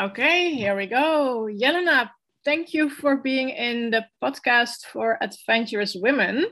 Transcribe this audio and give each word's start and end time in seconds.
Okay, 0.00 0.54
here 0.54 0.76
we 0.76 0.86
go. 0.86 1.48
Jelena, 1.50 2.08
thank 2.44 2.72
you 2.72 2.88
for 2.88 3.16
being 3.16 3.48
in 3.48 3.90
the 3.90 4.06
podcast 4.22 4.86
for 4.92 5.18
Adventurous 5.20 5.96
Women. 5.96 6.46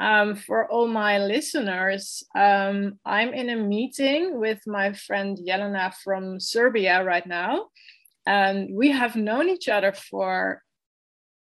Um, 0.00 0.36
for 0.36 0.70
all 0.70 0.86
my 0.86 1.18
listeners, 1.18 2.22
um, 2.36 3.00
I'm 3.04 3.34
in 3.34 3.50
a 3.50 3.56
meeting 3.56 4.38
with 4.38 4.60
my 4.68 4.92
friend 4.92 5.36
Jelena 5.36 5.94
from 6.04 6.38
Serbia 6.38 7.02
right 7.02 7.26
now. 7.26 7.70
And 8.24 8.68
we 8.72 8.92
have 8.92 9.16
known 9.16 9.48
each 9.48 9.68
other 9.68 9.92
for 9.92 10.62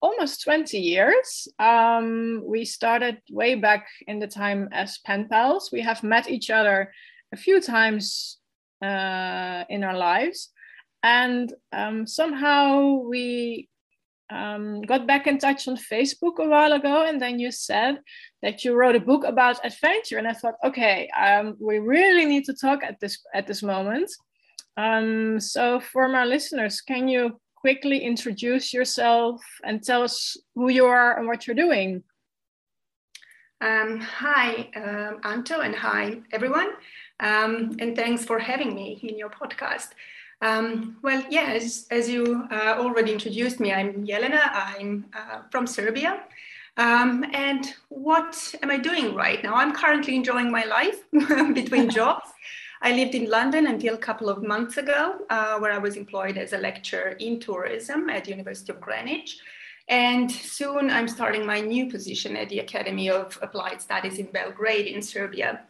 almost 0.01 0.45
20 0.45 0.79
years. 0.79 1.47
Um, 1.59 2.43
we 2.47 2.65
started 2.65 3.19
way 3.31 3.55
back 3.55 3.87
in 4.07 4.19
the 4.19 4.29
time 4.29 4.71
as 4.73 4.97
pen 5.05 5.29
pals. 5.29 5.69
We 5.71 5.83
have 5.83 6.03
met 6.03 6.27
each 6.27 6.49
other 6.49 6.91
a 7.35 7.37
few 7.37 7.61
times 7.61 8.39
uh, 8.81 9.65
in 9.69 9.85
our 9.85 9.99
lives. 9.99 10.49
And 11.05 11.53
um, 11.71 12.07
somehow 12.07 12.95
we 12.95 13.69
um, 14.31 14.81
got 14.81 15.07
back 15.07 15.27
in 15.27 15.37
touch 15.37 15.69
on 15.69 15.77
Facebook 15.77 16.39
a 16.39 16.49
while 16.49 16.73
ago, 16.73 17.05
and 17.05 17.21
then 17.21 17.39
you 17.39 17.53
said 17.53 18.01
that 18.41 18.65
you 18.65 18.75
wrote 18.75 18.97
a 18.97 19.01
book 19.01 19.23
about 19.25 19.63
adventure, 19.63 20.17
and 20.17 20.27
I 20.27 20.33
thought, 20.33 20.55
okay, 20.65 21.11
um, 21.11 21.57
we 21.61 21.79
really 21.79 22.25
need 22.25 22.45
to 22.47 22.55
talk 22.55 22.83
at 22.83 23.01
this 23.01 23.19
at 23.35 23.47
this 23.47 23.63
moment. 23.63 24.11
Um, 24.79 25.39
so, 25.41 25.79
for 25.79 26.09
my 26.09 26.25
listeners, 26.25 26.81
can 26.81 27.07
you 27.07 27.39
quickly 27.55 27.99
introduce 27.99 28.73
yourself 28.73 29.43
and 29.63 29.85
tell 29.85 30.03
us 30.03 30.39
who 30.55 30.71
you 30.71 30.87
are 30.87 31.19
and 31.19 31.27
what 31.27 31.47
you're 31.47 31.55
doing? 31.55 32.03
Um, 33.61 34.01
hi, 34.01 34.71
um, 34.75 35.21
Anto, 35.23 35.61
and 35.61 35.75
hi, 35.75 36.21
everyone. 36.33 36.71
Um, 37.21 37.77
and 37.79 37.95
thanks 37.95 38.25
for 38.25 38.39
having 38.39 38.75
me 38.75 39.01
in 39.03 39.19
your 39.19 39.31
podcast. 39.31 39.89
Um, 40.45 40.99
well, 41.01 41.25
yes, 41.31 41.87
as, 41.91 42.07
you 42.07 42.47
uh, 42.51 42.75
already 42.79 43.15
introduced 43.15 43.61
me, 43.61 43.73
I'm 43.73 44.07
Jelena. 44.07 44.43
I'm 44.53 45.07
uh, 45.17 45.41
from 45.51 45.67
Serbia. 45.67 46.21
Um, 46.77 47.25
and 47.33 47.73
what 47.89 48.55
am 48.63 48.71
I 48.71 48.77
doing 48.77 49.15
right 49.15 49.43
now? 49.43 49.55
I'm 49.55 49.73
currently 49.73 50.15
enjoying 50.15 50.53
my 50.53 50.65
life 50.65 51.03
between 51.55 51.89
jobs. 52.01 52.29
I 52.83 52.93
lived 52.93 53.15
in 53.15 53.31
London 53.31 53.69
until 53.69 53.95
a 53.95 53.99
couple 53.99 54.29
of 54.29 54.43
months 54.43 54.77
ago, 54.77 55.21
uh, 55.31 55.59
where 55.61 55.73
I 55.73 55.79
was 55.79 55.97
employed 55.97 56.37
as 56.37 56.53
a 56.53 56.59
lecturer 56.59 57.17
in 57.21 57.41
tourism 57.41 58.11
at 58.11 58.25
the 58.25 58.33
University 58.33 58.71
of 58.71 58.83
Greenwich. 58.83 59.39
And 59.89 60.31
soon 60.31 60.91
I'm 60.91 61.09
starting 61.09 61.47
my 61.47 61.61
new 61.61 61.91
position 61.91 62.37
at 62.37 62.51
the 62.51 62.59
Academy 62.59 63.09
of 63.09 63.39
Applied 63.41 63.81
Studies 63.81 64.19
in 64.19 64.27
Belgrade 64.27 64.89
in 64.89 65.01
Serbia. 65.01 65.63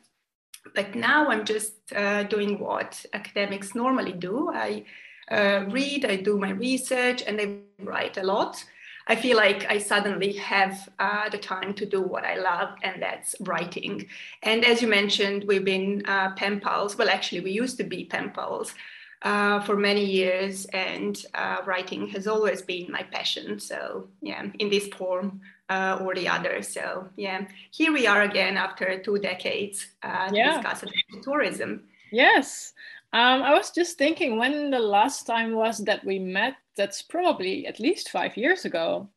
But 0.74 0.94
now 0.94 1.28
I'm 1.28 1.44
just 1.44 1.74
uh, 1.94 2.24
doing 2.24 2.58
what 2.58 3.04
academics 3.12 3.74
normally 3.74 4.12
do. 4.12 4.50
I 4.52 4.84
uh, 5.30 5.66
read, 5.70 6.04
I 6.04 6.16
do 6.16 6.38
my 6.38 6.50
research, 6.50 7.22
and 7.26 7.40
I 7.40 7.58
write 7.82 8.16
a 8.16 8.22
lot. 8.22 8.64
I 9.06 9.16
feel 9.16 9.36
like 9.36 9.66
I 9.70 9.78
suddenly 9.78 10.32
have 10.32 10.88
uh, 10.98 11.28
the 11.28 11.38
time 11.38 11.74
to 11.74 11.84
do 11.84 12.00
what 12.00 12.24
I 12.24 12.36
love, 12.36 12.70
and 12.82 13.02
that's 13.02 13.34
writing. 13.40 14.06
And 14.42 14.64
as 14.64 14.80
you 14.80 14.88
mentioned, 14.88 15.44
we've 15.46 15.64
been 15.64 16.02
uh, 16.06 16.32
pen 16.34 16.60
pals. 16.60 16.96
Well, 16.96 17.10
actually, 17.10 17.42
we 17.42 17.50
used 17.50 17.76
to 17.78 17.84
be 17.84 18.06
pen 18.06 18.30
pals 18.30 18.74
uh, 19.20 19.60
for 19.60 19.76
many 19.76 20.04
years, 20.04 20.64
and 20.66 21.22
uh, 21.34 21.58
writing 21.66 22.08
has 22.08 22.26
always 22.26 22.62
been 22.62 22.90
my 22.90 23.02
passion. 23.02 23.60
So, 23.60 24.08
yeah, 24.22 24.46
in 24.58 24.70
this 24.70 24.88
form 24.88 25.42
uh, 25.68 25.98
or 26.00 26.14
the 26.14 26.28
other. 26.28 26.62
So, 26.62 27.08
yeah, 27.16 27.46
here 27.70 27.92
we 27.92 28.06
are 28.06 28.22
again 28.22 28.56
after 28.56 28.98
two 29.02 29.18
decades 29.18 29.86
uh, 30.02 30.30
yeah. 30.32 30.56
discussing 30.56 30.90
tourism. 31.22 31.84
Yes. 32.12 32.72
Um, 33.12 33.42
I 33.42 33.54
was 33.54 33.70
just 33.70 33.96
thinking 33.96 34.38
when 34.38 34.70
the 34.70 34.78
last 34.78 35.26
time 35.26 35.54
was 35.54 35.78
that 35.84 36.04
we 36.04 36.18
met. 36.18 36.54
That's 36.76 37.02
probably 37.02 37.68
at 37.68 37.78
least 37.78 38.10
five 38.10 38.36
years 38.36 38.64
ago. 38.64 39.08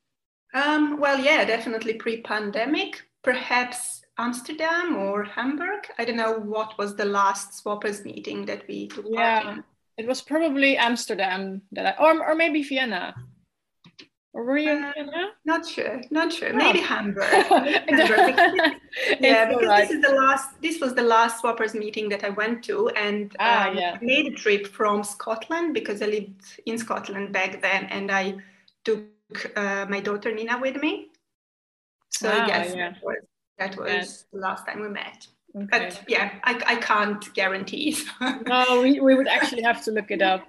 Um, 0.53 0.99
well, 0.99 1.19
yeah, 1.19 1.44
definitely 1.44 1.95
pre-pandemic. 1.95 3.01
Perhaps 3.23 4.03
Amsterdam 4.19 4.95
or 4.95 5.23
Hamburg. 5.23 5.88
I 5.97 6.05
don't 6.05 6.17
know 6.17 6.38
what 6.39 6.77
was 6.77 6.95
the 6.95 7.05
last 7.05 7.63
swappers 7.63 8.05
meeting 8.05 8.45
that 8.45 8.67
we 8.67 8.88
took 8.88 9.05
yeah. 9.09 9.41
part 9.41 9.57
in. 9.57 9.63
It 9.97 10.07
was 10.07 10.22
probably 10.22 10.77
Amsterdam 10.77 11.63
that 11.72 11.99
I, 11.99 12.03
or, 12.03 12.29
or 12.29 12.35
maybe 12.35 12.61
Vienna. 12.61 13.16
Or 14.33 14.43
were 14.43 14.57
you 14.57 14.71
uh, 14.71 14.91
in 14.95 15.09
Not 15.45 15.67
sure, 15.67 16.01
not 16.11 16.31
sure. 16.31 16.49
Oh. 16.53 16.57
Maybe 16.57 16.79
Hamburg. 16.79 17.23
Hamburg. 17.49 18.75
yeah, 19.19 19.49
because 19.49 19.65
right. 19.65 19.88
this 19.88 19.91
is 19.91 20.01
the 20.01 20.13
last. 20.13 20.61
This 20.61 20.79
was 20.79 20.93
the 20.93 21.01
last 21.01 21.41
swappers 21.41 21.73
meeting 21.73 22.09
that 22.09 22.23
I 22.23 22.29
went 22.29 22.63
to, 22.66 22.89
and 22.89 23.35
ah, 23.39 23.69
um, 23.69 23.77
yeah. 23.77 23.97
I 23.99 24.05
made 24.05 24.27
a 24.27 24.35
trip 24.35 24.67
from 24.67 25.03
Scotland 25.03 25.73
because 25.73 26.01
I 26.01 26.07
lived 26.07 26.41
in 26.66 26.77
Scotland 26.77 27.33
back 27.33 27.61
then, 27.61 27.85
and 27.85 28.11
I 28.11 28.35
took 28.83 29.05
uh, 29.55 29.85
my 29.89 29.99
daughter 29.99 30.33
Nina 30.33 30.59
with 30.59 30.75
me. 30.81 31.07
So 32.09 32.29
ah, 32.31 32.47
yes, 32.47 32.75
yeah. 32.75 32.91
that 32.91 33.03
was, 33.03 33.17
that 33.57 33.77
was 33.77 34.25
the 34.31 34.39
last 34.39 34.66
time 34.66 34.81
we 34.81 34.89
met. 34.89 35.27
Okay. 35.55 35.67
But 35.71 36.03
yeah, 36.07 36.33
I, 36.43 36.61
I 36.67 36.75
can't 36.75 37.33
guarantee. 37.33 37.97
no, 38.47 38.81
we, 38.81 38.99
we 38.99 39.16
would 39.16 39.27
actually 39.27 39.63
have 39.63 39.83
to 39.85 39.91
look 39.91 40.11
it 40.11 40.21
up. 40.21 40.41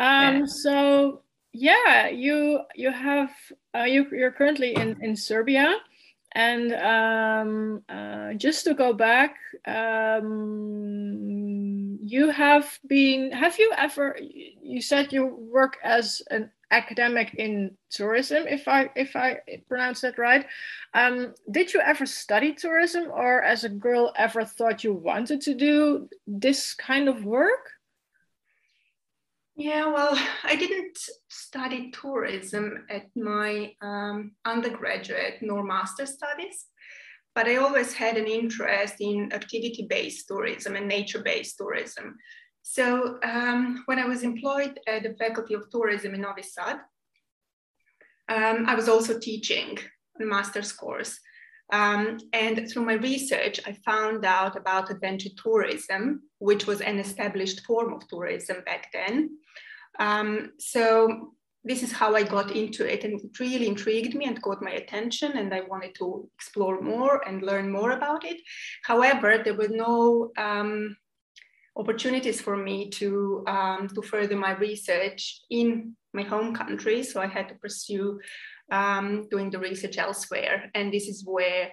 Um, 0.00 0.40
yeah. 0.40 0.44
So 0.46 1.22
yeah, 1.52 2.08
you 2.08 2.60
you 2.74 2.90
have 2.90 3.30
uh, 3.74 3.84
you 3.84 4.06
you're 4.12 4.32
currently 4.32 4.74
in 4.74 4.96
in 5.02 5.16
Serbia, 5.16 5.76
and 6.32 6.72
um, 6.74 7.82
uh, 7.88 8.34
just 8.34 8.64
to 8.64 8.74
go 8.74 8.92
back, 8.92 9.36
um, 9.66 10.28
you 12.02 12.30
have 12.30 12.78
been. 12.86 13.32
Have 13.32 13.58
you 13.58 13.72
ever? 13.76 14.16
You 14.20 14.82
said 14.82 15.12
you 15.12 15.26
work 15.26 15.78
as 15.82 16.22
an 16.30 16.50
academic 16.70 17.34
in 17.34 17.70
tourism 17.90 18.46
if 18.46 18.68
i 18.68 18.90
if 18.94 19.16
i 19.16 19.38
pronounce 19.68 20.02
that 20.02 20.18
right 20.18 20.44
um, 20.92 21.34
did 21.50 21.72
you 21.72 21.80
ever 21.80 22.04
study 22.04 22.52
tourism 22.52 23.10
or 23.10 23.42
as 23.42 23.64
a 23.64 23.70
girl 23.70 24.12
ever 24.16 24.44
thought 24.44 24.84
you 24.84 24.92
wanted 24.92 25.40
to 25.40 25.54
do 25.54 26.06
this 26.26 26.74
kind 26.74 27.08
of 27.08 27.24
work 27.24 27.70
yeah 29.58 29.86
well 29.86 30.18
i 30.44 30.56
didn't 30.56 30.98
study 31.28 31.90
tourism 31.90 32.86
at 32.88 33.06
my 33.14 33.72
um, 33.82 34.32
undergraduate 34.46 35.36
nor 35.42 35.62
master 35.62 36.06
studies 36.06 36.66
but 37.34 37.46
i 37.46 37.56
always 37.56 37.92
had 37.92 38.16
an 38.16 38.26
interest 38.26 38.94
in 39.00 39.30
activity 39.32 39.86
based 39.90 40.26
tourism 40.28 40.76
and 40.76 40.88
nature 40.88 41.22
based 41.22 41.58
tourism 41.58 42.16
so 42.70 43.18
um, 43.22 43.82
when 43.86 43.98
I 43.98 44.04
was 44.04 44.22
employed 44.22 44.78
at 44.86 45.02
the 45.02 45.14
Faculty 45.14 45.54
of 45.54 45.70
Tourism 45.70 46.12
in 46.14 46.20
Novi 46.20 46.42
Sad, 46.42 46.80
um, 48.28 48.66
I 48.66 48.74
was 48.74 48.90
also 48.90 49.18
teaching 49.18 49.78
a 50.20 50.24
master's 50.26 50.70
course. 50.70 51.18
Um, 51.72 52.18
and 52.32 52.68
through 52.68 52.84
my 52.84 52.94
research, 52.94 53.60
I 53.66 53.72
found 53.84 54.24
out 54.24 54.56
about 54.56 54.90
adventure 54.90 55.30
tourism, 55.36 56.22
which 56.38 56.66
was 56.66 56.80
an 56.80 56.98
established 56.98 57.64
form 57.66 57.92
of 57.92 58.08
tourism 58.08 58.62
back 58.64 58.90
then. 58.92 59.38
Um, 59.98 60.52
so 60.58 61.34
this 61.64 61.82
is 61.82 61.92
how 61.92 62.14
I 62.14 62.22
got 62.22 62.52
into 62.52 62.90
it, 62.90 63.04
and 63.04 63.20
it 63.20 63.38
really 63.38 63.66
intrigued 63.66 64.14
me 64.14 64.26
and 64.26 64.40
caught 64.40 64.62
my 64.62 64.70
attention, 64.70 65.32
and 65.36 65.52
I 65.52 65.60
wanted 65.60 65.94
to 65.96 66.28
explore 66.36 66.80
more 66.80 67.26
and 67.28 67.42
learn 67.42 67.70
more 67.70 67.90
about 67.90 68.24
it. 68.24 68.40
However, 68.84 69.38
there 69.38 69.54
were 69.54 69.68
no 69.68 70.30
um, 70.38 70.96
opportunities 71.76 72.40
for 72.40 72.56
me 72.56 72.88
to 72.90 73.44
um, 73.46 73.88
to 73.88 74.02
further 74.02 74.36
my 74.36 74.52
research 74.56 75.42
in 75.50 75.96
my 76.14 76.22
home 76.22 76.54
country. 76.54 77.02
So 77.02 77.20
I 77.20 77.26
had 77.26 77.48
to 77.48 77.54
pursue 77.56 78.18
um, 78.70 79.28
doing 79.30 79.50
the 79.50 79.58
research 79.58 79.98
elsewhere, 79.98 80.70
and 80.74 80.92
this 80.92 81.08
is 81.08 81.24
where 81.24 81.70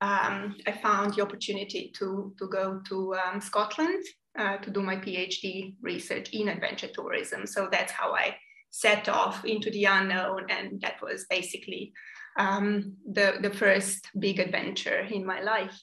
um, 0.00 0.56
I 0.66 0.72
found 0.72 1.14
the 1.14 1.22
opportunity 1.22 1.92
to 1.96 2.32
to 2.38 2.48
go 2.48 2.80
to 2.88 3.14
um, 3.14 3.40
Scotland 3.40 4.04
uh, 4.38 4.58
to 4.58 4.70
do 4.70 4.82
my 4.82 4.96
PhD 4.96 5.74
research 5.82 6.30
in 6.32 6.48
adventure 6.48 6.88
tourism. 6.88 7.46
So 7.46 7.68
that's 7.70 7.92
how 7.92 8.14
I 8.14 8.36
set 8.70 9.08
off 9.08 9.44
into 9.44 9.70
the 9.70 9.84
unknown, 9.84 10.46
and 10.50 10.80
that 10.80 11.02
was 11.02 11.26
basically 11.28 11.92
um, 12.38 12.96
the 13.12 13.38
the 13.42 13.50
first 13.50 14.08
big 14.18 14.38
adventure 14.38 15.00
in 15.00 15.26
my 15.26 15.40
life. 15.40 15.76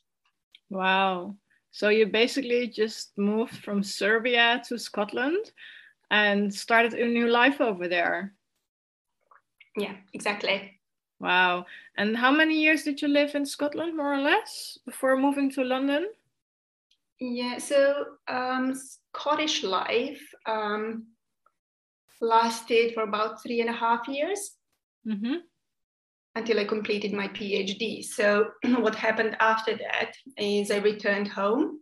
Wow, 0.70 1.36
so 1.72 1.90
you 1.90 2.08
basically 2.08 2.68
just 2.68 3.18
moved 3.18 3.58
from 3.58 3.84
Serbia 3.84 4.62
to 4.68 4.80
Scotland 4.80 5.52
and 6.10 6.54
started 6.54 6.94
a 6.94 7.06
new 7.06 7.28
life 7.28 7.60
over 7.60 7.90
there. 7.90 8.34
Yeah, 9.78 9.96
exactly. 10.14 10.80
Wow. 11.20 11.66
And 11.98 12.16
how 12.16 12.32
many 12.32 12.62
years 12.62 12.84
did 12.84 13.02
you 13.02 13.08
live 13.08 13.36
in 13.36 13.46
Scotland, 13.46 13.96
more 13.96 14.14
or 14.14 14.22
less, 14.22 14.78
before 14.86 15.18
moving 15.18 15.50
to 15.52 15.64
London? 15.64 16.08
Yeah, 17.20 17.58
so 17.58 18.06
um, 18.28 18.74
Scottish 18.74 19.64
life 19.64 20.22
um, 20.46 21.08
lasted 22.20 22.94
for 22.94 23.04
about 23.04 23.42
three 23.42 23.62
and 23.62 23.70
a 23.70 23.74
half 23.74 24.08
years. 24.08 24.52
Mm-hmm 25.08 25.36
until 26.36 26.60
I 26.60 26.66
completed 26.66 27.14
my 27.14 27.28
PhD. 27.30 28.04
So 28.04 28.50
what 28.80 28.96
happened 28.96 29.38
after 29.40 29.78
that 29.78 30.12
is 30.38 30.70
I 30.70 30.78
returned 30.78 31.30
home 31.30 31.80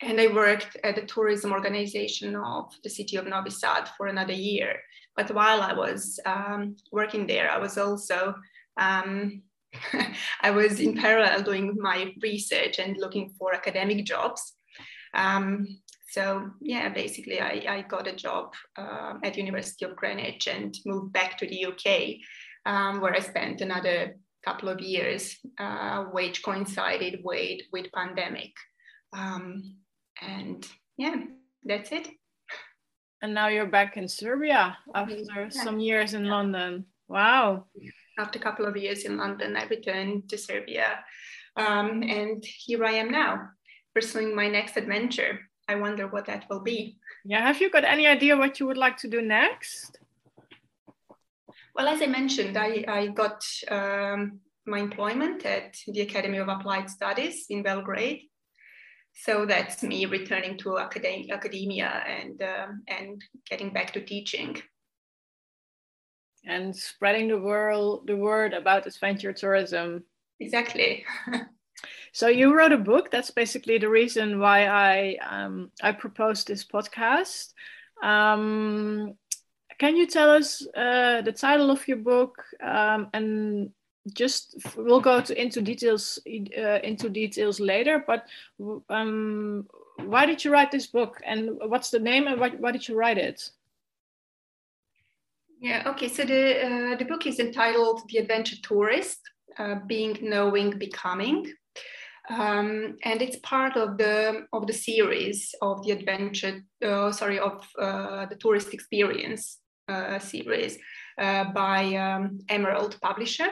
and 0.00 0.18
I 0.18 0.28
worked 0.28 0.78
at 0.82 0.96
the 0.96 1.02
tourism 1.02 1.52
organization 1.52 2.34
of 2.34 2.72
the 2.82 2.90
city 2.90 3.16
of 3.16 3.26
Novi 3.26 3.50
Sad 3.50 3.90
for 3.96 4.06
another 4.06 4.32
year. 4.32 4.76
But 5.20 5.34
while 5.34 5.60
I 5.60 5.74
was 5.74 6.18
um, 6.24 6.76
working 6.92 7.26
there, 7.26 7.50
I 7.50 7.58
was 7.58 7.76
also 7.76 8.34
um, 8.78 9.42
I 10.40 10.50
was 10.50 10.80
in 10.80 10.96
parallel 10.96 11.42
doing 11.42 11.76
my 11.78 12.14
research 12.22 12.78
and 12.78 12.96
looking 12.96 13.28
for 13.38 13.54
academic 13.54 14.06
jobs. 14.06 14.54
Um, 15.12 15.66
so 16.10 16.48
yeah, 16.62 16.88
basically 16.88 17.38
I, 17.38 17.64
I 17.68 17.82
got 17.82 18.06
a 18.06 18.16
job 18.16 18.54
uh, 18.78 19.14
at 19.22 19.36
University 19.36 19.84
of 19.84 19.94
Greenwich 19.94 20.46
and 20.46 20.74
moved 20.86 21.12
back 21.12 21.36
to 21.38 21.46
the 21.46 21.66
UK, 21.66 22.16
um, 22.64 23.02
where 23.02 23.14
I 23.14 23.20
spent 23.20 23.60
another 23.60 24.16
couple 24.42 24.70
of 24.70 24.80
years, 24.80 25.36
uh, 25.58 26.04
which 26.04 26.42
coincided 26.42 27.20
with 27.22 27.60
with 27.74 27.92
pandemic. 27.92 28.52
Um, 29.12 29.76
and 30.22 30.66
yeah, 30.96 31.16
that's 31.62 31.92
it. 31.92 32.08
And 33.22 33.34
now 33.34 33.48
you're 33.48 33.66
back 33.66 33.96
in 33.96 34.08
Serbia 34.08 34.78
after 34.94 35.16
yeah. 35.16 35.48
some 35.50 35.78
years 35.78 36.14
in 36.14 36.24
London. 36.24 36.86
Wow. 37.08 37.66
After 38.18 38.38
a 38.38 38.42
couple 38.42 38.64
of 38.64 38.76
years 38.76 39.04
in 39.04 39.18
London, 39.18 39.56
I 39.56 39.66
returned 39.66 40.28
to 40.30 40.38
Serbia. 40.38 41.04
Um, 41.56 42.02
and 42.02 42.42
here 42.44 42.84
I 42.84 42.92
am 42.92 43.10
now, 43.10 43.50
pursuing 43.94 44.34
my 44.34 44.48
next 44.48 44.76
adventure. 44.76 45.40
I 45.68 45.74
wonder 45.74 46.06
what 46.08 46.26
that 46.26 46.46
will 46.48 46.60
be. 46.60 46.98
Yeah, 47.24 47.46
have 47.46 47.60
you 47.60 47.70
got 47.70 47.84
any 47.84 48.06
idea 48.06 48.36
what 48.36 48.58
you 48.58 48.66
would 48.66 48.78
like 48.78 48.96
to 48.98 49.08
do 49.08 49.20
next? 49.20 49.98
Well, 51.74 51.88
as 51.88 52.00
I 52.00 52.06
mentioned, 52.06 52.56
I, 52.56 52.84
I 52.88 53.06
got 53.08 53.44
um, 53.70 54.40
my 54.66 54.78
employment 54.78 55.44
at 55.44 55.76
the 55.86 56.00
Academy 56.00 56.38
of 56.38 56.48
Applied 56.48 56.88
Studies 56.88 57.46
in 57.50 57.62
Belgrade. 57.62 58.29
So 59.14 59.44
that's 59.44 59.82
me 59.82 60.06
returning 60.06 60.56
to 60.58 60.78
academia, 60.78 61.34
academia 61.34 62.02
and, 62.06 62.42
um, 62.42 62.82
and 62.88 63.22
getting 63.48 63.72
back 63.72 63.92
to 63.92 64.00
teaching. 64.00 64.60
And 66.46 66.74
spreading 66.74 67.28
the 67.28 67.38
world, 67.38 68.06
the 68.06 68.16
word 68.16 68.54
about 68.54 68.86
adventure 68.86 69.32
tourism. 69.32 70.04
Exactly. 70.40 71.04
so 72.12 72.28
you 72.28 72.54
wrote 72.54 72.72
a 72.72 72.78
book. 72.78 73.10
That's 73.10 73.30
basically 73.30 73.76
the 73.76 73.90
reason 73.90 74.40
why 74.40 74.66
I 74.66 75.16
um, 75.20 75.70
I 75.82 75.92
proposed 75.92 76.48
this 76.48 76.64
podcast. 76.64 77.52
Um, 78.02 79.14
can 79.78 79.96
you 79.96 80.06
tell 80.06 80.30
us 80.30 80.66
uh, 80.76 81.22
the 81.22 81.32
title 81.32 81.70
of 81.70 81.86
your 81.86 81.98
book 81.98 82.42
um, 82.62 83.08
and 83.12 83.70
just 84.14 84.56
we'll 84.76 85.00
go 85.00 85.20
to, 85.20 85.40
into 85.40 85.60
details 85.60 86.18
uh, 86.26 86.78
into 86.82 87.08
details 87.08 87.60
later 87.60 88.02
but 88.06 88.26
um, 88.88 89.66
why 90.06 90.26
did 90.26 90.44
you 90.44 90.50
write 90.50 90.70
this 90.70 90.86
book? 90.86 91.20
And 91.24 91.58
what's 91.66 91.90
the 91.90 91.98
name 91.98 92.26
and 92.26 92.40
why, 92.40 92.50
why 92.50 92.72
did 92.72 92.88
you 92.88 92.96
write 92.96 93.18
it? 93.18 93.50
Yeah 95.60 95.82
okay 95.86 96.08
so 96.08 96.24
the 96.24 96.66
uh, 96.66 96.96
the 96.96 97.04
book 97.04 97.26
is 97.26 97.38
entitled 97.38 98.02
the 98.08 98.18
adventure 98.18 98.56
tourist 98.62 99.20
uh, 99.58 99.76
being 99.86 100.18
knowing 100.22 100.78
becoming. 100.78 101.52
Um, 102.30 102.96
and 103.02 103.20
it's 103.20 103.38
part 103.42 103.76
of 103.76 103.98
the 103.98 104.46
of 104.52 104.66
the 104.66 104.72
series 104.72 105.54
of 105.60 105.84
the 105.84 105.92
adventure 105.92 106.62
uh, 106.84 107.10
sorry 107.12 107.38
of 107.38 107.66
uh, 107.78 108.26
the 108.26 108.36
tourist 108.36 108.72
experience 108.72 109.58
uh, 109.88 110.18
series 110.18 110.78
by 111.18 111.94
um, 111.96 112.38
Emerald 112.48 112.98
Publisher. 113.02 113.48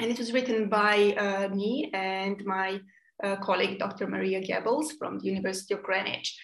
And 0.00 0.10
it 0.10 0.18
was 0.18 0.32
written 0.32 0.68
by 0.68 1.14
uh, 1.16 1.48
me 1.54 1.90
and 1.94 2.44
my 2.44 2.80
colleague, 3.40 3.78
Dr. 3.78 4.06
Maria 4.06 4.40
Gebbels 4.40 4.98
from 4.98 5.18
the 5.18 5.26
University 5.26 5.72
of 5.72 5.82
Greenwich. 5.82 6.36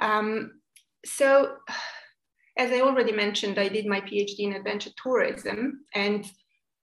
Um, 0.00 0.60
so, 1.04 1.56
as 2.56 2.70
I 2.70 2.80
already 2.80 3.12
mentioned, 3.12 3.58
I 3.58 3.68
did 3.68 3.86
my 3.86 4.00
PhD 4.00 4.40
in 4.40 4.52
adventure 4.52 4.90
tourism. 5.02 5.84
And 5.94 6.30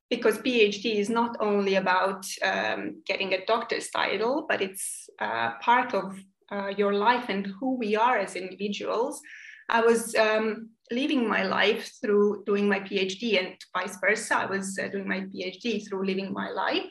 because 0.09 0.37
PhD 0.39 0.95
is 0.95 1.09
not 1.09 1.35
only 1.39 1.75
about 1.75 2.25
um, 2.43 3.01
getting 3.05 3.33
a 3.33 3.45
doctor's 3.45 3.89
title, 3.89 4.45
but 4.47 4.61
it's 4.61 5.09
uh, 5.19 5.51
part 5.61 5.93
of 5.93 6.17
uh, 6.51 6.69
your 6.77 6.93
life 6.93 7.25
and 7.29 7.47
who 7.59 7.75
we 7.77 7.95
are 7.95 8.17
as 8.17 8.35
individuals. 8.35 9.21
I 9.69 9.81
was 9.81 10.15
um, 10.15 10.69
living 10.91 11.27
my 11.27 11.43
life 11.43 11.91
through 12.01 12.43
doing 12.45 12.67
my 12.67 12.79
PhD 12.79 13.39
and 13.39 13.55
vice 13.75 13.97
versa. 13.99 14.37
I 14.37 14.45
was 14.45 14.79
uh, 14.81 14.87
doing 14.87 15.07
my 15.07 15.21
PhD 15.21 15.87
through 15.87 16.05
living 16.05 16.33
my 16.33 16.49
life. 16.49 16.85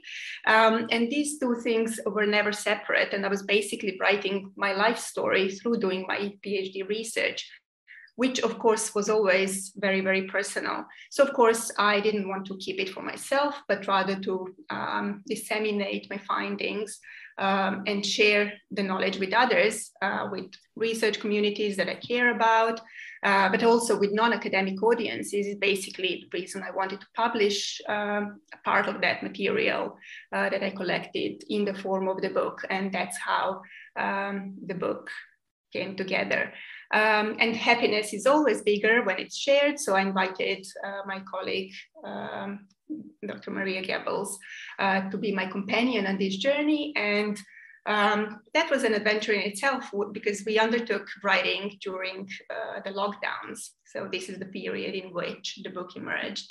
Um, 0.47 0.87
and 0.91 1.11
these 1.11 1.39
two 1.39 1.57
things 1.63 1.99
were 2.07 2.27
never 2.27 2.53
separate. 2.53 3.13
And 3.13 3.25
I 3.25 3.29
was 3.29 3.43
basically 3.43 3.99
writing 4.01 4.53
my 4.57 4.73
life 4.73 4.99
story 4.99 5.51
through 5.51 5.79
doing 5.79 6.05
my 6.07 6.33
PhD 6.45 6.89
research 6.89 7.49
which 8.17 8.41
of 8.41 8.59
course 8.59 8.95
was 8.95 9.09
always 9.09 9.73
very, 9.77 10.01
very 10.01 10.23
personal. 10.23 10.85
So 11.11 11.23
of 11.23 11.33
course, 11.33 11.71
I 11.79 12.01
didn't 12.01 12.29
want 12.29 12.47
to 12.47 12.57
keep 12.59 12.81
it 12.81 12.91
for 12.91 13.03
myself, 13.03 13.55
but 13.69 13.87
rather 13.87 14.17
to 14.21 14.55
um, 14.71 15.23
disseminate 15.27 16.11
my 16.11 16.19
findings 16.27 16.99
um, 17.39 17.85
and 17.87 18.05
share 18.05 18.55
the 18.71 18.83
knowledge 18.83 19.19
with 19.19 19.35
others, 19.35 19.91
uh, 20.01 20.29
with 20.31 20.51
research 20.75 21.21
communities 21.21 21.77
that 21.77 21.89
I 21.89 21.97
care 21.97 22.35
about, 22.35 22.81
uh, 23.23 23.49
but 23.51 23.63
also 23.63 23.99
with 23.99 24.13
non-academic 24.13 24.83
audiences 24.83 25.47
is 25.47 25.57
basically 25.57 26.25
the 26.25 26.39
reason 26.39 26.63
I 26.63 26.71
wanted 26.71 27.01
to 27.01 27.07
publish 27.15 27.81
um, 27.89 28.41
part 28.65 28.87
of 28.87 29.01
that 29.03 29.23
material 29.23 29.99
uh, 30.33 30.49
that 30.49 30.63
I 30.63 30.71
collected 30.71 31.45
in 31.51 31.65
the 31.65 31.75
form 31.75 32.09
of 32.09 32.23
the 32.23 32.31
book. 32.31 32.65
And 32.71 32.93
that's 32.93 33.19
how 33.19 33.61
um, 33.97 34.55
the 34.67 34.75
book 34.75 35.11
came 35.73 35.97
together. 35.97 36.53
Um, 36.97 37.37
and 37.41 37.55
happiness 37.55 38.15
is 38.15 38.27
always 38.27 38.63
bigger 38.63 39.03
when 39.03 39.19
it's 39.19 39.37
shared. 39.37 39.79
So 39.79 39.95
I 39.95 40.01
invited 40.01 40.67
uh, 40.83 41.03
my 41.07 41.21
colleague, 41.31 41.75
um, 42.03 42.67
Dr. 43.27 43.51
Maria 43.51 43.83
Gebbels, 43.83 44.31
uh, 44.79 45.11
to 45.11 45.19
be 45.19 45.31
my 45.31 45.45
companion 45.45 46.07
on 46.07 46.17
this 46.17 46.37
journey. 46.39 46.95
And 46.97 47.39
um, 47.85 48.41
that 48.55 48.71
was 48.71 48.83
an 48.85 48.95
adventure 48.95 49.33
in 49.33 49.43
itself 49.43 49.91
because 50.13 50.43
we 50.47 50.59
undertook 50.59 51.07
writing 51.23 51.77
during 51.83 52.31
uh, 52.49 52.81
the 52.83 52.93
lockdowns. 52.93 53.73
So 53.85 54.09
this 54.11 54.31
is 54.31 54.39
the 54.39 54.47
period 54.47 54.95
in 54.95 55.13
which 55.13 55.59
the 55.63 55.71
book 55.71 55.97
emerged. 55.97 56.51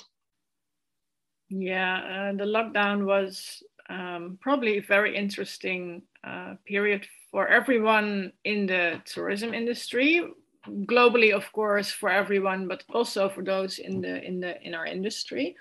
Yeah, 1.48 1.96
uh, 2.30 2.36
the 2.36 2.44
lockdown 2.44 3.04
was 3.04 3.62
um, 3.88 4.38
probably 4.40 4.78
a 4.78 4.82
very 4.82 5.16
interesting 5.16 6.02
uh, 6.22 6.54
period 6.66 7.04
for 7.36 7.48
everyone 7.48 8.32
in 8.44 8.64
the 8.64 8.98
tourism 9.04 9.52
industry 9.52 10.24
globally 10.88 11.36
of 11.36 11.44
course 11.52 11.90
for 11.90 12.08
everyone 12.08 12.66
but 12.66 12.82
also 12.94 13.28
for 13.28 13.44
those 13.44 13.78
in 13.78 14.00
the 14.00 14.24
in 14.24 14.40
the 14.40 14.56
in 14.62 14.72
our 14.72 14.86
industry 14.86 15.54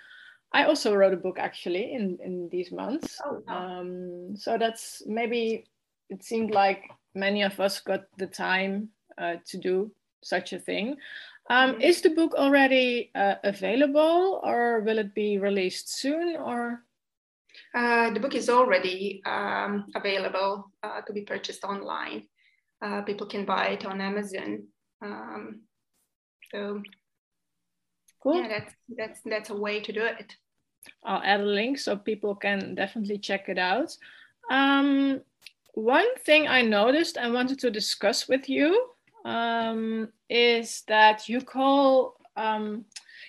i 0.53 0.63
also 0.63 0.95
wrote 0.95 1.11
a 1.11 1.17
book 1.17 1.37
actually 1.37 1.91
in 1.91 2.17
in 2.23 2.47
these 2.49 2.71
months 2.71 3.19
oh, 3.25 3.43
wow. 3.45 3.81
um, 3.81 4.37
so 4.37 4.57
that's 4.57 5.03
maybe 5.05 5.65
it 6.09 6.23
seemed 6.23 6.51
like 6.51 6.87
many 7.13 7.43
of 7.43 7.59
us 7.59 7.81
got 7.81 8.03
the 8.17 8.27
time 8.27 8.87
uh, 9.17 9.35
to 9.45 9.57
do 9.57 9.91
such 10.23 10.53
a 10.53 10.59
thing 10.59 10.95
um, 11.49 11.71
mm-hmm. 11.71 11.81
is 11.81 11.99
the 11.99 12.15
book 12.15 12.35
already 12.35 13.11
uh, 13.15 13.35
available 13.43 14.39
or 14.45 14.79
will 14.85 14.97
it 14.97 15.13
be 15.13 15.39
released 15.39 15.91
soon 15.91 16.37
or 16.37 16.84
uh, 17.75 18.09
the 18.11 18.19
book 18.19 18.35
is 18.35 18.49
already 18.49 19.21
um, 19.25 19.85
available 19.95 20.71
uh, 20.81 21.01
to 21.01 21.11
be 21.11 21.21
purchased 21.21 21.63
online. 21.65 22.23
Uh, 22.81 23.01
people 23.01 23.27
can 23.27 23.43
buy 23.45 23.67
it 23.67 23.85
on 23.85 23.99
Amazon. 23.99 24.63
Um, 25.01 25.61
so, 26.51 26.81
cool. 28.23 28.41
yeah, 28.41 28.47
that's 28.47 28.73
that's 28.97 29.19
that's 29.25 29.49
a 29.49 29.55
way 29.55 29.81
to 29.81 29.91
do 29.91 30.03
it. 30.05 30.35
I'll 31.03 31.21
add 31.23 31.41
a 31.41 31.45
link 31.45 31.77
so 31.77 31.97
people 31.97 32.35
can 32.35 32.75
definitely 32.75 33.17
check 33.17 33.49
it 33.49 33.57
out. 33.57 33.95
Um, 34.49 35.21
one 35.73 36.15
thing 36.19 36.47
I 36.47 36.61
noticed 36.61 37.17
and 37.17 37.33
wanted 37.33 37.59
to 37.59 37.71
discuss 37.71 38.29
with 38.29 38.47
you 38.47 38.89
um, 39.25 40.09
is 40.29 40.83
that 40.87 41.27
you 41.27 41.41
call 41.41 42.15
um, 42.37 42.85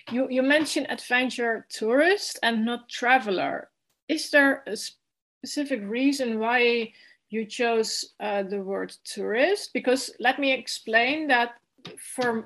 you 0.09 0.27
you 0.29 0.41
mention 0.41 0.85
adventure 0.89 1.65
tourist 1.69 2.39
and 2.43 2.63
not 2.63 2.87
traveler 2.87 3.69
is 4.07 4.29
there 4.29 4.63
a 4.67 4.75
specific 4.75 5.81
reason 5.83 6.39
why 6.39 6.93
you 7.29 7.45
chose 7.45 8.13
uh, 8.19 8.43
the 8.43 8.61
word 8.61 8.95
tourist? 9.03 9.71
Because 9.73 10.11
let 10.19 10.39
me 10.39 10.51
explain 10.53 11.27
that 11.27 11.55
for 11.97 12.45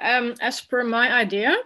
um, 0.00 0.34
as 0.40 0.60
per 0.60 0.84
my 0.84 1.12
idea, 1.12 1.56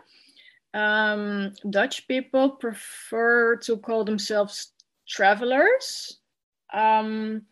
um, 0.74 1.52
Dutch 1.70 2.06
people 2.08 2.50
prefer 2.50 3.56
to 3.56 3.76
call 3.76 4.04
themselves 4.04 4.72
travelers 5.08 6.18
because 6.70 6.94
um, 7.02 7.42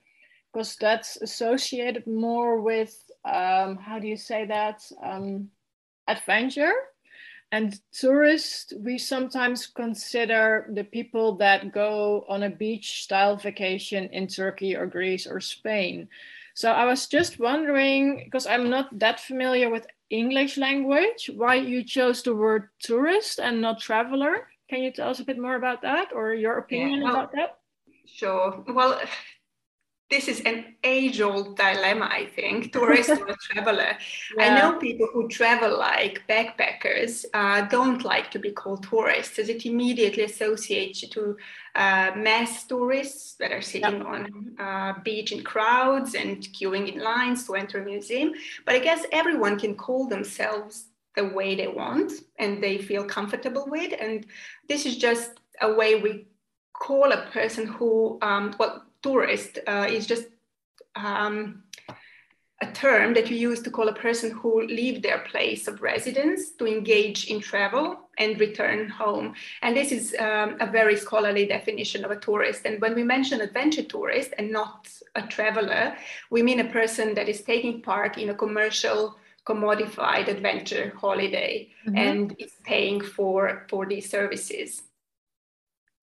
that's 0.80 1.16
associated 1.16 2.06
more 2.06 2.60
with 2.60 3.10
um, 3.24 3.76
how 3.76 3.98
do 3.98 4.08
you 4.08 4.16
say 4.16 4.46
that 4.46 4.82
um, 5.02 5.50
adventure 6.08 6.72
and 7.52 7.80
tourists, 7.92 8.72
we 8.78 8.96
sometimes 8.96 9.66
consider 9.66 10.70
the 10.72 10.84
people 10.84 11.36
that 11.36 11.72
go 11.72 12.24
on 12.28 12.44
a 12.44 12.50
beach 12.50 13.02
style 13.02 13.36
vacation 13.36 14.08
in 14.12 14.28
Turkey 14.28 14.76
or 14.76 14.86
Greece 14.86 15.26
or 15.26 15.40
Spain. 15.40 16.08
So 16.54 16.70
I 16.70 16.84
was 16.84 17.06
just 17.06 17.40
wondering, 17.40 18.22
because 18.24 18.46
I'm 18.46 18.70
not 18.70 18.96
that 18.98 19.18
familiar 19.18 19.68
with 19.68 19.86
English 20.10 20.58
language, 20.58 21.30
why 21.34 21.56
you 21.56 21.82
chose 21.82 22.22
the 22.22 22.34
word 22.34 22.68
tourist 22.80 23.40
and 23.40 23.60
not 23.60 23.80
traveler. 23.80 24.46
Can 24.68 24.82
you 24.82 24.92
tell 24.92 25.10
us 25.10 25.20
a 25.20 25.24
bit 25.24 25.38
more 25.38 25.56
about 25.56 25.82
that 25.82 26.12
or 26.14 26.34
your 26.34 26.58
opinion 26.58 27.00
yeah, 27.00 27.04
well, 27.04 27.14
about 27.14 27.32
that? 27.32 27.58
Sure. 28.06 28.64
Well, 28.68 29.00
this 30.10 30.26
is 30.26 30.40
an 30.40 30.74
age 30.82 31.20
old 31.20 31.56
dilemma, 31.56 32.08
I 32.10 32.26
think, 32.26 32.72
tourist 32.72 33.10
or 33.28 33.36
traveler. 33.40 33.96
Yeah. 34.36 34.44
I 34.44 34.58
know 34.58 34.78
people 34.78 35.08
who 35.12 35.28
travel 35.28 35.78
like 35.78 36.24
backpackers 36.28 37.24
uh, 37.32 37.62
don't 37.68 38.04
like 38.04 38.30
to 38.32 38.40
be 38.40 38.50
called 38.50 38.82
tourists 38.82 39.38
as 39.38 39.48
it 39.48 39.64
immediately 39.64 40.24
associates 40.24 41.02
you 41.02 41.08
to 41.10 41.36
uh, 41.76 42.10
mass 42.16 42.66
tourists 42.66 43.34
that 43.34 43.52
are 43.52 43.62
sitting 43.62 44.02
on 44.02 44.56
uh, 44.58 44.94
beach 45.04 45.30
in 45.30 45.44
crowds 45.44 46.14
and 46.14 46.42
queuing 46.54 46.92
in 46.92 47.00
lines 47.00 47.46
to 47.46 47.54
enter 47.54 47.80
a 47.80 47.84
museum. 47.84 48.32
But 48.66 48.74
I 48.74 48.80
guess 48.80 49.06
everyone 49.12 49.60
can 49.60 49.76
call 49.76 50.08
themselves 50.08 50.86
the 51.14 51.26
way 51.28 51.54
they 51.54 51.68
want 51.68 52.12
and 52.38 52.60
they 52.62 52.78
feel 52.78 53.04
comfortable 53.04 53.66
with. 53.68 53.92
And 54.00 54.26
this 54.68 54.86
is 54.86 54.96
just 54.96 55.40
a 55.60 55.72
way 55.72 56.00
we 56.00 56.26
call 56.72 57.12
a 57.12 57.26
person 57.26 57.66
who, 57.66 58.18
um, 58.22 58.54
well, 58.58 58.86
tourist 59.02 59.58
uh, 59.66 59.86
is 59.88 60.06
just 60.06 60.26
um, 60.96 61.62
a 62.62 62.66
term 62.72 63.14
that 63.14 63.30
you 63.30 63.36
use 63.36 63.62
to 63.62 63.70
call 63.70 63.88
a 63.88 63.94
person 63.94 64.30
who 64.30 64.62
leave 64.62 65.02
their 65.02 65.20
place 65.20 65.66
of 65.66 65.80
residence 65.80 66.50
to 66.50 66.66
engage 66.66 67.28
in 67.28 67.40
travel 67.40 67.98
and 68.18 68.38
return 68.38 68.88
home. 68.88 69.34
And 69.62 69.74
this 69.74 69.92
is 69.92 70.14
um, 70.18 70.56
a 70.60 70.66
very 70.66 70.96
scholarly 70.96 71.46
definition 71.46 72.04
of 72.04 72.10
a 72.10 72.16
tourist. 72.16 72.66
And 72.66 72.80
when 72.80 72.94
we 72.94 73.02
mention 73.02 73.40
adventure 73.40 73.84
tourist 73.84 74.34
and 74.36 74.52
not 74.52 74.90
a 75.14 75.22
traveler, 75.22 75.96
we 76.30 76.42
mean 76.42 76.60
a 76.60 76.70
person 76.70 77.14
that 77.14 77.30
is 77.30 77.40
taking 77.40 77.80
part 77.80 78.18
in 78.18 78.28
a 78.28 78.34
commercial 78.34 79.16
commodified 79.46 80.28
adventure 80.28 80.92
holiday 81.00 81.70
mm-hmm. 81.86 81.96
and 81.96 82.36
is 82.38 82.52
paying 82.64 83.00
for, 83.00 83.66
for 83.70 83.86
these 83.86 84.08
services. 84.10 84.82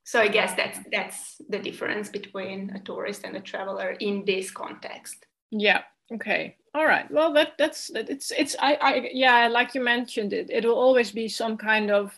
So 0.07 0.21
I 0.21 0.29
guess 0.29 0.53
that's 0.53 0.79
that's 0.89 1.41
the 1.49 1.59
difference 1.59 2.07
between 2.07 2.71
a 2.73 2.79
tourist 2.79 3.25
and 3.25 3.35
a 3.35 3.41
traveler 3.41 3.89
in 3.99 4.23
this 4.23 4.49
context. 4.49 5.25
Yeah. 5.51 5.81
Okay. 6.09 6.55
All 6.73 6.85
right. 6.85 7.11
Well, 7.11 7.33
that 7.33 7.57
that's 7.57 7.91
it's 7.93 8.31
it's 8.31 8.55
I 8.57 8.75
I 8.75 9.09
yeah, 9.11 9.49
like 9.49 9.75
you 9.75 9.81
mentioned 9.81 10.31
it, 10.31 10.49
it 10.49 10.63
will 10.63 10.79
always 10.79 11.11
be 11.11 11.27
some 11.27 11.57
kind 11.57 11.91
of 11.91 12.17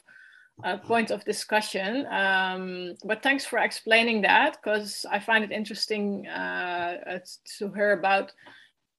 uh, 0.64 0.78
point 0.78 1.10
of 1.10 1.26
discussion. 1.26 2.06
Um, 2.12 2.94
but 3.06 3.24
thanks 3.24 3.44
for 3.44 3.58
explaining 3.58 4.22
that 4.22 4.58
because 4.62 5.04
I 5.10 5.18
find 5.18 5.44
it 5.44 5.52
interesting 5.52 6.28
uh, 6.28 7.20
to 7.58 7.74
hear 7.74 7.94
about 7.94 8.32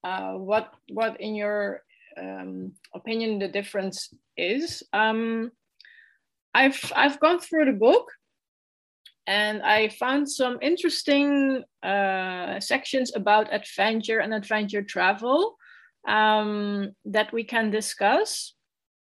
uh, 0.03 0.33
what 0.33 0.75
what 0.93 1.21
in 1.21 1.37
your 1.37 1.85
um, 2.21 2.73
opinion 2.93 3.39
the 3.39 3.47
difference 3.47 4.13
is. 4.37 4.83
Um, 4.93 5.53
I've 6.55 6.93
I've 6.97 7.21
gone 7.21 7.39
through 7.39 7.67
the 7.67 7.79
book 7.79 8.11
and 9.31 9.63
I 9.63 9.91
found 9.91 10.29
some 10.29 10.59
interesting 10.61 11.63
uh, 11.85 12.59
sections 12.59 13.15
about 13.15 13.55
adventure 13.55 14.19
and 14.19 14.35
adventure 14.35 14.83
travel 14.83 15.57
um, 16.09 16.91
that 17.05 17.33
we 17.33 17.45
can 17.45 17.71
discuss 17.71 18.55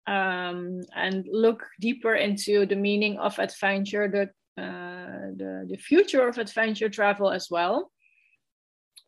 um, 0.06 0.82
and 0.94 1.26
look 1.32 1.66
deeper 1.80 2.16
into 2.16 2.66
the 2.66 2.76
meaning 2.76 3.18
of 3.20 3.40
adventure, 3.40 4.10
the, 4.10 4.24
uh, 4.62 5.32
the, 5.38 5.66
the, 5.70 5.78
future 5.78 6.28
of 6.28 6.38
adventure 6.38 6.90
travel 6.90 7.32
as 7.32 7.48
well. 7.50 7.90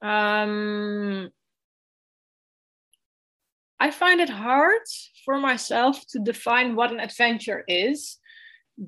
Um, 0.02 1.30
I 3.78 3.92
find 3.92 4.22
it 4.22 4.30
hard 4.30 4.84
for 5.26 5.38
myself 5.38 6.02
to 6.12 6.20
define 6.20 6.78
what 6.78 6.94
an 6.94 7.02
adventure 7.02 7.66
is 7.68 8.20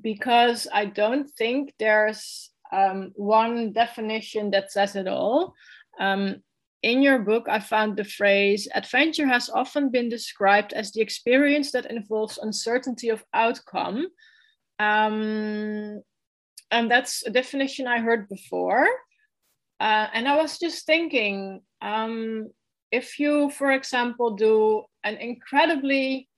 because 0.00 0.66
I 0.72 0.86
don't 0.86 1.30
think 1.30 1.74
there's 1.78 2.50
um, 2.72 3.12
one 3.14 3.72
definition 3.72 4.50
that 4.52 4.72
says 4.72 4.96
it 4.96 5.06
all. 5.06 5.54
Um, 6.00 6.42
in 6.82 7.02
your 7.02 7.20
book, 7.20 7.46
I 7.48 7.60
found 7.60 7.96
the 7.96 8.04
phrase 8.04 8.66
adventure 8.74 9.26
has 9.26 9.48
often 9.48 9.90
been 9.90 10.08
described 10.08 10.72
as 10.72 10.90
the 10.90 11.00
experience 11.00 11.70
that 11.72 11.90
involves 11.90 12.38
uncertainty 12.38 13.08
of 13.08 13.24
outcome. 13.32 14.08
Um, 14.78 16.02
and 16.70 16.90
that's 16.90 17.24
a 17.24 17.30
definition 17.30 17.86
I 17.86 18.00
heard 18.00 18.28
before. 18.28 18.88
Uh, 19.78 20.08
and 20.12 20.26
I 20.26 20.36
was 20.36 20.58
just 20.58 20.86
thinking 20.86 21.60
um, 21.80 22.50
if 22.90 23.18
you, 23.20 23.50
for 23.50 23.70
example, 23.70 24.34
do 24.34 24.84
an 25.04 25.16
incredibly, 25.16 26.28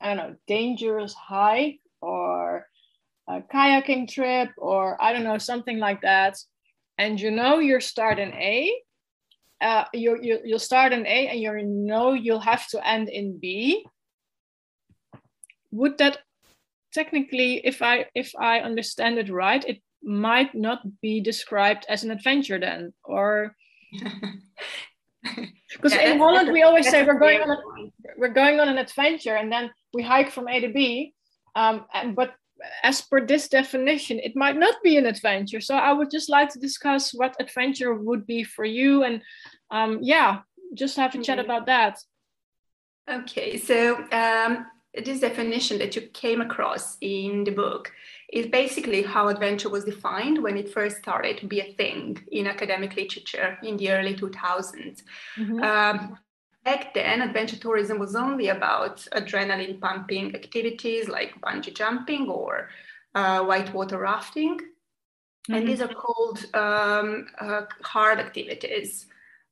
I 0.00 0.14
don't 0.14 0.16
know, 0.16 0.36
dangerous 0.46 1.14
hike 1.14 1.80
a 3.30 3.42
kayaking 3.42 4.08
trip 4.08 4.50
or 4.56 5.00
I 5.00 5.12
don't 5.12 5.24
know, 5.24 5.38
something 5.38 5.78
like 5.78 6.02
that, 6.02 6.36
and 6.98 7.20
you 7.20 7.30
know 7.30 7.58
you 7.58 7.80
start 7.80 8.18
in 8.18 8.32
A, 8.32 8.72
uh, 9.60 9.84
you, 9.92 10.18
you, 10.20 10.40
you'll 10.44 10.58
start 10.58 10.92
in 10.92 11.06
A 11.06 11.28
and 11.28 11.40
you 11.40 11.52
know 11.64 12.12
you'll 12.12 12.40
have 12.40 12.66
to 12.68 12.86
end 12.86 13.08
in 13.08 13.38
B, 13.38 13.86
would 15.70 15.98
that 15.98 16.18
technically, 16.92 17.60
if 17.64 17.82
I, 17.82 18.06
if 18.14 18.32
I 18.38 18.60
understand 18.60 19.18
it 19.18 19.30
right, 19.30 19.64
it 19.64 19.80
might 20.02 20.54
not 20.54 20.80
be 21.00 21.20
described 21.20 21.86
as 21.88 22.04
an 22.04 22.10
adventure 22.10 22.58
then, 22.58 22.92
or... 23.04 23.56
Because 25.72 25.94
yeah, 25.94 26.12
in 26.12 26.18
Holland, 26.18 26.50
we 26.50 26.62
always 26.62 26.88
say 26.88 27.04
we're 27.04 27.18
going 27.18 27.42
on 27.42 27.50
a, 27.50 27.56
we're 28.16 28.32
going 28.32 28.58
on 28.58 28.68
an 28.68 28.78
adventure, 28.78 29.36
and 29.36 29.52
then 29.52 29.70
we 29.92 30.02
hike 30.02 30.30
from 30.30 30.48
A 30.48 30.60
to 30.60 30.68
B. 30.68 31.12
Um, 31.54 31.84
and, 31.92 32.16
but 32.16 32.34
as 32.82 33.00
per 33.00 33.24
this 33.24 33.48
definition, 33.48 34.18
it 34.18 34.36
might 34.36 34.56
not 34.56 34.82
be 34.82 34.96
an 34.96 35.06
adventure. 35.06 35.60
So 35.60 35.76
I 35.76 35.92
would 35.92 36.10
just 36.10 36.28
like 36.28 36.50
to 36.50 36.58
discuss 36.58 37.12
what 37.12 37.36
adventure 37.40 37.94
would 37.94 38.26
be 38.26 38.42
for 38.44 38.64
you, 38.64 39.04
and 39.04 39.22
um, 39.70 39.98
yeah, 40.02 40.40
just 40.74 40.96
have 40.96 41.14
a 41.14 41.18
mm-hmm. 41.18 41.22
chat 41.22 41.38
about 41.38 41.66
that. 41.66 41.98
Okay, 43.10 43.56
so 43.56 44.04
um, 44.12 44.66
this 44.94 45.20
definition 45.20 45.78
that 45.78 45.96
you 45.96 46.02
came 46.12 46.40
across 46.40 46.96
in 47.00 47.44
the 47.44 47.50
book 47.50 47.92
is 48.32 48.46
basically 48.46 49.02
how 49.02 49.28
adventure 49.28 49.68
was 49.68 49.84
defined 49.84 50.42
when 50.42 50.56
it 50.56 50.72
first 50.72 50.98
started 50.98 51.38
to 51.38 51.46
be 51.46 51.60
a 51.60 51.72
thing 51.74 52.18
in 52.30 52.46
academic 52.46 52.94
literature 52.96 53.58
in 53.62 53.76
the 53.76 53.90
early 53.90 54.14
2000s. 54.14 55.02
Mm-hmm. 55.36 55.62
Um, 55.62 56.18
Back 56.62 56.92
then, 56.92 57.22
adventure 57.22 57.56
tourism 57.56 57.98
was 57.98 58.14
only 58.14 58.48
about 58.48 58.98
adrenaline 59.12 59.80
pumping 59.80 60.34
activities 60.34 61.08
like 61.08 61.40
bungee 61.40 61.74
jumping 61.74 62.28
or 62.28 62.68
uh, 63.14 63.42
whitewater 63.44 63.98
rafting. 63.98 64.58
Mm-hmm. 64.58 65.54
And 65.54 65.68
these 65.68 65.80
are 65.80 65.88
called 65.88 66.44
um, 66.54 67.28
uh, 67.40 67.62
hard 67.82 68.18
activities, 68.18 69.06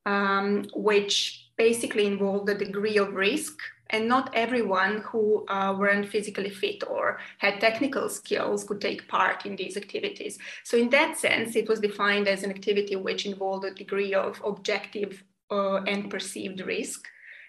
um, 0.04 0.66
which 0.74 1.50
basically 1.56 2.06
involve 2.06 2.46
a 2.48 2.54
degree 2.54 2.98
of 2.98 3.14
risk. 3.14 3.58
And 3.90 4.06
not 4.06 4.30
everyone 4.34 5.00
who 5.00 5.46
uh, 5.48 5.74
weren't 5.78 6.10
physically 6.10 6.50
fit 6.50 6.84
or 6.86 7.20
had 7.38 7.58
technical 7.58 8.10
skills 8.10 8.64
could 8.64 8.82
take 8.82 9.08
part 9.08 9.46
in 9.46 9.56
these 9.56 9.78
activities. 9.78 10.38
So, 10.62 10.76
in 10.76 10.90
that 10.90 11.16
sense, 11.16 11.56
it 11.56 11.70
was 11.70 11.80
defined 11.80 12.28
as 12.28 12.42
an 12.42 12.50
activity 12.50 12.96
which 12.96 13.24
involved 13.24 13.64
a 13.64 13.72
degree 13.72 14.12
of 14.12 14.42
objective 14.44 15.24
and 15.50 16.10
perceived 16.10 16.60
risk 16.60 17.06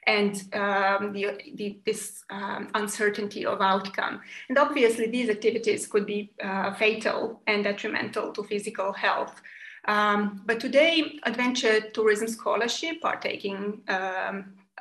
and 0.07 0.43
um, 0.53 1.13
the, 1.13 1.39
the, 1.55 1.77
this 1.85 2.23
um, 2.29 2.69
uncertainty 2.73 3.45
of 3.45 3.61
outcome. 3.61 4.21
And 4.47 4.57
obviously, 4.57 5.07
these 5.07 5.29
activities 5.29 5.87
could 5.87 6.05
be 6.05 6.31
uh, 6.43 6.73
fatal 6.73 7.41
and 7.47 7.63
detrimental 7.63 8.31
to 8.33 8.43
physical 8.43 8.93
health. 8.93 9.41
Um, 9.85 10.41
but 10.45 10.59
today, 10.59 11.19
adventure 11.23 11.81
tourism 11.91 12.27
scholarship 12.27 12.97
are 13.03 13.17
taking 13.17 13.81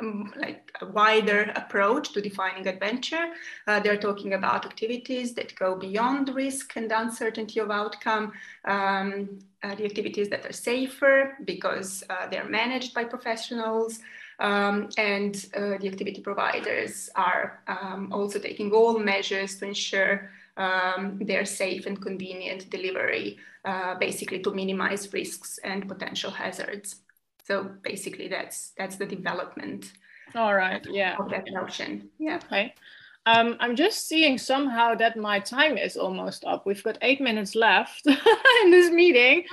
um, 0.01 0.33
like 0.37 0.71
a 0.81 0.87
wider 0.87 1.53
approach 1.55 2.13
to 2.13 2.21
defining 2.21 2.67
adventure. 2.67 3.33
Uh, 3.67 3.81
they're 3.81 3.97
talking 3.97 4.35
about 4.35 4.65
activities 4.65 5.35
that 5.35 5.55
go 5.55 5.75
beyond 5.75 6.35
risk 6.35 6.77
and 6.77 6.91
uncertainty 6.93 7.61
of 7.61 7.71
outcome, 7.71 8.33
um, 8.65 9.39
uh, 9.63 9.75
the 9.75 9.85
activities 9.85 10.29
that 10.29 10.45
are 10.47 10.53
safer 10.53 11.37
because 11.45 12.05
uh, 12.11 12.27
they're 12.29 12.49
managed 12.49 12.95
by 12.95 13.05
professionals. 13.05 14.01
Um, 14.41 14.89
and 14.97 15.35
uh, 15.57 15.79
the 15.81 15.89
activity 15.89 16.21
providers 16.21 17.11
are 17.17 17.61
um, 17.67 18.13
also 18.13 18.39
taking 18.39 18.71
all 18.71 18.97
measures 18.99 19.59
to 19.59 19.67
ensure 19.67 20.31
um, 20.57 21.19
their 21.21 21.45
safe 21.45 21.87
and 21.87 22.01
convenient 22.01 22.71
delivery, 22.71 23.39
uh, 23.65 23.97
basically 23.97 24.41
to 24.41 24.53
minimize 24.53 25.13
risks 25.13 25.59
and 25.65 25.89
potential 25.89 26.31
hazards. 26.31 26.97
So 27.49 27.65
basically, 27.83 28.29
that's 28.29 28.73
that's 28.77 28.97
the 28.97 29.07
development. 29.07 29.93
All 30.35 30.55
right. 30.55 30.87
Yeah. 30.91 31.17
Of 31.19 31.31
that 31.31 31.47
notion. 31.51 32.11
Yeah. 32.19 32.41
Okay. 32.45 32.75
Um, 33.25 33.57
I'm 33.59 33.75
just 33.75 34.07
seeing 34.07 34.37
somehow 34.37 34.95
that 34.97 35.17
my 35.17 35.41
time 35.41 35.79
is 35.79 35.97
almost 35.97 36.45
up. 36.45 36.67
We've 36.67 36.83
got 36.83 36.99
eight 37.01 37.23
minutes 37.23 37.55
left 37.55 38.07
in 38.07 38.71
this 38.71 38.91
meeting. 38.91 39.45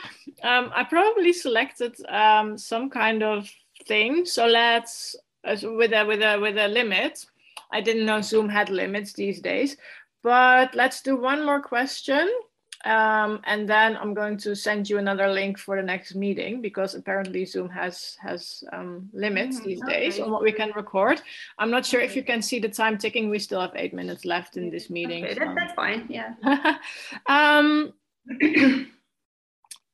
Um, 0.43 0.71
I 0.75 0.83
probably 0.83 1.31
selected 1.31 1.95
um, 2.09 2.57
some 2.57 2.89
kind 2.89 3.23
of 3.23 3.49
thing. 3.87 4.25
So 4.25 4.45
let's 4.45 5.15
with 5.45 5.93
a 5.93 6.03
with 6.05 6.21
a 6.21 6.37
with 6.37 6.57
a 6.57 6.67
limit. 6.67 7.25
I 7.71 7.79
didn't 7.79 8.05
know 8.05 8.19
Zoom 8.19 8.49
had 8.49 8.69
limits 8.69 9.13
these 9.13 9.39
days, 9.39 9.77
but 10.21 10.75
let's 10.75 11.01
do 11.01 11.15
one 11.15 11.45
more 11.45 11.61
question. 11.61 12.29
Um, 12.85 13.39
and 13.45 13.67
then 13.67 13.97
I'm 13.97 14.13
going 14.13 14.37
to 14.37 14.55
send 14.55 14.87
you 14.87 14.99
another 14.99 15.27
link 15.27 15.57
for 15.57 15.75
the 15.75 15.81
next 15.81 16.13
meeting 16.13 16.61
because 16.61 16.93
apparently 16.93 17.43
Zoom 17.43 17.67
has 17.69 18.15
has 18.21 18.63
um, 18.71 19.09
limits 19.11 19.59
mm, 19.59 19.63
these 19.63 19.81
okay. 19.81 20.01
days 20.01 20.19
on 20.19 20.29
what 20.29 20.43
we 20.43 20.51
can 20.51 20.71
record. 20.75 21.19
I'm 21.57 21.71
not 21.71 21.83
sure 21.83 21.99
if 21.99 22.15
you 22.15 22.23
can 22.23 22.43
see 22.43 22.59
the 22.59 22.69
time 22.69 22.99
ticking. 22.99 23.31
We 23.31 23.39
still 23.39 23.59
have 23.59 23.71
eight 23.75 23.93
minutes 23.93 24.23
left 24.23 24.55
in 24.55 24.69
this 24.69 24.91
meeting. 24.91 25.23
Okay, 25.23 25.33
so. 25.33 25.39
that, 25.39 25.55
that's 25.55 25.73
fine. 25.73 26.05
Yeah. 26.09 26.35
um, 27.25 27.93
and 28.41 28.87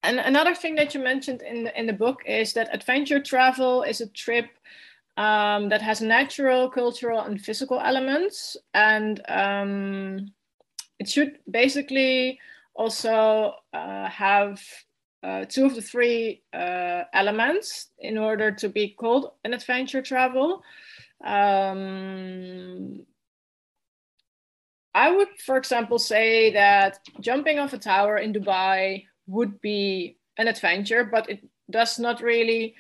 another 0.04 0.54
thing 0.54 0.76
that 0.76 0.94
you 0.94 1.00
mentioned 1.00 1.44
in 1.44 1.64
the, 1.64 1.80
in 1.80 1.88
the 1.88 1.94
book 1.94 2.24
is 2.26 2.52
that 2.54 2.76
adventure 2.76 3.22
travel 3.22 3.84
is 3.84 4.02
a 4.02 4.08
trip 4.08 4.50
um, 5.16 5.70
that 5.70 5.82
has 5.82 6.02
natural, 6.02 6.70
cultural, 6.70 7.22
and 7.22 7.40
physical 7.40 7.80
elements, 7.80 8.58
and 8.74 9.22
um, 9.30 10.28
it 11.00 11.08
should 11.08 11.40
basically 11.50 12.38
also 12.76 13.56
uh, 13.74 14.10
have 14.10 14.62
uh, 15.24 15.46
two 15.46 15.66
of 15.66 15.76
the 15.76 15.82
three 15.82 16.42
uh, 16.54 17.04
elements 17.14 17.90
in 18.00 18.18
order 18.18 18.52
to 18.52 18.70
be 18.70 18.90
called 18.90 19.32
an 19.44 19.54
adventure 19.54 20.02
travel. 20.02 20.64
Um, 21.24 23.06
I 24.94 25.12
would, 25.12 25.30
for 25.46 25.58
example, 25.58 26.00
say 26.00 26.52
that 26.54 27.00
jumping 27.20 27.60
off 27.60 27.74
a 27.74 27.78
tower 27.78 28.18
in 28.18 28.34
Dubai 28.34 29.06
would 29.28 29.62
be 29.62 30.18
an 30.38 30.48
adventure, 30.48 31.06
but 31.06 31.30
it 31.30 31.48
does 31.70 32.00
not 32.00 32.22
really, 32.22 32.76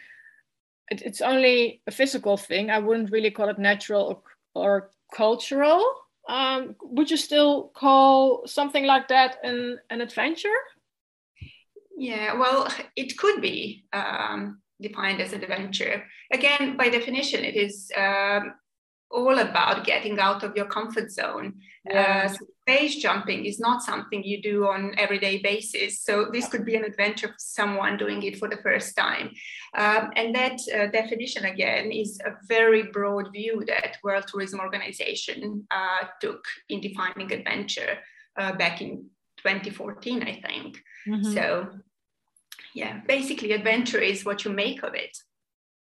it, 0.89 1.01
it's 1.03 1.21
only 1.21 1.81
a 1.87 1.91
physical 1.91 2.37
thing. 2.37 2.69
I 2.69 2.79
wouldn't 2.79 3.11
really 3.11 3.31
call 3.31 3.49
it 3.49 3.59
natural 3.59 4.23
or, 4.55 4.63
or 4.63 4.91
cultural 5.13 5.83
um, 6.31 6.75
would 6.81 7.11
you 7.11 7.17
still 7.17 7.71
call 7.75 8.47
something 8.47 8.85
like 8.85 9.09
that 9.09 9.37
an, 9.43 9.79
an 9.89 9.99
adventure? 9.99 10.59
Yeah, 11.97 12.39
well, 12.39 12.69
it 12.95 13.17
could 13.17 13.41
be 13.41 13.83
um, 13.91 14.61
defined 14.81 15.19
as 15.19 15.33
an 15.33 15.43
adventure. 15.43 16.05
Again, 16.31 16.77
by 16.77 16.87
definition, 16.87 17.43
it 17.43 17.57
is 17.57 17.91
um, 17.97 18.53
all 19.11 19.39
about 19.39 19.83
getting 19.85 20.19
out 20.19 20.43
of 20.43 20.55
your 20.55 20.67
comfort 20.67 21.11
zone. 21.11 21.55
Yeah. 21.85 22.25
Uh, 22.25 22.27
so 22.27 22.45
base 22.67 22.97
jumping 22.97 23.45
is 23.45 23.59
not 23.59 23.81
something 23.81 24.23
you 24.23 24.41
do 24.41 24.67
on 24.67 24.93
everyday 24.97 25.41
basis. 25.41 26.01
So 26.01 26.27
this 26.31 26.47
could 26.47 26.63
be 26.63 26.75
an 26.75 26.83
adventure 26.83 27.29
for 27.29 27.39
someone 27.39 27.97
doing 27.97 28.21
it 28.23 28.37
for 28.37 28.47
the 28.47 28.57
first 28.57 28.95
time. 28.95 29.31
Um, 29.75 30.11
and 30.15 30.35
that 30.35 30.59
uh, 30.73 30.87
definition 30.87 31.45
again 31.45 31.91
is 31.91 32.19
a 32.23 32.33
very 32.47 32.83
broad 32.83 33.31
view 33.33 33.63
that 33.67 33.97
World 34.03 34.25
Tourism 34.27 34.59
Organization 34.59 35.65
uh, 35.71 36.05
took 36.19 36.43
in 36.69 36.81
defining 36.81 37.31
adventure 37.31 37.97
uh, 38.37 38.53
back 38.53 38.81
in 38.81 39.07
2014, 39.37 40.21
I 40.23 40.41
think. 40.45 40.83
Mm-hmm. 41.07 41.33
So 41.33 41.67
yeah, 42.75 43.01
basically 43.07 43.53
adventure 43.53 43.99
is 43.99 44.23
what 44.23 44.45
you 44.45 44.51
make 44.51 44.83
of 44.83 44.93
it. 44.93 45.17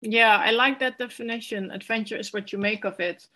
Yeah, 0.01 0.37
I 0.37 0.51
like 0.51 0.79
that 0.79 0.97
definition. 0.97 1.69
Adventure 1.69 2.17
is 2.17 2.33
what 2.33 2.51
you 2.51 2.57
make 2.57 2.85
of 2.85 2.99
it. 2.99 3.27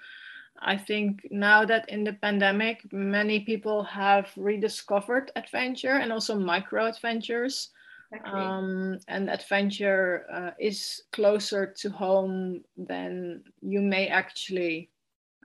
I 0.60 0.78
think 0.78 1.28
now 1.32 1.66
that 1.66 1.90
in 1.90 2.04
the 2.04 2.14
pandemic, 2.14 2.92
many 2.92 3.42
people 3.42 3.84
have 3.84 4.32
rediscovered 4.38 5.32
adventure 5.36 5.98
and 5.98 6.12
also 6.12 6.36
micro 6.36 6.86
adventures. 6.86 7.70
Exactly. 8.12 8.42
Um, 8.42 9.00
and 9.08 9.30
adventure 9.30 10.26
uh, 10.32 10.52
is 10.60 11.04
closer 11.12 11.66
to 11.66 11.90
home 11.90 12.64
than 12.78 13.44
you 13.62 13.82
may 13.82 14.08
actually 14.08 14.90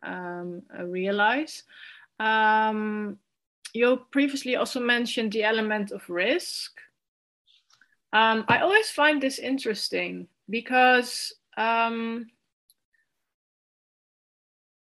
um, 0.03 0.63
uh, 0.79 0.85
realize. 0.85 1.65
Um, 2.19 3.19
you 3.73 4.05
previously 4.11 4.57
also 4.57 4.81
mentioned 4.81 5.33
the 5.33 5.45
element 5.45 5.91
of 5.91 6.09
risk. 6.09 6.79
Um, 8.13 8.45
I 8.49 8.59
always 8.59 8.91
find 8.91 9.23
this 9.23 9.39
interesting 9.39 10.29
because 10.49 11.33
um, 11.57 12.27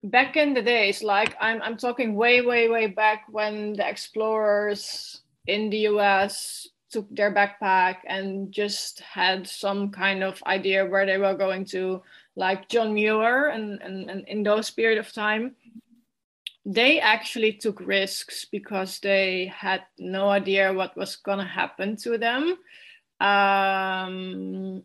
back 0.10 0.38
in 0.38 0.54
the 0.54 0.62
days, 0.62 1.04
like 1.04 1.36
I'm, 1.40 1.62
I'm 1.62 1.78
talking 1.78 2.16
way, 2.16 2.42
way, 2.42 2.70
way 2.70 2.88
back 2.88 3.26
when 3.30 3.74
the 3.74 3.88
explorers 3.88 5.22
in 5.46 5.70
the 5.70 5.88
US 5.90 6.68
took 6.90 7.08
their 7.14 7.34
backpack 7.34 7.98
and 8.06 8.52
just 8.52 9.02
had 9.02 9.48
some 9.48 9.92
kind 9.92 10.24
of 10.24 10.42
idea 10.46 10.86
where 10.86 11.06
they 11.06 11.18
were 11.18 11.36
going 11.36 11.66
to, 11.66 12.02
like 12.36 12.70
John 12.70 12.94
Muir, 12.94 13.48
and, 13.48 13.82
and, 13.82 14.10
and 14.10 14.28
in 14.28 14.44
those 14.44 14.70
period 14.70 15.00
of 15.00 15.12
time, 15.12 15.56
they 16.66 17.00
actually 17.00 17.54
took 17.54 17.80
risks 17.80 18.46
because 18.46 19.00
they 19.00 19.52
had 19.56 19.84
no 19.98 20.30
idea 20.30 20.74
what 20.74 20.98
was 20.98 21.16
going 21.16 21.40
to 21.40 21.46
happen 21.46 21.96
to 21.98 22.18
them. 22.18 22.58
Um, 23.20 24.84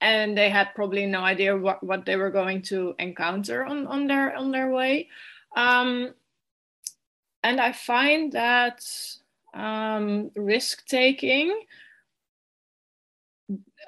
and 0.00 0.36
they 0.36 0.50
had 0.50 0.74
probably 0.74 1.06
no 1.06 1.20
idea 1.20 1.56
what, 1.56 1.82
what 1.82 2.04
they 2.04 2.16
were 2.16 2.30
going 2.30 2.62
to 2.62 2.94
encounter 2.98 3.64
on, 3.64 3.86
on 3.86 4.06
their 4.06 4.34
on 4.34 4.50
their 4.50 4.70
way. 4.70 5.08
Um, 5.56 6.14
and 7.42 7.60
I 7.60 7.72
find 7.72 8.32
that 8.32 8.84
um, 9.54 10.30
risk 10.36 10.84
taking, 10.86 11.62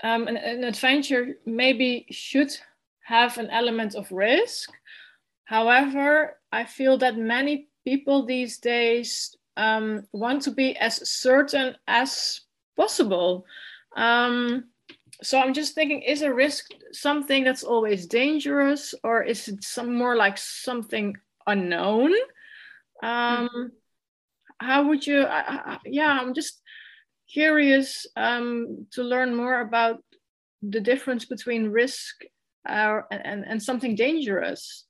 um, 0.03 0.29
an, 0.29 0.37
an 0.37 0.65
adventure 0.65 1.37
maybe 1.45 2.07
should 2.11 2.57
have 3.05 3.37
an 3.39 3.51
element 3.51 3.95
of 3.95 4.11
risk. 4.13 4.71
However, 5.45 6.39
I 6.53 6.65
feel 6.65 6.99
that 6.99 7.17
many 7.17 7.69
people 7.85 8.25
these 8.25 8.59
days 8.59 9.37
um, 9.57 10.07
want 10.13 10.43
to 10.43 10.51
be 10.51 10.77
as 10.77 11.09
certain 11.09 11.75
as 11.87 12.43
possible. 12.77 13.45
Um, 13.97 14.65
so 15.23 15.39
I'm 15.39 15.53
just 15.53 15.75
thinking, 15.75 16.03
is 16.03 16.23
a 16.23 16.33
risk 16.33 16.71
something 16.93 17.45
that's 17.45 17.65
always 17.65 18.07
dangerous, 18.07 18.95
or 19.03 19.23
is 19.23 19.49
it 19.49 19.65
some 19.65 19.95
more 19.95 20.17
like 20.17 20.39
something 20.39 21.17
unknown? 21.47 22.13
Um, 23.03 23.49
mm-hmm. 23.49 23.67
How 24.61 24.89
would 24.89 25.07
you? 25.07 25.23
yeah, 25.85 26.19
I'm 26.21 26.35
just 26.35 26.61
curious 27.33 28.07
um, 28.17 28.87
to 28.93 29.03
learn 29.03 29.35
more 29.35 29.61
about 29.61 30.03
the 30.63 30.81
difference 30.81 31.25
between 31.25 31.71
risk 31.71 32.23
uh, 32.69 33.01
and, 33.11 33.45
and 33.47 33.63
something 33.63 33.95
dangerous. 33.95 34.85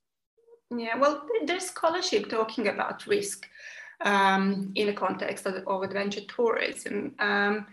Yeah, 0.77 0.99
well, 0.99 1.27
there's 1.47 1.67
scholarship 1.67 2.29
talking 2.29 2.69
about 2.69 3.07
risk 3.07 3.47
um, 4.05 4.73
in 4.75 4.87
the 4.87 4.93
context 4.93 5.47
of, 5.47 5.67
of 5.67 5.83
adventure 5.83 6.21
tourism. 6.29 7.15
Um, 7.19 7.67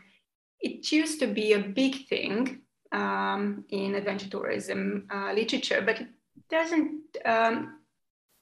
it 0.65 0.91
used 0.91 1.19
to 1.19 1.28
be 1.28 1.54
a 1.54 1.60
big 1.60 2.08
thing 2.08 2.62
um, 2.91 3.63
in 3.69 3.93
adventure 3.95 4.30
tourism 4.30 5.08
uh, 5.13 5.32
literature, 5.34 5.82
but 5.86 6.01
it 6.01 6.10
doesn't 6.49 7.01
um, 7.23 7.80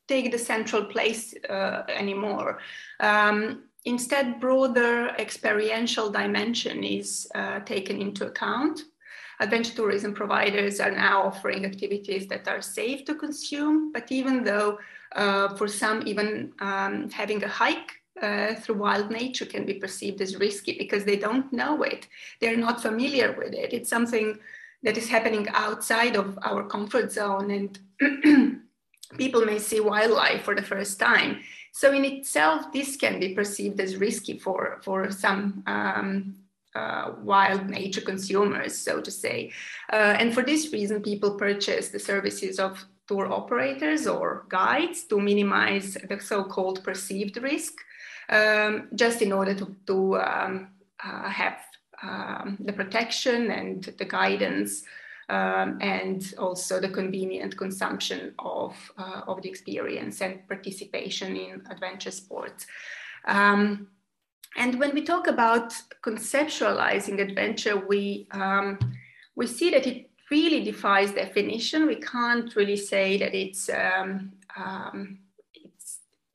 take 0.08 0.32
the 0.32 0.38
central 0.38 0.86
place 0.86 1.34
uh, 1.50 1.84
anymore. 1.90 2.60
Um, 3.02 3.64
instead, 3.84 4.40
broader 4.40 5.10
experiential 5.20 6.10
dimension 6.10 6.84
is 6.84 7.28
uh, 7.36 7.60
taken 7.60 8.02
into 8.02 8.28
account. 8.28 8.80
Adventure 9.42 9.76
tourism 9.76 10.14
providers 10.14 10.80
are 10.80 10.92
now 10.92 11.24
offering 11.24 11.66
activities 11.66 12.28
that 12.28 12.48
are 12.48 12.62
safe 12.62 13.04
to 13.04 13.16
consume, 13.16 13.92
but 13.92 14.10
even 14.12 14.46
though 14.46 14.78
uh, 15.16 15.50
for 15.58 15.68
some, 15.68 16.08
even 16.08 16.54
um, 16.60 17.10
having 17.10 17.44
a 17.44 17.48
hike 17.48 18.03
uh, 18.22 18.56
through 18.56 18.76
wild 18.76 19.10
nature 19.10 19.46
can 19.46 19.66
be 19.66 19.74
perceived 19.76 20.22
as 20.22 20.38
risky 20.38 20.78
because 20.78 21.04
they 21.04 21.18
don't 21.18 21.52
know 21.52 21.84
it. 21.84 22.08
They're 22.40 22.58
not 22.58 22.82
familiar 22.82 23.34
with 23.38 23.54
it. 23.54 23.74
It's 23.74 23.90
something 23.90 24.38
that 24.84 24.98
is 24.98 25.10
happening 25.10 25.48
outside 25.50 26.16
of 26.16 26.38
our 26.44 26.64
comfort 26.68 27.12
zone, 27.12 27.52
and 27.52 27.80
people 29.18 29.46
may 29.46 29.60
see 29.60 29.80
wildlife 29.80 30.44
for 30.44 30.56
the 30.56 30.62
first 30.62 31.00
time. 31.00 31.40
So, 31.72 31.92
in 31.92 32.06
itself, 32.06 32.72
this 32.72 32.98
can 32.98 33.20
be 33.20 33.34
perceived 33.34 33.80
as 33.80 33.98
risky 33.98 34.38
for, 34.38 34.80
for 34.84 35.10
some 35.10 35.64
um, 35.66 36.36
uh, 36.76 37.14
wild 37.22 37.70
nature 37.70 38.02
consumers, 38.02 38.78
so 38.78 39.02
to 39.02 39.10
say. 39.10 39.52
Uh, 39.92 40.16
and 40.20 40.34
for 40.34 40.44
this 40.44 40.72
reason, 40.72 41.02
people 41.02 41.36
purchase 41.36 41.90
the 41.90 42.00
services 42.00 42.60
of 42.60 42.86
tour 43.08 43.32
operators 43.32 44.08
or 44.08 44.46
guides 44.50 45.04
to 45.06 45.20
minimize 45.20 45.98
the 46.08 46.20
so 46.20 46.44
called 46.44 46.84
perceived 46.84 47.38
risk 47.38 47.74
um, 48.34 48.88
just 48.96 49.22
in 49.22 49.32
order 49.32 49.54
to, 49.54 49.76
to 49.86 50.18
um, 50.18 50.68
uh, 51.04 51.30
have 51.30 51.60
um, 52.02 52.58
the 52.60 52.74
protection 52.74 53.52
and 53.52 53.84
the 53.98 54.06
guidance 54.06 54.84
um, 55.30 55.78
and 55.82 56.34
also 56.38 56.80
the 56.80 56.90
convenient 56.90 57.56
consumption 57.58 58.34
of, 58.40 58.76
uh, 58.98 59.22
of 59.28 59.42
the 59.42 59.50
experience 59.50 60.22
and 60.22 60.48
participation 60.48 61.36
in 61.36 61.64
adventure 61.70 62.12
sports. 62.12 62.66
Um, 63.26 63.88
and 64.58 64.80
when 64.80 64.94
we 64.94 65.04
talk 65.04 65.28
about 65.28 65.74
conceptualizing 66.04 67.20
adventure, 67.20 67.78
we, 67.78 68.28
um, 68.32 68.78
we 69.36 69.48
see 69.48 69.70
that 69.72 69.88
it 69.88 70.10
really 70.30 70.64
defies 70.64 71.12
definition. 71.12 71.88
We 71.88 71.96
can't 71.96 72.56
really 72.56 72.78
say 72.78 73.18
that 73.18 73.34
it's, 73.34 73.70
um, 73.70 74.34
it's 74.56 75.23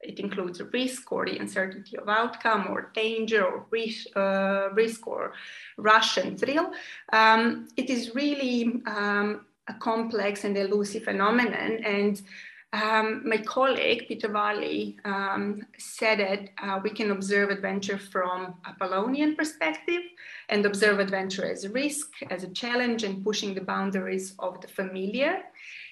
it 0.00 0.20
includes 0.20 0.62
risk 0.72 1.11
or 1.11 1.26
the 1.26 1.38
uncertainty 1.38 1.96
of 1.96 2.08
outcome 2.08 2.66
or 2.70 2.90
danger 2.94 3.44
or 3.44 3.66
risk, 3.70 4.06
uh, 4.16 4.68
risk 4.72 5.06
or 5.06 5.32
rush 5.76 6.16
and 6.16 6.38
thrill. 6.38 6.70
Um, 7.12 7.68
it 7.76 7.90
is 7.90 8.14
really 8.14 8.80
um, 8.87 9.46
a 9.68 9.74
complex 9.74 10.44
and 10.44 10.56
elusive 10.56 11.04
phenomenon. 11.04 11.80
And 11.84 12.22
um, 12.72 13.22
my 13.26 13.38
colleague, 13.38 14.06
Peter 14.08 14.28
Varley, 14.28 14.98
um, 15.04 15.62
said 15.78 16.20
that 16.20 16.50
uh, 16.62 16.78
we 16.82 16.90
can 16.90 17.11
observe 17.11 17.50
adventure 17.50 17.98
from 17.98 18.54
a 18.66 18.70
Apollonian 18.70 19.37
perspective 19.37 20.02
and 20.50 20.64
observe 20.64 21.00
adventure 21.00 21.50
as 21.50 21.64
a 21.64 21.70
risk, 21.70 22.08
as 22.30 22.44
a 22.44 22.48
challenge, 22.48 23.04
and 23.04 23.24
pushing 23.24 23.54
the 23.54 23.62
boundaries 23.62 24.34
of 24.38 24.61
the 24.61 24.68
familiar. 24.68 25.44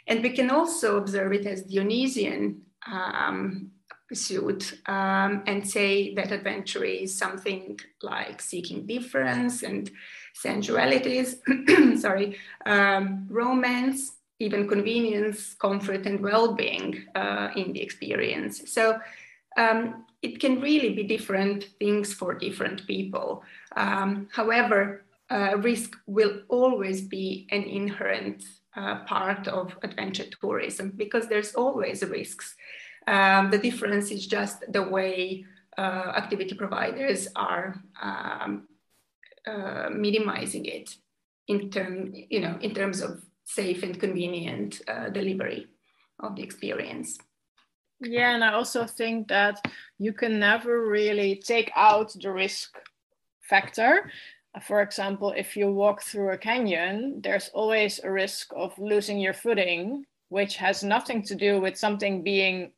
And 0.07 0.23
we 0.23 0.31
can 0.31 0.51
also 0.51 0.99
observe 0.99 1.33
it 1.33 1.47
as 1.47 1.62
Dionysian 1.62 2.61
um, 2.87 3.71
pursuit 4.09 4.79
um, 4.87 5.42
and 5.47 5.69
say 5.69 6.14
that 6.14 6.33
adventure 6.33 6.85
is 6.85 7.16
something 7.16 7.79
like 8.03 8.40
seeking 8.40 8.87
difference 8.87 9.62
and 9.62 9.90
sensualities, 10.35 11.37
sorry, 11.99 12.37
um, 12.66 13.27
romance, 13.29 14.12
even 14.38 14.69
convenience, 14.69 15.55
comfort, 15.55 16.07
and 16.07 16.21
well-being 16.21 17.05
uh, 17.14 17.49
in 17.57 17.73
the 17.73 17.81
experience. 17.81 18.71
So 18.71 18.99
um, 19.57 20.05
it 20.23 20.40
can 20.40 20.61
really 20.61 20.95
be 20.95 21.05
different 21.05 21.71
things 21.79 22.12
for 22.12 22.35
different 22.35 22.87
people. 22.87 23.42
Um, 23.77 24.29
however, 24.33 25.05
uh, 25.31 25.57
risk 25.59 25.97
will 26.07 26.42
always 26.49 27.01
be 27.01 27.49
an 27.51 27.62
inherent 27.62 28.45
uh, 28.77 29.05
part 29.05 29.49
of 29.49 29.77
adventure 29.83 30.27
tourism 30.40 30.92
because 30.95 31.29
there's 31.29 31.55
always 31.55 32.03
risks. 32.05 32.55
Um, 33.07 33.51
the 33.51 33.59
difference 33.59 34.11
is 34.11 34.27
just 34.27 34.64
the 34.73 34.83
way 34.83 35.45
uh, 35.79 36.12
activity 36.16 36.55
providers 36.55 37.29
are 37.37 37.81
um, 38.03 38.66
uh, 39.47 39.88
minimizing 39.90 40.64
it 40.64 40.97
in 41.49 41.71
term, 41.71 42.12
you 42.12 42.40
know, 42.40 42.59
in 42.61 42.75
terms 42.75 43.01
of 43.01 43.23
safe 43.45 43.83
and 43.83 44.01
convenient 44.01 44.81
uh, 44.88 45.09
delivery 45.11 45.69
of 46.21 46.35
the 46.35 46.42
experience. 46.42 47.19
Yeah, 48.01 48.35
and 48.35 48.45
I 48.45 48.53
also 48.53 48.87
think 48.87 49.29
that 49.29 49.64
you 49.99 50.12
can 50.12 50.38
never 50.38 50.87
really 50.87 51.37
take 51.37 51.71
out 51.77 52.14
the 52.21 52.31
risk 52.31 52.77
factor. 53.49 54.11
For 54.62 54.83
example, 54.83 55.33
if 55.37 55.57
you 55.57 55.71
walk 55.71 56.03
through 56.03 56.33
a 56.33 56.38
canyon, 56.38 57.21
there's 57.23 57.51
always 57.55 58.01
a 58.03 58.11
risk 58.11 58.53
of 58.57 58.79
losing 58.79 59.19
your 59.19 59.35
footing, 59.35 60.05
which 60.29 60.57
has 60.57 60.83
nothing 60.83 61.23
to 61.23 61.35
do 61.35 61.61
with 61.61 61.77
something 61.77 62.23
being 62.23 62.73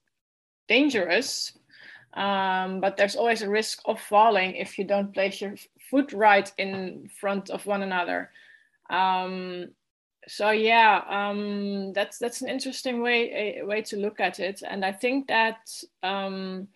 dangerous. 0.69 1.53
Um, 2.15 2.81
but 2.81 2.97
there's 2.97 3.17
always 3.17 3.43
a 3.43 3.51
risk 3.51 3.81
of 3.85 4.01
falling 4.01 4.57
if 4.57 4.79
you 4.79 4.85
don't 4.85 5.13
place 5.13 5.41
your 5.41 5.55
foot 5.91 6.13
right 6.13 6.51
in 6.59 7.11
front 7.21 7.51
of 7.51 7.67
one 7.67 7.83
another. 7.83 8.31
Um, 8.91 9.69
so 10.27 10.51
yeah, 10.51 11.03
um, 11.09 11.93
that's 11.93 12.19
that's 12.19 12.43
an 12.43 12.49
interesting 12.49 13.03
way 13.03 13.59
a, 13.61 13.65
way 13.65 13.83
to 13.83 13.97
look 13.97 14.21
at 14.21 14.41
it, 14.41 14.63
and 14.67 14.85
I 14.85 14.93
think 14.93 15.27
that 15.29 15.71
um, 16.03 16.69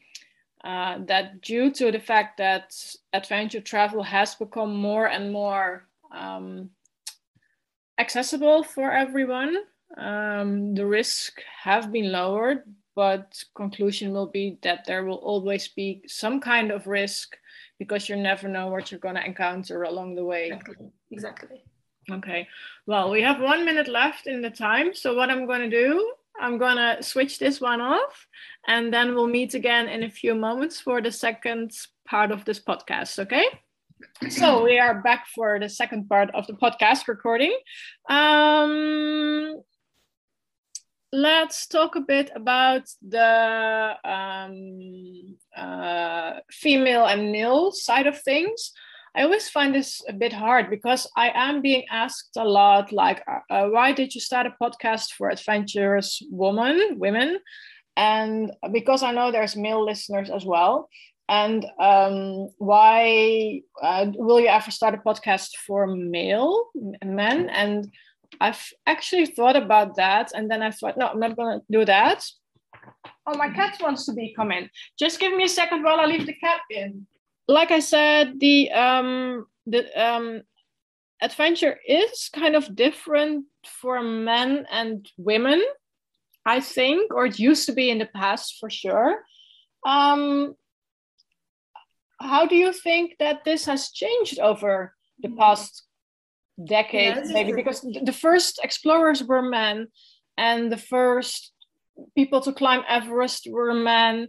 uh, 0.65 0.99
that 1.07 1.43
due 1.43 1.71
to 1.73 1.93
the 1.93 1.99
fact 1.99 2.39
that 2.39 2.75
adventure 3.13 3.61
travel 3.61 4.03
has 4.03 4.35
become 4.35 4.75
more 4.75 5.07
and 5.07 5.33
more 5.33 5.85
um, 6.13 6.71
accessible 7.99 8.63
for 8.63 8.91
everyone, 8.91 9.57
um, 9.99 10.75
the 10.75 10.87
risks 10.87 11.43
have 11.63 11.93
been 11.93 12.11
lowered 12.11 12.63
but 12.95 13.43
conclusion 13.55 14.13
will 14.13 14.27
be 14.27 14.59
that 14.63 14.85
there 14.87 15.05
will 15.05 15.17
always 15.17 15.69
be 15.69 16.03
some 16.07 16.41
kind 16.41 16.71
of 16.71 16.87
risk 16.87 17.37
because 17.79 18.09
you 18.09 18.17
never 18.17 18.49
know 18.49 18.69
what 18.69 18.91
you're 18.91 19.01
going 19.01 19.15
to 19.15 19.25
encounter 19.25 19.83
along 19.83 20.15
the 20.15 20.25
way. 20.25 20.47
Exactly. 20.47 20.91
exactly. 21.11 21.65
Okay. 22.11 22.49
Well 22.87 23.11
we 23.11 23.23
have 23.23 23.41
one 23.41 23.65
minute 23.65 23.89
left 23.89 24.27
in 24.27 24.43
the 24.43 24.51
time 24.51 24.93
so 24.95 25.15
what 25.15 25.31
i'm 25.31 25.47
going 25.47 25.71
to 25.71 25.71
do 25.71 26.13
i'm 26.41 26.59
going 26.59 26.77
to 26.77 27.03
switch 27.03 27.39
this 27.39 27.61
one 27.61 27.81
off 27.81 28.27
and 28.67 28.93
then 28.93 29.15
we'll 29.15 29.29
meet 29.29 29.55
again 29.55 29.89
in 29.89 30.03
a 30.03 30.11
few 30.11 30.35
moments 30.35 30.81
for 30.81 31.01
the 31.01 31.13
second 31.13 31.71
part 32.07 32.33
of 32.33 32.45
this 32.45 32.59
podcast 32.59 33.19
okay? 33.21 33.47
So 34.29 34.65
we 34.65 34.79
are 34.79 35.01
back 35.03 35.27
for 35.35 35.59
the 35.59 35.69
second 35.69 36.09
part 36.09 36.31
of 36.35 36.47
the 36.47 36.55
podcast 36.55 37.09
recording. 37.09 37.57
Um, 38.09 39.63
let's 41.12 41.66
talk 41.66 41.94
a 41.94 42.01
bit 42.01 42.31
about 42.35 42.88
the 43.07 43.96
um, 44.05 45.37
uh, 45.57 46.40
female 46.51 47.07
and 47.07 47.31
male 47.31 47.70
side 47.70 48.07
of 48.07 48.20
things. 48.22 48.72
I 49.14 49.25
always 49.25 49.48
find 49.51 49.75
this 49.75 50.01
a 50.09 50.12
bit 50.14 50.33
hard 50.33 50.70
because 50.70 51.07
I 51.14 51.31
am 51.35 51.61
being 51.61 51.85
asked 51.90 52.37
a 52.38 52.44
lot, 52.44 52.92
like, 52.92 53.22
uh, 53.29 53.53
uh 53.53 53.68
why 53.68 53.92
did 53.92 54.14
you 54.14 54.22
start 54.22 54.46
a 54.46 54.55
podcast 54.62 55.12
for 55.12 55.29
adventurous 55.29 56.22
women, 56.31 56.98
women? 56.98 57.38
And 57.94 58.53
because 58.72 59.03
I 59.03 59.12
know 59.12 59.31
there's 59.31 59.55
male 59.55 59.85
listeners 59.85 60.31
as 60.31 60.46
well. 60.46 60.88
And 61.29 61.66
um, 61.79 62.48
why 62.57 63.61
uh, 63.83 64.07
will 64.14 64.40
you 64.40 64.48
ever 64.48 64.70
start 64.70 64.94
a 64.94 64.98
podcast 64.98 65.51
for 65.66 65.87
male 65.87 66.70
men? 67.05 67.51
And 67.51 67.92
I've 68.40 68.73
actually 68.87 69.27
thought 69.27 69.57
about 69.57 69.97
that, 69.97 70.33
and 70.35 70.51
then 70.51 70.62
I 70.62 70.71
thought, 70.71 70.97
no, 70.97 71.09
I'm 71.09 71.21
not 71.21 71.37
going 71.37 71.61
to 71.61 71.66
do 71.71 71.85
that. 71.85 72.25
Oh, 73.27 73.37
my 73.37 73.51
cat 73.51 73.79
wants 73.81 74.07
to 74.07 74.12
be 74.12 74.35
come 74.35 74.51
in. 74.53 74.68
Just 74.99 75.21
give 75.21 75.35
me 75.35 75.45
a 75.45 75.49
second 75.49 75.83
while 75.83 76.01
I 76.01 76.07
leave 76.07 76.27
the 76.27 76.35
cat 76.35 76.61
in. 76.71 77.07
Like 77.49 77.71
I 77.71 77.81
said, 77.81 78.40
the 78.40 78.71
um 78.73 79.47
the 79.66 79.83
um 80.01 80.42
adventure 81.21 81.79
is 81.87 82.29
kind 82.33 82.57
of 82.57 82.75
different 82.75 83.47
for 83.64 84.03
men 84.03 84.66
and 84.71 85.09
women, 85.16 85.62
I 86.45 86.61
think, 86.61 87.14
or 87.14 87.27
it 87.27 87.38
used 87.38 87.66
to 87.66 87.73
be 87.73 87.90
in 87.90 87.99
the 87.99 88.07
past 88.07 88.57
for 88.59 88.68
sure. 88.68 89.23
Um, 89.87 90.55
how 92.21 92.47
do 92.47 92.57
you 92.57 92.73
think 92.73 93.16
that 93.18 93.45
this 93.45 93.66
has 93.66 93.90
changed 93.90 94.38
over 94.38 94.95
the 95.21 95.31
past 95.31 95.85
decade 96.67 97.17
yeah, 97.17 97.33
maybe 97.33 97.53
because 97.53 97.81
the 97.81 98.12
first 98.12 98.61
explorers 98.62 99.25
were 99.25 99.43
men 99.43 99.88
and 100.37 100.71
the 100.71 100.77
first 100.77 101.53
people 102.15 102.41
to 102.41 102.53
climb 102.53 102.83
everest 102.88 103.49
were 103.51 103.75
men. 103.75 104.29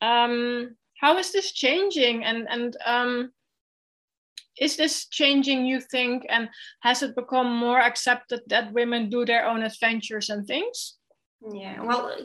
Um, 0.00 0.76
how 1.00 1.18
is 1.18 1.32
this 1.32 1.52
changing? 1.52 2.24
And 2.24 2.46
and 2.48 2.76
um, 2.84 3.32
is 4.58 4.76
this 4.76 5.06
changing 5.06 5.66
you 5.66 5.80
think 5.80 6.24
and 6.28 6.48
has 6.80 7.02
it 7.02 7.14
become 7.14 7.54
more 7.54 7.80
accepted 7.80 8.40
that 8.46 8.72
women 8.72 9.10
do 9.10 9.24
their 9.24 9.46
own 9.46 9.62
adventures 9.62 10.30
and 10.30 10.46
things? 10.46 10.94
Yeah 11.52 11.82
well 11.82 12.16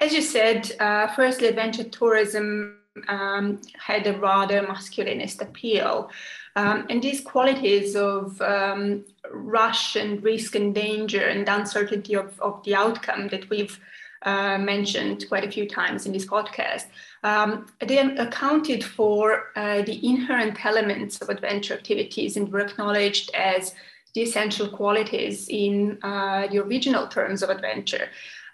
as 0.00 0.12
you 0.12 0.20
said 0.20 0.72
uh, 0.80 1.06
firstly 1.14 1.46
adventure 1.46 1.84
tourism 1.84 2.80
um, 3.08 3.60
had 3.78 4.06
a 4.06 4.18
rather 4.18 4.62
masculinist 4.62 5.40
appeal 5.40 6.10
um, 6.58 6.86
and 6.90 7.00
these 7.00 7.20
qualities 7.20 7.94
of 7.94 8.40
um, 8.40 9.04
rush 9.30 9.94
and 9.94 10.20
risk 10.24 10.56
and 10.56 10.74
danger 10.74 11.24
and 11.28 11.48
uncertainty 11.48 12.14
of, 12.14 12.38
of 12.40 12.64
the 12.64 12.74
outcome 12.74 13.28
that 13.28 13.48
we've 13.48 13.78
uh, 14.22 14.58
mentioned 14.58 15.24
quite 15.28 15.44
a 15.44 15.50
few 15.50 15.68
times 15.68 16.04
in 16.04 16.12
this 16.12 16.26
podcast, 16.26 16.86
um, 17.22 17.66
they 17.78 17.98
accounted 17.98 18.82
for 18.82 19.52
uh, 19.54 19.82
the 19.82 20.04
inherent 20.04 20.64
elements 20.66 21.20
of 21.20 21.28
adventure 21.28 21.74
activities 21.74 22.36
and 22.36 22.50
were 22.50 22.58
acknowledged 22.58 23.30
as 23.34 23.72
the 24.14 24.22
essential 24.22 24.68
qualities 24.68 25.48
in 25.48 25.96
uh, 26.02 26.48
the 26.48 26.58
original 26.58 27.06
terms 27.06 27.44
of 27.44 27.50
adventure. 27.50 28.08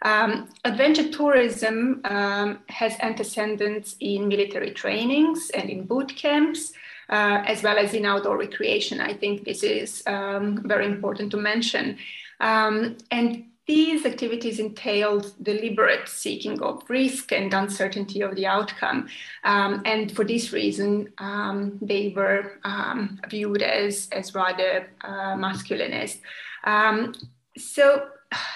Um, 0.04 0.50
adventure 0.64 1.10
tourism 1.10 2.02
um, 2.04 2.58
has 2.68 2.94
antecedents 3.00 3.96
in 4.00 4.28
military 4.28 4.70
trainings 4.70 5.50
and 5.50 5.70
in 5.70 5.84
boot 5.86 6.14
camps 6.14 6.72
uh, 7.08 7.42
as 7.46 7.62
well 7.62 7.78
as 7.78 7.94
in 7.94 8.04
outdoor 8.04 8.38
recreation. 8.38 9.00
I 9.00 9.14
think 9.14 9.44
this 9.44 9.62
is 9.62 10.02
um, 10.06 10.62
very 10.66 10.86
important 10.86 11.30
to 11.32 11.38
mention. 11.38 11.98
Um, 12.40 12.98
and 13.10 13.46
these 13.66 14.04
activities 14.04 14.58
entailed 14.58 15.32
deliberate 15.42 16.06
seeking 16.06 16.60
of 16.60 16.82
risk 16.90 17.32
and 17.32 17.52
uncertainty 17.54 18.20
of 18.20 18.36
the 18.36 18.46
outcome. 18.46 19.08
Um, 19.42 19.80
and 19.86 20.12
for 20.12 20.22
this 20.22 20.52
reason, 20.52 21.10
um, 21.16 21.78
they 21.80 22.12
were 22.14 22.58
viewed 23.30 23.62
as, 23.62 24.08
as 24.12 24.34
rather 24.34 24.90
uh, 25.00 25.34
masculinist. 25.36 26.18
So 27.56 28.08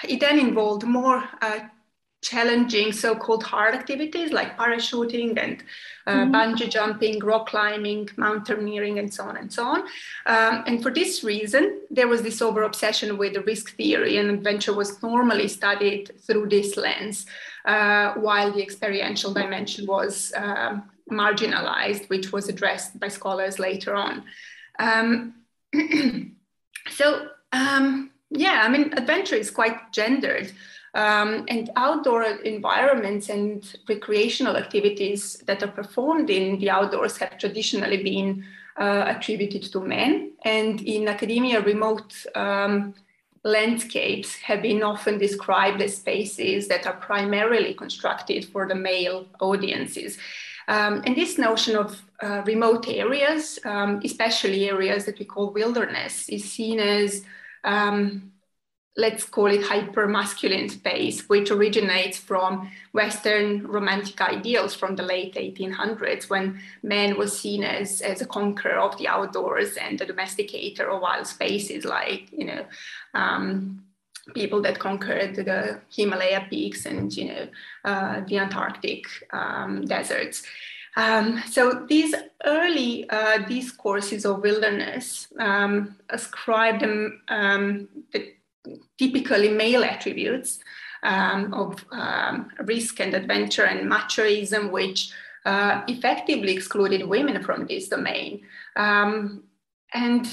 it 0.03 0.19
then 0.19 0.39
involved 0.39 0.83
more 0.83 1.23
uh, 1.41 1.59
challenging 2.21 2.91
so-called 2.91 3.43
hard 3.43 3.73
activities 3.73 4.31
like 4.31 4.57
parachuting 4.57 5.37
and 5.41 5.63
uh, 6.05 6.15
mm-hmm. 6.15 6.35
bungee 6.35 6.69
jumping, 6.69 7.19
rock 7.19 7.47
climbing, 7.47 8.09
mountaineering, 8.17 8.99
and 8.99 9.13
so 9.13 9.23
on 9.23 9.37
and 9.37 9.51
so 9.51 9.63
on. 9.63 9.79
Um, 10.25 10.63
and 10.67 10.83
for 10.83 10.91
this 10.91 11.23
reason, 11.23 11.81
there 11.89 12.07
was 12.07 12.21
this 12.21 12.41
over 12.41 12.63
obsession 12.63 13.17
with 13.17 13.33
the 13.33 13.41
risk 13.41 13.75
theory, 13.77 14.17
and 14.17 14.29
adventure 14.29 14.73
was 14.73 15.01
normally 15.01 15.47
studied 15.47 16.11
through 16.19 16.49
this 16.49 16.75
lens, 16.75 17.25
uh, 17.65 18.13
while 18.15 18.51
the 18.51 18.61
experiential 18.61 19.33
dimension 19.33 19.85
was 19.85 20.33
um, 20.35 20.89
marginalized, 21.09 22.09
which 22.09 22.33
was 22.33 22.49
addressed 22.49 22.99
by 22.99 23.07
scholars 23.07 23.59
later 23.59 23.95
on. 23.95 24.23
Um, 24.77 25.35
so, 26.89 27.29
um, 27.51 28.11
yeah, 28.29 28.61
I 28.63 28.69
mean, 28.69 28.93
adventure 28.93 29.35
is 29.35 29.51
quite 29.51 29.91
gendered. 29.91 30.51
Um, 30.95 31.45
and 31.47 31.69
outdoor 31.75 32.23
environments 32.23 33.29
and 33.29 33.63
recreational 33.87 34.57
activities 34.57 35.37
that 35.45 35.61
are 35.61 35.71
performed 35.71 36.31
in 36.31 36.59
the 36.59 36.71
outdoors 36.71 37.17
have 37.17 37.37
traditionally 37.37 38.01
been 38.01 38.43
uh, 38.79 39.03
attributed 39.07 39.63
to 39.71 39.81
men. 39.81 40.31
And 40.43 40.81
in 40.81 41.07
academia, 41.07 41.61
remote 41.61 42.25
um, 42.33 42.95
landscapes 43.43 44.35
have 44.37 44.61
been 44.61 44.81
often 44.81 45.17
described 45.17 45.81
as 45.81 45.97
spaces 45.97 46.67
that 46.67 46.87
are 46.87 46.95
primarily 46.95 47.73
constructed 47.73 48.45
for 48.45 48.67
the 48.67 48.75
male 48.75 49.27
audiences. 49.39 50.17
Um, 50.67 51.01
and 51.05 51.15
this 51.15 51.37
notion 51.37 51.75
of 51.75 52.01
uh, 52.21 52.43
remote 52.45 52.87
areas, 52.87 53.59
um, 53.65 54.01
especially 54.03 54.69
areas 54.69 55.05
that 55.05 55.17
we 55.19 55.25
call 55.25 55.51
wilderness, 55.51 56.29
is 56.29 56.51
seen 56.51 56.79
as 56.79 57.23
um, 57.63 58.31
let's 58.99 59.23
call 59.23 59.47
it 59.47 59.63
hyper 59.63 60.07
masculine 60.07 60.67
space, 60.67 61.29
which 61.29 61.51
originates 61.51 62.17
from 62.17 62.69
Western 62.91 63.65
romantic 63.65 64.19
ideals 64.19 64.75
from 64.75 64.95
the 64.95 65.03
late 65.03 65.35
1800s 65.35 66.29
when 66.29 66.59
man 66.83 67.17
was 67.17 67.39
seen 67.39 67.63
as, 67.63 68.01
as 68.01 68.21
a 68.21 68.25
conqueror 68.25 68.77
of 68.77 68.97
the 68.97 69.07
outdoors 69.07 69.77
and 69.77 70.01
a 70.01 70.05
domesticator 70.05 70.93
of 70.93 71.01
wild 71.01 71.25
spaces 71.25 71.85
like, 71.85 72.29
you 72.31 72.45
know, 72.45 72.65
um, 73.13 73.83
people 74.33 74.61
that 74.61 74.79
conquered 74.79 75.35
the 75.35 75.79
Himalaya 75.95 76.45
peaks 76.49 76.85
and, 76.85 77.15
you 77.15 77.25
know, 77.29 77.47
uh, 77.85 78.21
the 78.27 78.37
Antarctic 78.37 79.05
um, 79.31 79.85
deserts. 79.85 80.43
Um, 80.95 81.41
so 81.49 81.85
these 81.87 82.13
early 82.45 83.09
uh, 83.09 83.39
discourses 83.39 84.25
of 84.25 84.41
wilderness 84.41 85.27
um, 85.39 85.95
ascribed 86.09 86.81
them 86.81 87.21
um, 87.27 87.87
the 88.11 88.33
typically 88.97 89.49
male 89.49 89.83
attributes 89.83 90.59
um, 91.03 91.53
of 91.53 91.83
um, 91.91 92.51
risk 92.65 92.99
and 92.99 93.13
adventure 93.13 93.63
and 93.65 93.89
machoism, 93.89 94.71
which 94.71 95.11
uh, 95.45 95.83
effectively 95.87 96.53
excluded 96.53 97.07
women 97.07 97.43
from 97.43 97.65
this 97.67 97.87
domain. 97.87 98.41
Um, 98.75 99.43
and 99.93 100.27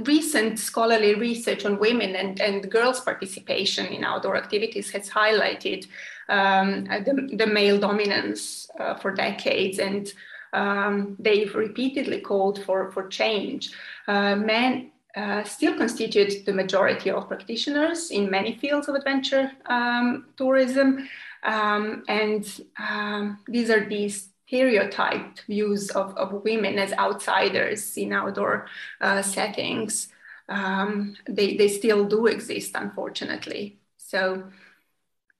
recent 0.00 0.58
scholarly 0.58 1.14
research 1.14 1.64
on 1.64 1.78
women 1.78 2.16
and, 2.16 2.40
and 2.40 2.70
girls' 2.70 3.00
participation 3.00 3.86
in 3.86 4.04
outdoor 4.04 4.36
activities 4.36 4.90
has 4.90 5.08
highlighted 5.08 5.86
um, 6.28 6.84
the, 6.84 7.30
the, 7.36 7.46
male 7.46 7.78
dominance 7.78 8.70
uh, 8.78 8.94
for 8.94 9.12
decades, 9.12 9.78
and 9.78 10.12
um, 10.52 11.16
they've 11.18 11.54
repeatedly 11.54 12.20
called 12.20 12.62
for, 12.64 12.90
for 12.92 13.08
change. 13.08 13.72
Uh, 14.06 14.36
men 14.36 14.90
uh, 15.16 15.44
still 15.44 15.76
constitute 15.76 16.44
the 16.46 16.52
majority 16.52 17.10
of 17.10 17.28
practitioners 17.28 18.10
in 18.10 18.30
many 18.30 18.56
fields 18.56 18.88
of 18.88 18.94
adventure 18.94 19.50
um, 19.66 20.26
tourism. 20.36 21.08
Um, 21.42 22.04
and 22.08 22.46
um, 22.78 23.38
these 23.46 23.68
are 23.68 23.84
these 23.84 24.28
stereotyped 24.46 25.44
views 25.46 25.90
of, 25.90 26.14
of 26.16 26.44
women 26.44 26.78
as 26.78 26.92
outsiders 26.94 27.96
in 27.96 28.12
outdoor 28.12 28.66
uh, 29.00 29.22
settings. 29.22 30.08
Um, 30.48 31.16
they, 31.26 31.56
they 31.56 31.68
still 31.68 32.04
do 32.04 32.26
exist, 32.26 32.72
unfortunately. 32.74 33.78
So, 33.96 34.44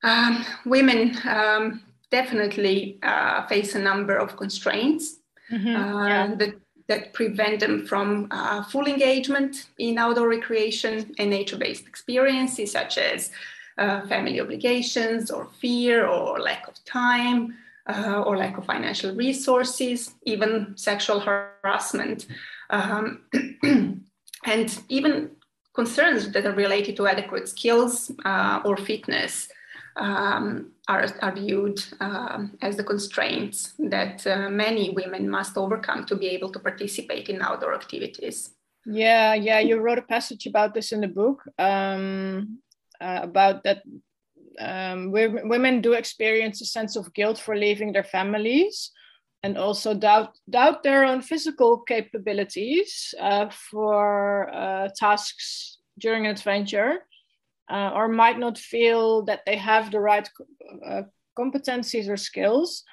um, 0.03 0.45
women 0.65 1.17
um, 1.29 1.83
definitely 2.11 2.99
uh, 3.03 3.47
face 3.47 3.75
a 3.75 3.79
number 3.79 4.17
of 4.17 4.37
constraints. 4.37 5.17
Mm-hmm. 5.51 5.77
Uh, 5.77 6.07
yeah. 6.07 6.35
that 6.37 6.55
that 6.89 7.13
prevent 7.13 7.61
them 7.61 7.87
from 7.87 8.27
uh, 8.31 8.63
full 8.65 8.87
engagement 8.87 9.67
in 9.79 9.99
outdoor 9.99 10.29
recreation 10.29 11.15
and 11.19 11.31
nature-based 11.31 11.87
experiences 11.87 12.73
such 12.73 12.99
as 12.99 13.31
uh, 13.79 14.07
family 14.07 14.41
obligations 14.41 15.31
or 15.31 15.47
fear 15.61 16.07
or 16.07 16.39
lack 16.41 16.69
of 16.69 16.85
time 16.85 17.57
uh, 17.87 18.23
or 18.27 18.37
lack 18.37 18.59
of 18.59 18.67
financial 18.67 19.15
resources, 19.15 20.15
even 20.25 20.75
sexual 20.77 21.21
harassment, 21.21 22.27
um, 22.71 23.23
and 24.45 24.79
even 24.89 25.31
concerns 25.75 26.31
that 26.33 26.45
are 26.45 26.53
related 26.53 26.97
to 26.97 27.07
adequate 27.07 27.49
skills 27.49 28.11
uh, 28.25 28.61
or 28.65 28.77
fitness 28.77 29.49
um, 29.97 30.73
are, 30.89 31.07
are 31.21 31.35
viewed 31.35 31.83
um, 32.01 32.57
as 32.61 32.77
the 32.77 32.85
constraints 32.85 33.75
that 33.79 34.27
uh, 34.27 34.49
many 34.49 34.91
women 34.91 35.29
must 35.29 35.57
overcome 35.57 36.05
to 36.07 36.17
be 36.17 36.29
able 36.29 36.51
to 36.53 36.59
participate 36.59 37.29
in 37.29 37.43
outdoor 37.43 37.75
activities. 37.75 38.51
Yeah, 38.85 39.35
yeah, 39.35 39.61
you 39.61 39.79
wrote 39.79 39.99
a 39.99 40.03
passage 40.03 40.47
about 40.47 40.75
this 40.75 40.93
in 40.93 41.01
the 41.01 41.09
book 41.09 41.43
um, 41.59 42.59
uh, 43.01 43.21
about 43.23 43.63
that 43.65 43.83
um, 44.59 45.11
women 45.13 45.81
do 45.81 45.93
experience 45.93 46.61
a 46.61 46.67
sense 46.67 46.97
of 46.97 47.13
guilt 47.15 47.39
for 47.39 47.57
leaving 47.57 47.93
their 47.93 48.05
families 48.05 48.91
and 49.43 49.57
also 49.57 49.95
doubt 49.95 50.37
doubt 50.51 50.83
their 50.83 51.05
own 51.05 51.21
physical 51.23 51.79
capabilities 51.79 53.15
uh, 53.21 53.49
for 53.71 54.53
uh, 54.55 54.89
tasks 54.97 55.79
during 55.99 56.27
an 56.27 56.33
adventure 56.33 57.07
uh, 57.73 57.91
or 57.95 58.07
might 58.07 58.39
not 58.39 58.59
feel 58.59 59.25
that 59.25 59.41
they 59.47 59.57
have 59.57 59.91
the 59.91 59.99
right 59.99 60.29
uh, 60.87 61.03
competencies 61.39 62.09
or 62.09 62.19
skills. 62.19 62.85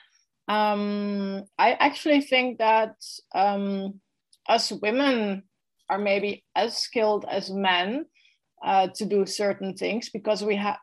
Um, 0.48 1.44
I 1.58 1.74
actually 1.74 2.22
think 2.22 2.60
that 2.60 2.96
um, 3.36 4.00
us 4.48 4.72
women 4.72 5.44
are 5.89 6.00
maybe 6.00 6.46
as 6.56 6.78
skilled 6.78 7.26
as 7.30 7.52
men 7.52 8.06
uh, 8.63 8.88
to 8.96 9.06
do 9.06 9.26
certain 9.26 9.76
things 9.76 10.10
because 10.10 10.44
we 10.44 10.56
have, 10.56 10.78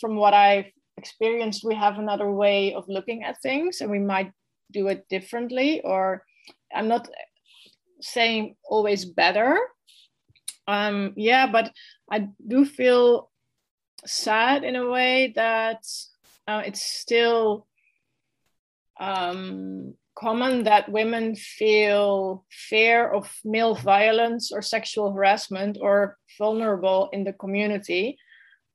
from 0.00 0.14
what 0.14 0.34
I've 0.34 0.70
experienced, 0.96 1.64
we 1.64 1.74
have 1.74 1.98
another 1.98 2.30
way 2.30 2.74
of 2.74 2.84
looking 2.88 3.24
at 3.24 3.42
things 3.42 3.80
and 3.80 3.90
we 3.90 3.98
might 3.98 4.30
do 4.70 4.86
it 4.86 5.08
differently. 5.08 5.80
Or 5.82 6.24
I'm 6.74 6.86
not 6.86 7.08
saying 8.00 8.54
always 8.64 9.04
better. 9.04 9.58
Um, 10.68 11.12
yeah, 11.16 11.50
but 11.50 11.72
I 12.10 12.28
do 12.46 12.64
feel 12.64 13.31
sad 14.04 14.64
in 14.64 14.76
a 14.76 14.88
way 14.90 15.32
that 15.36 15.84
uh, 16.46 16.62
it's 16.64 16.82
still 16.82 17.66
um, 19.00 19.94
common 20.14 20.64
that 20.64 20.90
women 20.90 21.34
feel 21.34 22.44
fear 22.50 23.08
of 23.08 23.32
male 23.44 23.74
violence 23.74 24.52
or 24.52 24.62
sexual 24.62 25.12
harassment 25.12 25.78
or 25.80 26.16
vulnerable 26.38 27.08
in 27.12 27.24
the 27.24 27.32
community. 27.32 28.18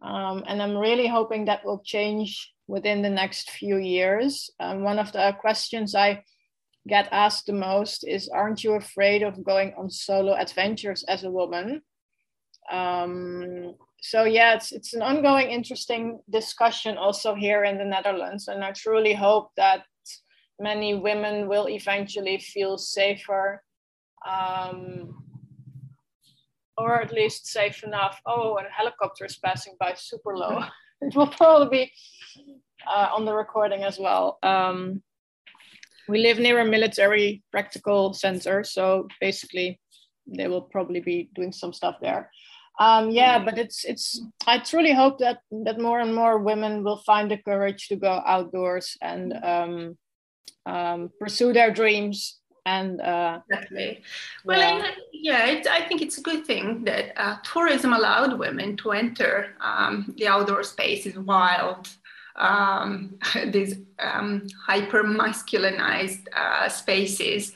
Um, 0.01 0.43
and 0.47 0.61
I'm 0.61 0.77
really 0.77 1.07
hoping 1.07 1.45
that 1.45 1.65
will 1.65 1.81
change 1.83 2.53
within 2.67 3.01
the 3.01 3.09
next 3.09 3.51
few 3.51 3.77
years. 3.77 4.49
Um, 4.59 4.83
one 4.83 4.99
of 4.99 5.11
the 5.11 5.35
questions 5.39 5.95
I 5.95 6.23
get 6.87 7.09
asked 7.11 7.47
the 7.47 7.53
most 7.53 8.07
is 8.07 8.29
Aren't 8.29 8.63
you 8.63 8.73
afraid 8.73 9.23
of 9.23 9.43
going 9.43 9.73
on 9.77 9.89
solo 9.89 10.33
adventures 10.33 11.03
as 11.07 11.23
a 11.23 11.31
woman? 11.31 11.81
Um, 12.71 13.75
so 14.09 14.23
yeah, 14.23 14.53
it's 14.53 14.71
it's 14.71 14.93
an 14.93 15.01
ongoing 15.01 15.49
interesting 15.49 16.21
discussion 16.29 16.97
also 16.97 17.35
here 17.35 17.65
in 17.65 17.77
the 17.77 17.83
Netherlands, 17.83 18.47
and 18.47 18.63
I 18.63 18.71
truly 18.71 19.13
hope 19.13 19.51
that 19.57 19.83
many 20.61 20.95
women 20.95 21.49
will 21.49 21.67
eventually 21.67 22.37
feel 22.37 22.77
safer, 22.77 23.61
um, 24.25 25.13
or 26.77 27.01
at 27.01 27.11
least 27.11 27.47
safe 27.47 27.83
enough. 27.83 28.21
Oh, 28.25 28.57
a 28.57 28.63
helicopter 28.71 29.25
is 29.25 29.35
passing 29.43 29.75
by 29.77 29.93
super 29.95 30.37
low. 30.37 30.63
it 31.01 31.13
will 31.13 31.27
probably 31.27 31.69
be 31.69 31.91
uh, 32.87 33.09
on 33.13 33.25
the 33.25 33.33
recording 33.33 33.83
as 33.83 33.99
well. 33.99 34.39
Um, 34.41 35.03
we 36.07 36.19
live 36.19 36.39
near 36.39 36.61
a 36.61 36.65
military 36.65 37.43
practical 37.51 38.13
center, 38.13 38.63
so 38.63 39.09
basically 39.19 39.81
they 40.25 40.47
will 40.47 40.61
probably 40.61 41.01
be 41.01 41.29
doing 41.35 41.51
some 41.51 41.73
stuff 41.73 41.97
there 42.01 42.31
um, 42.79 43.09
yeah 43.09 43.43
but 43.43 43.57
it's 43.57 43.85
it's 43.85 44.21
i 44.45 44.57
truly 44.59 44.93
hope 44.93 45.19
that 45.19 45.39
that 45.65 45.79
more 45.79 45.99
and 45.99 46.13
more 46.13 46.39
women 46.39 46.83
will 46.83 46.97
find 46.97 47.31
the 47.31 47.37
courage 47.37 47.87
to 47.87 47.95
go 47.95 48.21
outdoors 48.25 48.97
and 49.01 49.33
um, 49.43 49.97
um, 50.65 51.09
pursue 51.19 51.53
their 51.53 51.71
dreams 51.71 52.39
and 52.67 52.99
uh, 52.99 53.39
exactly. 53.49 54.01
Well 54.43 54.59
yeah, 54.59 54.91
yeah 55.13 55.45
it, 55.45 55.67
i 55.67 55.81
think 55.87 56.01
it's 56.01 56.17
a 56.17 56.21
good 56.21 56.45
thing 56.45 56.83
that 56.83 57.13
uh, 57.15 57.37
tourism 57.43 57.93
allowed 57.93 58.37
women 58.37 58.75
to 58.77 58.91
enter 58.91 59.55
um, 59.61 60.13
the 60.17 60.27
outdoor 60.27 60.63
spaces 60.63 61.17
wild. 61.17 61.87
Um, 62.35 63.17
these 63.47 63.79
um, 63.99 64.47
hyper 64.67 65.03
masculinized 65.03 66.27
uh, 66.35 66.69
spaces. 66.69 67.53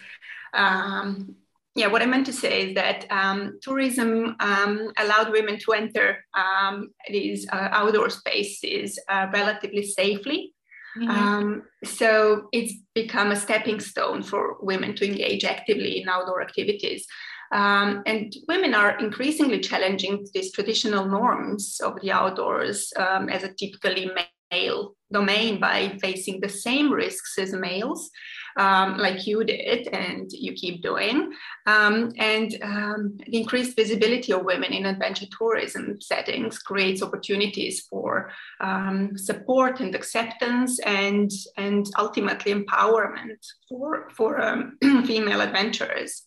Um, 0.54 1.36
yeah, 1.76 1.88
what 1.88 2.02
I 2.02 2.06
meant 2.06 2.26
to 2.26 2.34
say 2.34 2.70
is 2.70 2.76
that 2.76 3.06
um, 3.10 3.58
tourism 3.62 4.36
um, 4.40 4.92
allowed 4.98 5.32
women 5.32 5.58
to 5.60 5.72
enter 5.72 6.26
um, 6.34 6.90
these 7.10 7.48
uh, 7.50 7.70
outdoor 7.72 8.10
spaces 8.10 9.00
uh, 9.08 9.28
relatively 9.34 9.84
safely. 9.84 10.54
Mm-hmm. 10.98 11.10
Um, 11.10 11.64
so 11.86 12.50
it's 12.52 12.74
become 12.94 13.32
a 13.32 13.38
stepping 13.38 13.80
stone 13.80 14.22
for 14.22 14.58
women 14.62 14.96
to 14.96 15.08
engage 15.08 15.46
actively 15.46 16.02
in 16.02 16.10
outdoor 16.10 16.42
activities. 16.42 17.06
Um, 17.54 18.04
and 18.06 18.34
women 18.50 18.74
are 18.74 18.98
increasingly 19.00 19.60
challenging 19.60 20.26
these 20.34 20.52
traditional 20.52 21.06
norms 21.06 21.80
of 21.82 22.00
the 22.02 22.12
outdoors 22.12 22.92
um, 22.98 23.30
as 23.30 23.44
a 23.44 23.54
typically 23.54 24.10
male 24.52 24.96
domain 25.12 25.60
by 25.60 25.98
facing 26.02 26.42
the 26.42 26.50
same 26.50 26.92
risks 26.92 27.38
as 27.38 27.54
males 27.54 28.10
um, 28.58 28.98
like 28.98 29.26
you 29.28 29.44
did 29.44 29.88
and 29.88 30.32
you 30.32 30.54
keep 30.54 30.82
doing. 30.82 31.34
Um, 31.66 32.12
and 32.18 32.58
um, 32.62 33.18
the 33.18 33.38
increased 33.38 33.76
visibility 33.76 34.34
of 34.34 34.46
women 34.46 34.74
in 34.74 34.86
adventure 34.86 35.28
tourism 35.38 36.00
settings 36.02 36.60
creates 36.60 37.02
opportunities 37.02 37.82
for 37.82 38.32
um, 38.60 39.18
support 39.18 39.80
and 39.80 39.96
acceptance 39.96 40.80
and, 40.80 41.32
and 41.58 41.86
ultimately 41.98 42.54
empowerment 42.54 43.46
for, 43.70 44.10
for 44.16 44.42
um, 44.42 44.78
female 45.06 45.42
adventurers. 45.42 46.24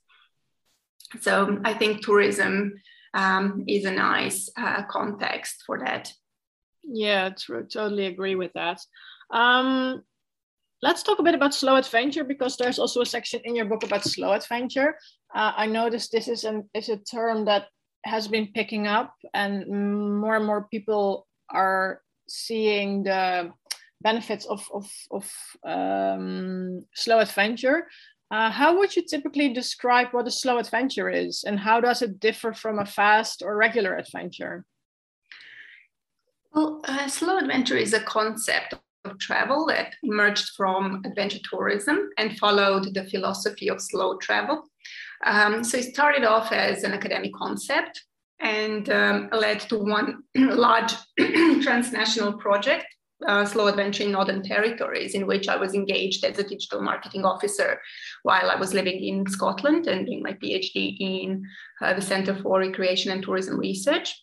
So 1.20 1.60
I 1.64 1.74
think 1.74 2.04
tourism 2.04 2.74
um, 3.14 3.64
is 3.68 3.84
a 3.84 3.90
nice 3.92 4.50
uh, 4.56 4.82
context 4.84 5.62
for 5.66 5.78
that. 5.78 6.12
Yeah. 6.82 7.30
Totally 7.30 8.06
agree 8.06 8.34
with 8.34 8.52
that. 8.54 8.80
Um, 9.30 10.02
Let's 10.84 11.02
talk 11.02 11.18
a 11.18 11.22
bit 11.22 11.34
about 11.34 11.54
slow 11.54 11.76
adventure 11.76 12.24
because 12.24 12.58
there's 12.58 12.78
also 12.78 13.00
a 13.00 13.06
section 13.06 13.40
in 13.44 13.56
your 13.56 13.64
book 13.64 13.84
about 13.84 14.04
slow 14.04 14.32
adventure. 14.32 14.98
Uh, 15.34 15.52
I 15.56 15.64
noticed 15.64 16.12
this 16.12 16.28
is 16.28 16.44
an 16.44 16.68
is 16.74 16.90
a 16.90 16.98
term 16.98 17.46
that 17.46 17.68
has 18.04 18.28
been 18.28 18.48
picking 18.52 18.86
up, 18.86 19.14
and 19.32 19.66
more 20.20 20.36
and 20.36 20.44
more 20.44 20.68
people 20.70 21.26
are 21.48 22.02
seeing 22.28 23.02
the 23.02 23.50
benefits 24.02 24.44
of 24.44 24.60
of, 24.74 24.86
of 25.10 25.24
um, 25.64 26.84
slow 26.94 27.18
adventure. 27.18 27.88
Uh, 28.30 28.50
how 28.50 28.76
would 28.76 28.94
you 28.94 29.04
typically 29.08 29.54
describe 29.54 30.08
what 30.12 30.28
a 30.28 30.30
slow 30.30 30.58
adventure 30.58 31.08
is, 31.08 31.44
and 31.46 31.58
how 31.58 31.80
does 31.80 32.02
it 32.02 32.20
differ 32.20 32.52
from 32.52 32.78
a 32.78 32.84
fast 32.84 33.40
or 33.42 33.56
regular 33.56 33.96
adventure? 33.96 34.66
Well, 36.52 36.82
uh, 36.84 37.08
slow 37.08 37.38
adventure 37.38 37.78
is 37.78 37.94
a 37.94 38.00
concept 38.00 38.74
of 39.04 39.18
travel 39.18 39.66
that 39.66 39.94
emerged 40.02 40.50
from 40.56 41.02
adventure 41.04 41.38
tourism 41.48 42.10
and 42.18 42.38
followed 42.38 42.94
the 42.94 43.04
philosophy 43.04 43.68
of 43.68 43.80
slow 43.80 44.16
travel. 44.18 44.64
Um, 45.24 45.64
so 45.64 45.78
it 45.78 45.94
started 45.94 46.24
off 46.24 46.52
as 46.52 46.84
an 46.84 46.92
academic 46.92 47.32
concept 47.34 48.04
and 48.40 48.88
um, 48.90 49.28
led 49.32 49.60
to 49.60 49.78
one 49.78 50.22
large 50.36 50.92
transnational 51.62 52.34
project, 52.34 52.86
uh, 53.26 53.44
Slow 53.44 53.68
Adventure 53.68 54.04
in 54.04 54.12
Northern 54.12 54.42
Territories, 54.42 55.14
in 55.14 55.26
which 55.26 55.48
I 55.48 55.56
was 55.56 55.74
engaged 55.74 56.24
as 56.24 56.38
a 56.38 56.42
digital 56.46 56.82
marketing 56.82 57.24
officer 57.24 57.80
while 58.22 58.50
I 58.50 58.56
was 58.56 58.74
living 58.74 59.02
in 59.02 59.26
Scotland 59.26 59.86
and 59.86 60.06
doing 60.06 60.22
my 60.22 60.32
PhD 60.32 60.96
in 61.00 61.44
uh, 61.80 61.94
the 61.94 62.02
Center 62.02 62.34
for 62.34 62.58
Recreation 62.58 63.12
and 63.12 63.22
Tourism 63.22 63.58
Research. 63.58 64.14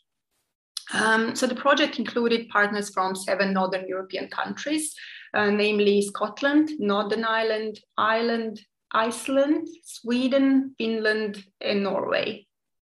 Um, 0.94 1.36
so 1.36 1.48
the 1.48 1.56
project 1.56 2.00
included 2.00 2.50
partners 2.50 2.90
from 2.94 3.16
seven 3.16 3.54
Northern 3.54 3.88
European 3.88 4.30
countries, 4.30 4.94
uh, 5.34 5.50
namely 5.50 6.02
Scotland, 6.02 6.72
Northern 6.80 7.24
Ireland, 7.24 7.80
Ireland, 7.98 8.62
Iceland, 8.94 9.68
Sweden, 9.84 10.76
Finland, 10.78 11.44
and 11.62 11.84
Norway. 11.84 12.46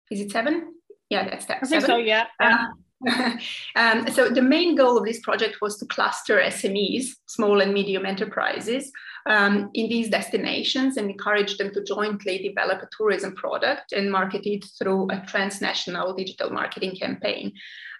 Is 0.10 0.20
it 0.20 0.32
seven? 0.32 0.74
Yeah, 1.10 1.30
that's 1.30 1.46
that. 1.46 1.58
I 1.58 1.68
think 1.68 1.82
seven. 1.82 1.88
so, 1.88 1.98
yeah. 1.98 2.26
Uh, 2.40 2.66
um, 3.76 4.08
so 4.12 4.30
the 4.30 4.42
main 4.42 4.76
goal 4.76 4.98
of 4.98 5.06
this 5.06 5.20
project 5.22 5.58
was 5.62 5.78
to 5.78 5.86
cluster 5.86 6.40
SMEs, 6.40 7.06
small 7.26 7.62
and 7.62 7.74
medium 7.74 8.06
enterprises, 8.06 8.92
um, 9.26 9.70
in 9.74 9.90
these 9.90 10.10
destinations 10.10 10.98
and 10.98 11.10
encourage 11.10 11.58
them 11.58 11.72
to 11.74 11.84
jointly 11.84 12.40
develop 12.40 12.82
a 12.82 12.90
tourism 12.96 13.36
product 13.36 13.92
and 13.92 14.12
market 14.12 14.46
it 14.46 14.66
through 14.78 15.10
a 15.12 15.24
transnational 15.28 16.14
digital 16.14 16.50
marketing 16.50 16.96
campaign. 16.96 17.54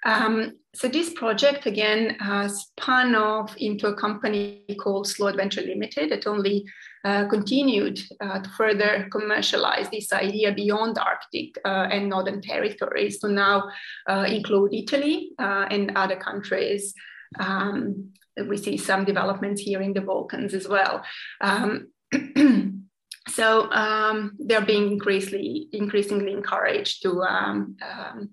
Um, 0.04 0.54
so 0.74 0.88
this 0.88 1.14
project 1.14 1.66
again 1.68 2.18
uh, 2.22 2.48
spun 2.48 3.14
off 3.16 3.56
into 3.58 3.88
a 3.88 3.96
company 3.96 4.64
called 4.80 5.08
Slow 5.08 5.28
Adventure 5.28 5.62
Limited 5.62 6.12
that 6.12 6.26
only 6.26 6.66
uh, 7.04 7.28
continued 7.28 8.00
uh, 8.20 8.40
to 8.40 8.50
further 8.50 9.08
commercialize 9.12 9.90
this 9.90 10.14
idea 10.14 10.52
beyond 10.52 10.98
Arctic 10.98 11.58
uh, 11.66 11.88
and 11.92 12.10
Northern 12.10 12.42
territories 12.42 13.20
to 13.20 13.30
now 13.30 13.70
uh, 14.08 14.26
include 14.28 14.74
Italy 14.74 15.32
uh, 15.40 15.66
and 15.70 15.92
other 15.96 16.16
countries. 16.16 16.94
Um, 17.40 18.14
we 18.48 18.58
see 18.58 18.78
some 18.78 19.06
developments 19.06 19.62
here 19.62 19.82
in 19.82 19.94
the 19.94 20.02
Balkans 20.02 20.54
as 20.54 20.68
well. 20.68 21.04
Um, 21.42 21.90
so 23.28 23.72
um, 23.72 24.34
they're 24.40 24.66
being 24.66 24.92
increasingly, 24.92 25.68
increasingly 25.72 26.34
encouraged 26.34 27.04
to 27.04 27.22
um, 27.22 27.78
um 27.82 28.30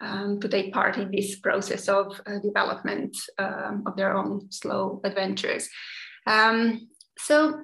um, 0.00 0.40
to 0.40 0.48
take 0.48 0.72
part 0.72 0.96
in 0.96 1.10
this 1.10 1.38
process 1.38 1.88
of 1.88 2.20
uh, 2.26 2.38
development 2.38 3.16
um, 3.38 3.84
of 3.86 3.96
their 3.96 4.16
own 4.16 4.50
slow 4.50 5.00
adventures. 5.04 5.68
Um, 6.26 6.88
so 7.18 7.60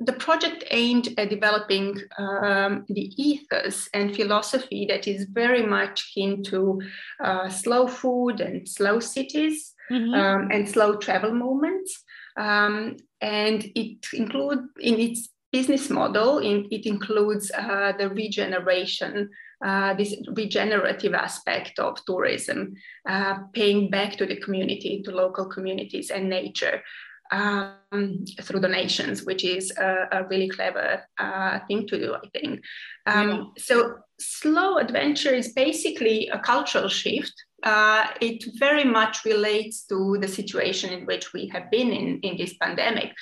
the 0.00 0.12
project 0.12 0.64
aimed 0.70 1.14
at 1.18 1.30
developing 1.30 1.96
um, 2.18 2.84
the 2.88 3.10
ethos 3.22 3.88
and 3.94 4.14
philosophy 4.14 4.86
that 4.88 5.06
is 5.06 5.26
very 5.26 5.64
much 5.64 6.12
into 6.16 6.80
uh, 7.22 7.48
slow 7.48 7.86
food 7.86 8.40
and 8.40 8.68
slow 8.68 8.98
cities 9.00 9.72
mm-hmm. 9.90 10.14
Um, 10.14 10.48
and 10.50 10.68
slow 10.68 10.96
travel 10.96 11.32
moments. 11.32 12.02
Um, 12.36 12.96
and 13.20 13.64
it 13.74 14.06
include 14.12 14.60
in 14.80 14.98
its 14.98 15.28
business 15.52 15.88
model, 15.88 16.38
in, 16.38 16.66
it 16.70 16.86
includes 16.86 17.50
uh, 17.56 17.92
the 17.96 18.08
regeneration 18.08 19.30
uh, 19.64 19.94
this 19.94 20.14
regenerative 20.34 21.14
aspect 21.14 21.78
of 21.78 22.04
tourism, 22.04 22.74
uh, 23.08 23.38
paying 23.54 23.88
back 23.88 24.14
to 24.16 24.26
the 24.26 24.36
community, 24.36 25.00
to 25.02 25.10
local 25.10 25.46
communities 25.46 26.10
and 26.10 26.28
nature 26.28 26.82
um, 27.30 28.24
through 28.42 28.60
donations, 28.60 29.24
which 29.24 29.44
is 29.44 29.72
a, 29.78 30.08
a 30.12 30.26
really 30.28 30.48
clever 30.48 31.02
uh, 31.18 31.60
thing 31.66 31.86
to 31.88 31.98
do, 31.98 32.14
I 32.14 32.38
think. 32.38 32.60
Um, 33.06 33.28
yeah. 33.28 33.62
So, 33.62 33.96
slow 34.18 34.78
adventure 34.78 35.34
is 35.34 35.52
basically 35.52 36.28
a 36.28 36.38
cultural 36.38 36.88
shift. 36.88 37.32
Uh, 37.62 38.06
it 38.20 38.44
very 38.58 38.84
much 38.84 39.24
relates 39.24 39.84
to 39.86 40.18
the 40.20 40.28
situation 40.28 40.92
in 40.92 41.06
which 41.06 41.32
we 41.32 41.48
have 41.48 41.70
been 41.70 41.90
in, 41.90 42.20
in 42.20 42.36
this 42.36 42.54
pandemic. 42.58 43.12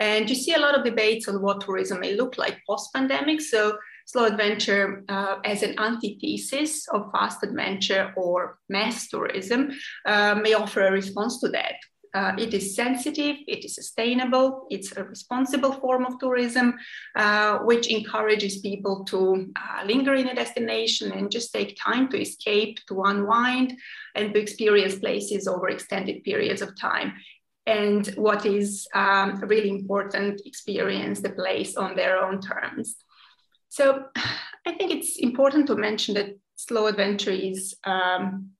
And 0.00 0.28
you 0.30 0.36
see 0.36 0.54
a 0.54 0.60
lot 0.60 0.78
of 0.78 0.84
debates 0.84 1.26
on 1.28 1.42
what 1.42 1.60
tourism 1.60 2.00
may 2.00 2.14
look 2.14 2.38
like 2.38 2.62
post 2.68 2.90
pandemic. 2.94 3.40
So, 3.40 3.76
slow 4.06 4.24
adventure 4.24 5.04
uh, 5.08 5.36
as 5.44 5.62
an 5.62 5.78
antithesis 5.78 6.88
of 6.88 7.10
fast 7.12 7.42
adventure 7.42 8.14
or 8.16 8.58
mass 8.70 9.08
tourism 9.08 9.70
uh, 10.06 10.34
may 10.36 10.54
offer 10.54 10.86
a 10.86 10.92
response 10.92 11.40
to 11.40 11.48
that. 11.48 11.74
Uh, 12.14 12.32
it 12.38 12.54
is 12.54 12.74
sensitive, 12.74 13.36
it 13.46 13.64
is 13.64 13.74
sustainable, 13.74 14.66
it's 14.70 14.96
a 14.96 15.04
responsible 15.04 15.72
form 15.72 16.04
of 16.06 16.18
tourism, 16.18 16.74
uh, 17.16 17.58
which 17.58 17.88
encourages 17.88 18.58
people 18.58 19.04
to 19.04 19.50
uh, 19.56 19.84
linger 19.84 20.14
in 20.14 20.28
a 20.28 20.34
destination 20.34 21.12
and 21.12 21.30
just 21.30 21.52
take 21.52 21.76
time 21.76 22.08
to 22.08 22.20
escape, 22.20 22.78
to 22.86 23.02
unwind, 23.02 23.74
and 24.14 24.32
to 24.32 24.40
experience 24.40 24.96
places 24.96 25.46
over 25.46 25.68
extended 25.68 26.24
periods 26.24 26.62
of 26.62 26.78
time. 26.78 27.12
And 27.66 28.06
what 28.16 28.46
is 28.46 28.88
um, 28.94 29.40
really 29.40 29.68
important, 29.68 30.40
experience 30.46 31.20
the 31.20 31.30
place 31.30 31.76
on 31.76 31.94
their 31.96 32.24
own 32.24 32.40
terms. 32.40 32.96
So 33.68 34.04
I 34.66 34.72
think 34.72 34.92
it's 34.92 35.18
important 35.18 35.66
to 35.68 35.76
mention 35.76 36.14
that 36.14 36.38
slow 36.56 36.86
adventure 36.86 37.30
is 37.30 37.74
um, 37.84 38.50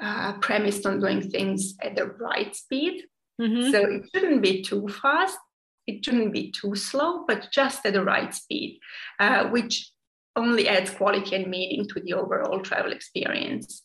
uh, 0.00 0.34
premised 0.34 0.86
on 0.86 1.00
doing 1.00 1.28
things 1.30 1.74
at 1.82 1.96
the 1.96 2.06
right 2.06 2.54
speed. 2.54 3.04
Mm-hmm. 3.40 3.70
So 3.70 3.80
it 3.84 4.02
shouldn't 4.14 4.42
be 4.42 4.62
too 4.62 4.88
fast, 4.88 5.38
it 5.86 6.04
shouldn't 6.04 6.32
be 6.32 6.52
too 6.52 6.74
slow, 6.74 7.24
but 7.26 7.48
just 7.50 7.84
at 7.84 7.94
the 7.94 8.04
right 8.04 8.32
speed, 8.34 8.80
uh, 9.18 9.48
which 9.48 9.90
only 10.36 10.68
adds 10.68 10.90
quality 10.90 11.34
and 11.36 11.48
meaning 11.48 11.86
to 11.88 12.00
the 12.00 12.14
overall 12.14 12.60
travel 12.60 12.92
experience. 12.92 13.82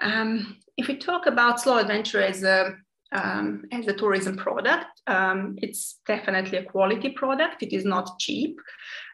Um, 0.00 0.56
if 0.76 0.88
we 0.88 0.96
talk 0.96 1.26
about 1.26 1.60
slow 1.60 1.78
adventure 1.78 2.22
as 2.22 2.42
a 2.42 2.76
um, 3.12 3.64
as 3.70 3.86
a 3.86 3.92
tourism 3.92 4.36
product. 4.36 4.86
Um, 5.06 5.56
it's 5.58 6.00
definitely 6.06 6.58
a 6.58 6.64
quality 6.64 7.10
product. 7.10 7.62
It 7.62 7.72
is 7.74 7.84
not 7.84 8.18
cheap, 8.18 8.58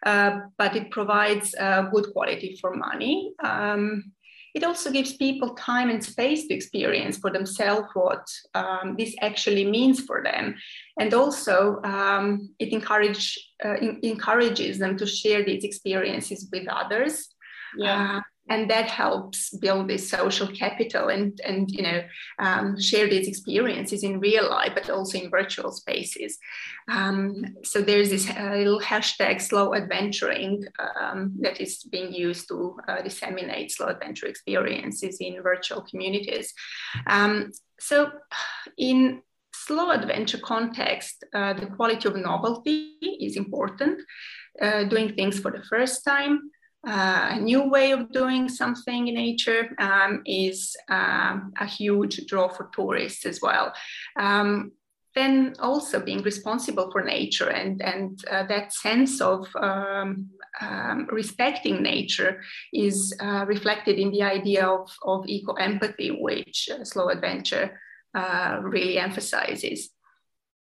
uh, 0.07 0.41
but 0.57 0.77
it 0.77 0.91
provides 0.91 1.55
uh, 1.59 1.83
good 1.93 2.13
quality 2.13 2.57
for 2.61 2.75
money. 2.75 3.33
Um, 3.43 4.13
it 4.55 4.65
also 4.65 4.91
gives 4.91 5.17
people 5.17 5.55
time 5.55 5.91
and 5.91 6.03
space 6.03 6.47
to 6.47 6.55
experience 6.55 7.19
for 7.19 7.31
themselves 7.31 7.89
what 7.95 8.27
um, 8.55 8.97
this 8.99 9.15
actually 9.21 9.65
means 9.65 10.01
for 10.01 10.23
them. 10.23 10.55
And 10.99 11.13
also, 11.15 11.81
um, 11.83 12.51
it 12.59 12.73
encourage, 12.73 13.39
uh, 13.65 13.75
in, 13.75 14.01
encourages 14.03 14.79
them 14.79 14.97
to 14.99 15.07
share 15.07 15.45
these 15.45 15.65
experiences 15.65 16.49
with 16.53 16.67
others. 16.69 17.29
Yeah. 17.77 18.19
Uh, 18.19 18.21
and 18.49 18.71
that 18.71 18.89
helps 18.89 19.51
build 19.59 19.89
this 19.89 20.09
social 20.09 20.49
capital 20.49 21.09
and 21.09 21.41
and 21.45 21.71
you 21.71 21.83
know 21.83 22.03
um, 22.39 22.81
share 22.81 23.09
these 23.09 23.29
experiences 23.29 24.03
in 24.03 24.21
real 24.21 24.49
life 24.49 24.73
but 24.75 24.91
also 24.91 25.19
in 25.19 25.31
virtual 25.31 25.71
spaces. 25.73 26.39
Um, 26.89 27.45
so 27.65 27.81
there's 27.83 28.11
this 28.11 28.29
uh, 28.31 28.55
little 28.57 28.81
hashtag 28.81 29.41
slow 29.41 29.75
adventuring 29.75 30.65
um, 31.01 31.35
that 31.41 31.61
is 31.61 31.83
being 31.85 32.13
used 32.13 32.49
to 32.49 32.79
uh, 32.89 33.03
disseminate 33.03 33.71
slow 33.73 33.89
adventure 33.89 34.27
experiences 34.27 35.19
in 35.21 35.43
virtual 35.43 35.83
communities. 35.83 36.55
Um, 37.07 37.53
so 37.79 38.11
in 38.77 39.23
slow 39.53 39.91
adventure 39.91 40.39
context 40.39 41.25
uh, 41.35 41.53
the 41.53 41.67
quality 41.67 42.09
of 42.09 42.17
novelty 42.17 42.99
is 43.21 43.37
important. 43.37 44.01
Uh, 44.61 44.83
doing 44.85 45.15
things 45.15 45.39
for 45.39 45.53
the 45.53 45.63
first 45.63 46.05
time 46.05 46.51
uh, 46.87 47.31
a 47.33 47.41
new 47.41 47.69
way 47.69 47.91
of 47.91 48.13
doing 48.13 48.49
something 48.49 49.09
in 49.09 49.15
nature 49.15 49.75
um, 49.79 50.23
is 50.25 50.77
um, 50.89 51.53
a 51.59 51.67
huge 51.67 52.25
draw 52.27 52.49
for 52.49 52.71
tourists 52.73 53.27
as 53.27 53.41
well. 53.43 53.73
Um, 54.17 54.73
then 55.15 55.55
also 55.59 55.99
being 55.99 56.23
responsible 56.23 56.93
for 56.93 57.03
nature 57.03 57.51
and, 57.51 57.83
and 57.83 58.25
uh, 58.31 58.47
that 58.47 58.73
sense 58.73 59.21
of 59.21 59.49
um, 59.61 60.29
um, 60.61 61.09
respecting 61.11 61.83
nature 61.83 62.41
is 62.73 63.17
uh, 63.21 63.45
reflected 63.47 63.99
in 63.99 64.13
the 64.13 64.23
idea 64.23 64.65
of, 64.65 64.89
of 65.03 65.27
eco 65.27 65.55
empathy, 65.55 66.11
which 66.11 66.69
uh, 66.73 66.85
Slow 66.85 67.09
Adventure 67.09 67.81
uh, 68.15 68.59
really 68.63 68.99
emphasizes. 68.99 69.91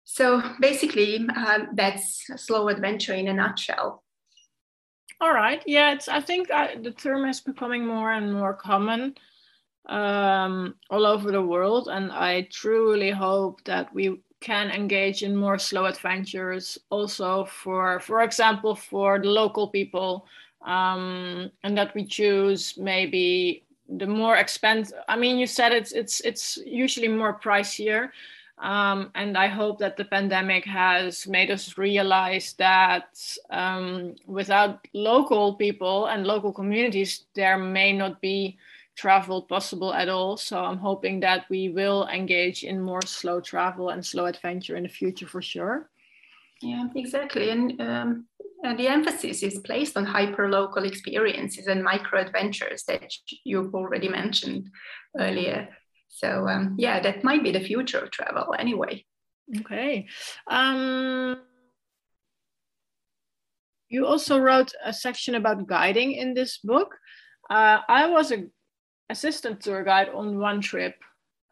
So 0.05 0.41
basically, 0.61 1.28
that's 1.74 2.24
Slow 2.38 2.70
Adventure 2.70 3.16
in 3.16 3.28
a 3.28 3.34
nutshell. 3.34 4.05
All 5.22 5.34
right. 5.34 5.63
Yeah, 5.66 5.93
it's. 5.93 6.07
I 6.07 6.20
think 6.20 6.51
I, 6.51 6.76
the 6.76 6.91
term 6.91 7.28
is 7.28 7.39
becoming 7.39 7.86
more 7.86 8.11
and 8.11 8.34
more 8.34 8.53
common 8.53 9.16
um, 9.88 10.76
all 10.89 11.05
over 11.05 11.32
the 11.32 11.41
world, 11.41 11.88
and 11.89 12.11
I 12.11 12.47
truly 12.51 13.11
hope 13.11 13.63
that 13.66 13.93
we 13.93 14.22
can 14.41 14.70
engage 14.72 15.24
in 15.24 15.36
more 15.36 15.57
slow 15.57 15.86
adventures. 15.86 16.78
Also, 16.89 17.45
for 17.45 17.99
for 18.01 18.22
example, 18.24 18.76
for 18.76 19.20
the 19.20 19.30
local 19.30 19.70
people, 19.70 20.28
um, 20.66 21.49
and 21.63 21.78
that 21.78 21.95
we 21.95 22.05
choose 22.05 22.78
maybe 22.78 23.63
the 23.88 24.07
more 24.07 24.38
expensive. 24.38 24.97
I 25.07 25.16
mean, 25.16 25.38
you 25.38 25.47
said 25.47 25.72
it's 25.72 25.93
it's 25.93 26.20
it's 26.22 26.57
usually 26.66 27.07
more 27.07 27.39
pricier. 27.39 28.09
Um, 28.58 29.12
and 29.16 29.38
I 29.38 29.47
hope 29.47 29.80
that 29.80 29.97
the 29.97 30.06
pandemic 30.06 30.66
has 30.66 31.28
made 31.28 31.51
us 31.51 31.78
realize 31.78 32.53
that 32.58 33.20
um, 33.49 34.16
without 34.26 34.88
local 34.93 35.56
people 35.56 36.06
and 36.06 36.26
local 36.26 36.53
communities, 36.53 37.26
there 37.34 37.58
may 37.58 37.91
not 37.91 38.22
be 38.22 38.58
travel 38.95 39.41
possible 39.41 39.93
at 39.93 40.08
all. 40.08 40.38
So 40.38 40.64
I'm 40.64 40.78
hoping 40.78 41.20
that 41.20 41.45
we 41.49 41.68
will 41.68 42.08
engage 42.08 42.64
in 42.64 42.80
more 42.80 43.01
slow 43.06 43.41
travel 43.41 43.89
and 43.89 44.06
slow 44.06 44.26
adventure 44.26 44.78
in 44.78 44.84
the 44.84 44.89
future 44.89 45.28
for 45.28 45.41
sure. 45.41 45.89
Yeah, 46.62 46.88
exactly. 46.95 47.49
And, 47.49 47.82
um, 47.82 48.26
the 48.64 48.88
emphasis 48.88 49.43
is 49.43 49.60
placed 49.60 49.95
on 49.95 50.06
hyper 50.06 50.49
local 50.49 50.86
experiences 50.86 51.68
and 51.68 51.84
micro 51.84 52.20
adventures 52.20 52.84
that 52.86 53.14
you've 53.43 53.76
already 53.76 54.10
mentioned 54.10 54.72
earlier. 55.20 55.70
So 56.10 56.47
um, 56.47 56.76
yeah, 56.78 56.99
that 57.01 57.24
might 57.24 57.43
be 57.43 57.51
the 57.51 57.60
future 57.60 57.99
of 57.99 58.12
travel 58.12 58.56
anyway. 58.58 59.06
Okay. 59.60 60.08
Um, 60.47 61.38
you 63.89 64.06
also 64.06 64.39
wrote 64.39 64.74
a 64.84 64.91
section 64.91 65.36
about 65.36 65.68
guiding 65.68 66.14
in 66.14 66.34
this 66.34 66.58
book. 66.58 66.95
Uh, 67.49 67.80
I 67.88 68.08
was 68.08 68.32
an 68.32 68.51
assistant 69.10 69.62
tour 69.62 69.84
guide 69.84 70.10
on 70.10 70.39
one 70.39 70.62
trip 70.62 70.95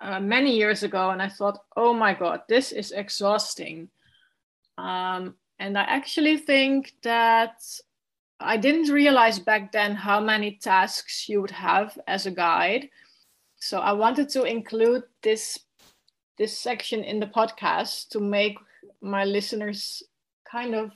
uh, 0.01 0.19
many 0.19 0.55
years 0.55 0.83
ago, 0.83 1.11
and 1.11 1.21
I 1.21 1.29
thought, 1.29 1.59
oh 1.77 1.93
my 1.93 2.13
God, 2.13 2.41
this 2.49 2.71
is 2.71 2.91
exhausting. 2.91 3.89
Um, 4.77 5.35
and 5.59 5.77
I 5.77 5.83
actually 5.83 6.37
think 6.37 6.93
that 7.03 7.61
I 8.39 8.57
didn't 8.57 8.91
realize 8.91 9.39
back 9.39 9.71
then 9.71 9.95
how 9.95 10.19
many 10.19 10.57
tasks 10.61 11.29
you 11.29 11.41
would 11.41 11.51
have 11.51 11.97
as 12.07 12.25
a 12.25 12.31
guide. 12.31 12.89
So 13.63 13.79
I 13.79 13.93
wanted 13.93 14.27
to 14.31 14.43
include 14.43 15.03
this 15.21 15.57
this 16.37 16.59
section 16.59 17.01
in 17.01 17.21
the 17.21 17.27
podcast 17.27 18.09
to 18.09 18.19
make 18.19 18.57
my 18.99 19.23
listeners 19.23 20.03
kind 20.43 20.75
of 20.75 20.91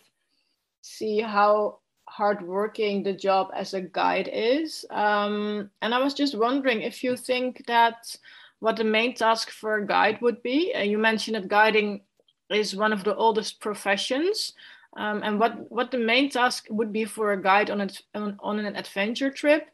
see 0.81 1.21
how 1.21 1.79
hardworking 2.09 3.03
the 3.03 3.13
job 3.13 3.51
as 3.55 3.73
a 3.73 3.79
guide 3.79 4.29
is. 4.33 4.83
Um, 4.89 5.71
and 5.81 5.93
I 5.93 6.03
was 6.03 6.13
just 6.13 6.37
wondering 6.37 6.81
if 6.81 7.05
you 7.05 7.15
think 7.15 7.65
that 7.67 8.13
what 8.59 8.75
the 8.75 8.83
main 8.83 9.15
task 9.15 9.49
for 9.49 9.77
a 9.77 9.87
guide 9.87 10.19
would 10.21 10.43
be. 10.43 10.73
Uh, 10.75 10.81
you 10.81 10.97
mentioned 10.97 11.37
that 11.37 11.47
guiding 11.47 12.01
is 12.49 12.75
one 12.75 12.91
of 12.91 13.05
the 13.05 13.15
oldest 13.15 13.61
professions. 13.61 14.51
Um, 14.97 15.21
and 15.23 15.39
what, 15.39 15.71
what 15.71 15.91
the 15.91 15.99
main 15.99 16.29
task 16.29 16.67
would 16.69 16.91
be 16.91 17.05
for 17.05 17.31
a 17.31 17.41
guide 17.41 17.69
on, 17.69 17.79
a, 17.79 17.89
on, 18.13 18.35
on 18.41 18.59
an 18.59 18.75
adventure 18.75 19.31
trip 19.31 19.69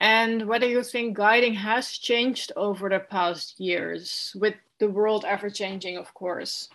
and 0.00 0.46
whether 0.46 0.66
you 0.66 0.82
think 0.82 1.16
guiding 1.16 1.54
has 1.54 1.92
changed 1.92 2.52
over 2.56 2.88
the 2.88 3.00
past 3.00 3.60
years 3.60 4.32
with 4.34 4.54
the 4.78 4.88
world 4.88 5.24
ever 5.26 5.50
changing, 5.50 5.98
of 5.98 6.12
course. 6.14 6.68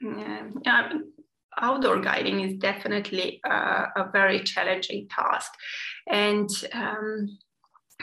Yeah, 0.00 0.48
um, 0.66 1.12
outdoor 1.60 2.00
guiding 2.00 2.40
is 2.40 2.56
definitely 2.56 3.40
uh, 3.48 3.86
a 3.96 4.10
very 4.10 4.42
challenging 4.42 5.08
task. 5.08 5.52
And 6.08 6.48
um, 6.72 7.38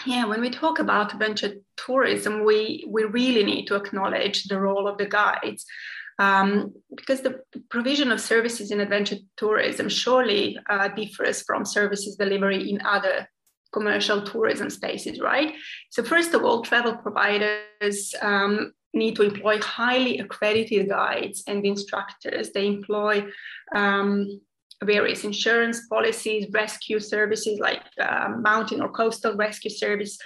yeah, 0.05 0.25
when 0.25 0.41
we 0.41 0.49
talk 0.49 0.79
about 0.79 1.13
adventure 1.13 1.55
tourism, 1.75 2.45
we, 2.45 2.85
we 2.87 3.03
really 3.03 3.43
need 3.43 3.65
to 3.65 3.75
acknowledge 3.75 4.45
the 4.45 4.59
role 4.59 4.87
of 4.87 4.97
the 4.97 5.07
guides. 5.07 5.65
Um, 6.19 6.73
because 6.95 7.21
the 7.21 7.41
provision 7.69 8.11
of 8.11 8.21
services 8.21 8.69
in 8.69 8.79
adventure 8.79 9.17
tourism 9.37 9.89
surely 9.89 10.57
uh, 10.69 10.89
differs 10.89 11.41
from 11.41 11.65
services 11.65 12.15
delivery 12.15 12.69
in 12.69 12.79
other 12.85 13.27
commercial 13.71 14.21
tourism 14.21 14.69
spaces, 14.69 15.19
right? 15.19 15.53
So 15.89 16.03
first 16.03 16.33
of 16.33 16.43
all, 16.43 16.61
travel 16.61 16.95
providers 16.97 18.13
um, 18.21 18.73
need 18.93 19.15
to 19.15 19.23
employ 19.23 19.59
highly 19.61 20.19
accredited 20.19 20.89
guides 20.89 21.43
and 21.47 21.65
instructors. 21.65 22.51
They 22.51 22.67
employ 22.67 23.25
um, 23.73 24.41
various 24.83 25.23
insurance 25.23 25.87
policies, 25.87 26.47
rescue 26.51 26.99
services 26.99 27.59
like 27.59 27.83
uh, 27.99 28.29
mountain 28.39 28.81
or 28.81 28.89
coastal 28.89 29.35
rescue 29.35 29.69
service, 29.69 30.17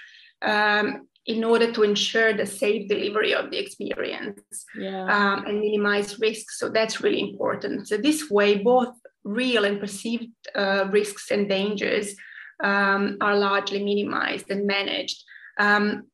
um, 0.41 1.07
in 1.25 1.43
order 1.43 1.71
to 1.71 1.83
ensure 1.83 2.33
the 2.33 2.45
safe 2.45 2.87
delivery 2.87 3.33
of 3.33 3.49
the 3.49 3.57
experience 3.57 4.39
yeah. 4.77 5.05
um, 5.05 5.45
and 5.45 5.59
minimize 5.59 6.19
risks. 6.19 6.59
So 6.59 6.69
that's 6.69 7.01
really 7.01 7.19
important. 7.19 7.87
So 7.87 7.97
this 7.97 8.29
way, 8.29 8.59
both 8.59 8.93
real 9.23 9.65
and 9.65 9.79
perceived 9.79 10.31
uh, 10.53 10.87
risks 10.91 11.31
and 11.31 11.49
dangers 11.49 12.15
um, 12.63 13.17
are 13.21 13.37
largely 13.37 13.83
minimized 13.83 14.49
and 14.49 14.65
managed. 14.65 15.23
Um, 15.57 16.07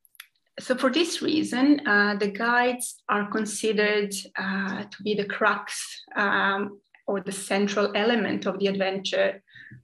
so 0.59 0.75
for 0.75 0.91
this 0.91 1.21
reason, 1.21 1.87
uh, 1.87 2.15
the 2.15 2.27
guides 2.27 3.01
are 3.09 3.31
considered 3.31 4.13
uh, 4.37 4.83
to 4.83 5.03
be 5.03 5.15
the 5.15 5.25
crux 5.25 6.03
um, 6.15 6.79
or 7.11 7.19
the 7.19 7.31
central 7.31 7.91
element 7.93 8.45
of 8.45 8.57
the 8.59 8.67
adventure 8.67 9.43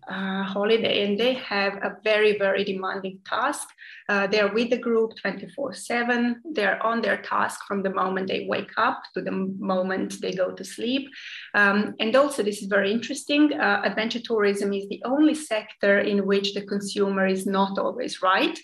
uh, 0.10 0.44
holiday, 0.44 1.06
and 1.06 1.20
they 1.20 1.34
have 1.34 1.74
a 1.76 1.98
very, 2.02 2.38
very 2.38 2.64
demanding 2.64 3.20
task. 3.26 3.68
Uh, 4.08 4.28
they're 4.28 4.54
with 4.54 4.70
the 4.70 4.78
group 4.78 5.12
24 5.22 5.74
7. 5.74 6.42
They're 6.54 6.82
on 6.82 7.02
their 7.02 7.22
task 7.22 7.60
from 7.68 7.84
the 7.84 7.90
moment 7.90 8.28
they 8.28 8.46
wake 8.48 8.72
up 8.78 9.02
to 9.14 9.22
the 9.22 9.32
moment 9.32 10.22
they 10.22 10.34
go 10.34 10.52
to 10.52 10.64
sleep. 10.64 11.10
Um, 11.54 11.96
and 12.00 12.16
also, 12.16 12.44
this 12.44 12.62
is 12.62 12.70
very 12.70 12.92
interesting 12.92 13.54
uh, 13.54 13.82
adventure 13.84 14.22
tourism 14.22 14.72
is 14.72 14.88
the 14.88 15.02
only 15.04 15.36
sector 15.36 16.00
in 16.00 16.26
which 16.26 16.54
the 16.54 16.66
consumer 16.66 17.28
is 17.28 17.46
not 17.46 17.78
always 17.78 18.22
right. 18.22 18.58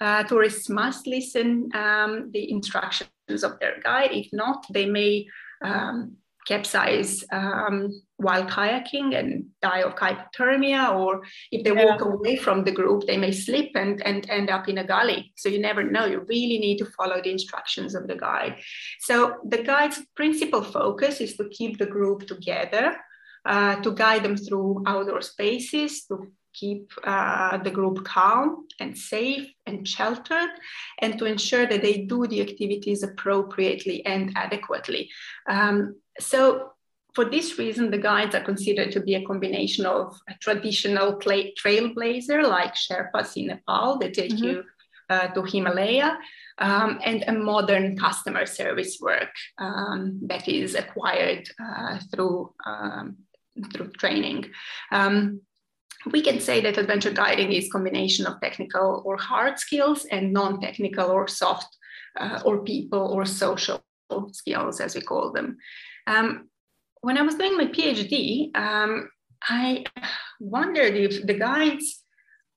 Uh, 0.00 0.24
tourists 0.24 0.68
must 0.68 1.06
listen 1.06 1.68
um, 1.74 2.30
the 2.32 2.50
instructions 2.50 3.42
of 3.44 3.58
their 3.60 3.80
guide. 3.84 4.10
If 4.12 4.28
not, 4.32 4.66
they 4.72 4.86
may 4.86 5.26
um, 5.62 6.16
capsize 6.48 7.24
um, 7.30 7.92
while 8.18 8.44
kayaking 8.44 9.18
and 9.18 9.46
die 9.62 9.82
of 9.82 9.94
hypothermia, 9.94 10.94
or 10.94 11.22
if 11.50 11.64
they 11.64 11.72
yeah. 11.72 11.84
walk 11.84 12.00
away 12.02 12.36
from 12.36 12.64
the 12.64 12.72
group, 12.72 13.06
they 13.06 13.16
may 13.16 13.32
slip 13.32 13.70
and, 13.74 14.02
and 14.04 14.28
end 14.28 14.50
up 14.50 14.68
in 14.68 14.78
a 14.78 14.84
gully. 14.84 15.32
So 15.36 15.48
you 15.48 15.60
never 15.60 15.82
know. 15.82 16.04
You 16.04 16.20
really 16.28 16.58
need 16.58 16.78
to 16.78 16.86
follow 16.96 17.22
the 17.22 17.30
instructions 17.30 17.94
of 17.94 18.08
the 18.08 18.16
guide. 18.16 18.56
So 19.00 19.36
the 19.44 19.62
guide's 19.62 20.02
principal 20.14 20.62
focus 20.62 21.20
is 21.20 21.36
to 21.36 21.48
keep 21.48 21.78
the 21.78 21.86
group 21.86 22.26
together. 22.26 22.96
Uh, 23.46 23.80
to 23.80 23.92
guide 23.92 24.22
them 24.24 24.36
through 24.36 24.82
outdoor 24.86 25.22
spaces, 25.22 26.04
to 26.04 26.30
keep 26.52 26.92
uh, 27.04 27.56
the 27.58 27.70
group 27.70 28.04
calm 28.04 28.66
and 28.78 28.98
safe 28.98 29.48
and 29.64 29.88
sheltered, 29.88 30.50
and 30.98 31.18
to 31.18 31.24
ensure 31.24 31.66
that 31.66 31.80
they 31.80 31.98
do 31.98 32.26
the 32.26 32.42
activities 32.42 33.02
appropriately 33.02 34.04
and 34.04 34.32
adequately. 34.36 35.08
Um, 35.48 35.94
so 36.18 36.72
for 37.18 37.24
this 37.24 37.58
reason, 37.58 37.90
the 37.90 37.98
guides 37.98 38.36
are 38.36 38.44
considered 38.44 38.92
to 38.92 39.00
be 39.00 39.16
a 39.16 39.24
combination 39.24 39.84
of 39.84 40.16
a 40.28 40.34
traditional 40.40 41.18
trailblazer 41.18 42.48
like 42.48 42.74
Sherpas 42.76 43.36
in 43.36 43.48
Nepal 43.48 43.98
that 43.98 44.14
take 44.14 44.30
mm-hmm. 44.30 44.44
you 44.44 44.64
uh, 45.10 45.26
to 45.34 45.42
Himalaya, 45.42 46.16
um, 46.58 47.00
and 47.04 47.24
a 47.26 47.32
modern 47.32 47.98
customer 47.98 48.46
service 48.46 48.98
work 49.00 49.34
um, 49.58 50.20
that 50.28 50.46
is 50.46 50.76
acquired 50.76 51.48
uh, 51.60 51.98
through, 52.14 52.54
um, 52.64 53.16
through 53.72 53.90
training. 53.98 54.52
Um, 54.92 55.40
we 56.12 56.22
can 56.22 56.38
say 56.38 56.60
that 56.60 56.78
adventure 56.78 57.10
guiding 57.10 57.52
is 57.52 57.72
combination 57.72 58.26
of 58.26 58.40
technical 58.40 59.02
or 59.04 59.16
hard 59.16 59.58
skills 59.58 60.04
and 60.04 60.32
non-technical 60.32 61.10
or 61.10 61.26
soft 61.26 61.76
uh, 62.20 62.42
or 62.44 62.62
people 62.62 63.12
or 63.12 63.24
social 63.24 63.82
skills 64.30 64.80
as 64.80 64.94
we 64.94 65.00
call 65.00 65.32
them. 65.32 65.56
Um, 66.06 66.48
when 67.00 67.18
I 67.18 67.22
was 67.22 67.34
doing 67.34 67.56
my 67.56 67.66
PhD, 67.66 68.56
um, 68.56 69.10
I 69.42 69.84
wondered 70.40 70.94
if 70.94 71.26
the 71.26 71.34
guides 71.34 72.02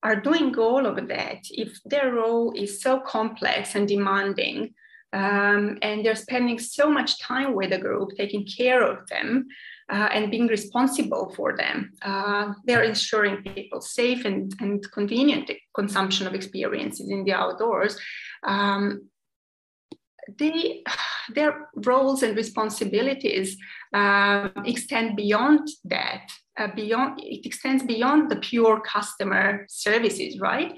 are 0.04 0.16
doing 0.16 0.58
all 0.58 0.86
of 0.86 1.08
that, 1.08 1.40
if 1.50 1.80
their 1.86 2.14
role 2.14 2.54
is 2.54 2.82
so 2.82 3.00
complex 3.00 3.76
and 3.76 3.88
demanding, 3.88 4.74
um, 5.14 5.78
and 5.82 6.06
they're 6.06 6.16
spending 6.16 6.58
so 6.58 6.90
much 6.90 7.20
time 7.20 7.54
with 7.54 7.72
the 7.72 7.78
group, 7.78 8.12
taking 8.18 8.46
care 8.46 8.82
of 8.82 9.08
them, 9.10 9.48
uh, 9.92 10.08
and 10.14 10.32
being 10.32 10.48
responsible 10.48 11.34
for 11.36 11.56
them. 11.58 11.92
Uh, 12.02 12.54
they're 12.66 12.84
ensuring 12.84 13.44
people 13.44 13.82
safe 13.82 14.26
and, 14.26 14.54
and 14.60 14.90
convenient 14.92 15.52
consumption 15.76 16.28
of 16.28 16.34
experiences 16.34 17.10
in 17.10 17.26
the 17.26 17.34
outdoors. 17.34 18.00
Um, 18.44 19.10
they, 20.38 20.84
their 21.34 21.70
roles 21.86 22.24
and 22.24 22.36
responsibilities 22.36 23.58
uh, 23.94 24.50
extend 24.66 25.16
beyond 25.16 25.68
that. 25.86 26.32
Uh, 26.58 26.68
beyond 26.76 27.18
it 27.24 27.46
extends 27.46 27.82
beyond 27.82 28.30
the 28.30 28.36
pure 28.36 28.82
customer 28.82 29.66
services, 29.70 30.38
right? 30.40 30.74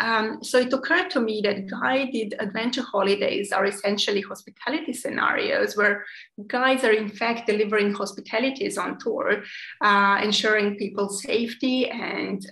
Um, 0.00 0.42
so 0.42 0.58
it 0.58 0.72
occurred 0.72 1.10
to 1.10 1.20
me 1.20 1.40
that 1.44 1.70
guided 1.70 2.34
adventure 2.40 2.82
holidays 2.82 3.52
are 3.52 3.64
essentially 3.64 4.20
hospitality 4.20 4.92
scenarios 4.92 5.76
where 5.76 6.04
guides 6.48 6.82
are 6.82 6.92
in 6.92 7.08
fact 7.08 7.46
delivering 7.46 7.94
hospitalities 7.94 8.76
on 8.76 8.98
tour, 8.98 9.44
uh, 9.80 10.20
ensuring 10.22 10.76
people's 10.76 11.22
safety 11.22 11.88
and 11.88 12.44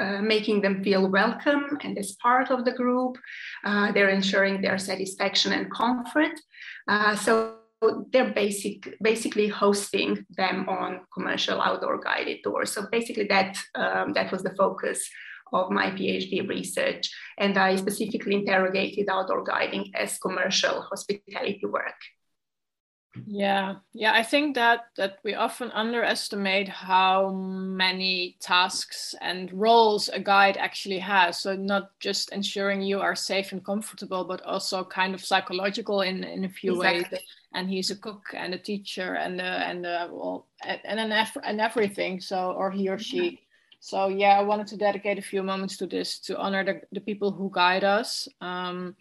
uh, 0.00 0.22
making 0.22 0.62
them 0.62 0.82
feel 0.82 1.08
welcome 1.08 1.78
and 1.82 1.98
as 1.98 2.12
part 2.12 2.50
of 2.50 2.64
the 2.64 2.72
group. 2.72 3.18
Uh, 3.64 3.92
they're 3.92 4.08
ensuring 4.08 4.62
their 4.62 4.78
satisfaction 4.78 5.52
and 5.52 5.70
comfort. 5.70 6.32
Uh, 6.88 7.14
so 7.14 7.56
they're 8.10 8.32
basic, 8.32 8.96
basically 9.02 9.48
hosting 9.48 10.24
them 10.30 10.68
on 10.68 11.00
commercial 11.12 11.60
outdoor 11.60 12.00
guided 12.00 12.38
tours. 12.42 12.72
So 12.72 12.86
basically 12.90 13.24
that, 13.24 13.58
um, 13.74 14.12
that 14.14 14.32
was 14.32 14.42
the 14.42 14.54
focus 14.56 15.08
of 15.52 15.70
my 15.70 15.90
PhD 15.90 16.48
research. 16.48 17.10
And 17.38 17.58
I 17.58 17.76
specifically 17.76 18.36
interrogated 18.36 19.08
outdoor 19.10 19.44
guiding 19.44 19.90
as 19.94 20.18
commercial 20.18 20.82
hospitality 20.82 21.60
work. 21.64 22.00
Yeah, 23.26 23.76
yeah, 23.92 24.14
I 24.14 24.22
think 24.22 24.54
that 24.56 24.86
that 24.96 25.18
we 25.22 25.34
often 25.34 25.70
underestimate 25.70 26.68
how 26.68 27.30
many 27.30 28.36
tasks 28.40 29.14
and 29.20 29.52
roles 29.52 30.08
a 30.08 30.18
guide 30.18 30.56
actually 30.56 30.98
has. 30.98 31.38
So 31.38 31.54
not 31.54 31.90
just 32.00 32.32
ensuring 32.32 32.82
you 32.82 33.00
are 33.00 33.14
safe 33.14 33.52
and 33.52 33.64
comfortable, 33.64 34.24
but 34.24 34.42
also 34.42 34.82
kind 34.82 35.14
of 35.14 35.24
psychological 35.24 36.00
in 36.00 36.24
in 36.24 36.44
a 36.44 36.48
few 36.48 36.74
exactly. 36.74 37.18
ways. 37.18 37.22
And 37.54 37.68
he's 37.68 37.90
a 37.90 37.96
cook 37.96 38.22
and 38.34 38.54
a 38.54 38.58
teacher 38.58 39.14
and 39.14 39.40
uh, 39.40 39.44
and 39.44 39.86
uh, 39.86 40.08
well 40.10 40.46
and 40.64 40.98
an 40.98 41.12
and 41.44 41.60
everything. 41.60 42.20
So 42.20 42.52
or 42.52 42.70
he 42.70 42.88
or 42.88 42.98
she. 42.98 43.40
So 43.84 44.06
yeah, 44.06 44.38
I 44.38 44.42
wanted 44.42 44.68
to 44.68 44.76
dedicate 44.76 45.18
a 45.18 45.22
few 45.22 45.42
moments 45.42 45.76
to 45.78 45.86
this 45.86 46.20
to 46.20 46.38
honor 46.38 46.64
the, 46.64 46.82
the 46.92 47.00
people 47.00 47.32
who 47.32 47.50
guide 47.52 47.82
us. 47.82 48.28
Um, 48.40 48.94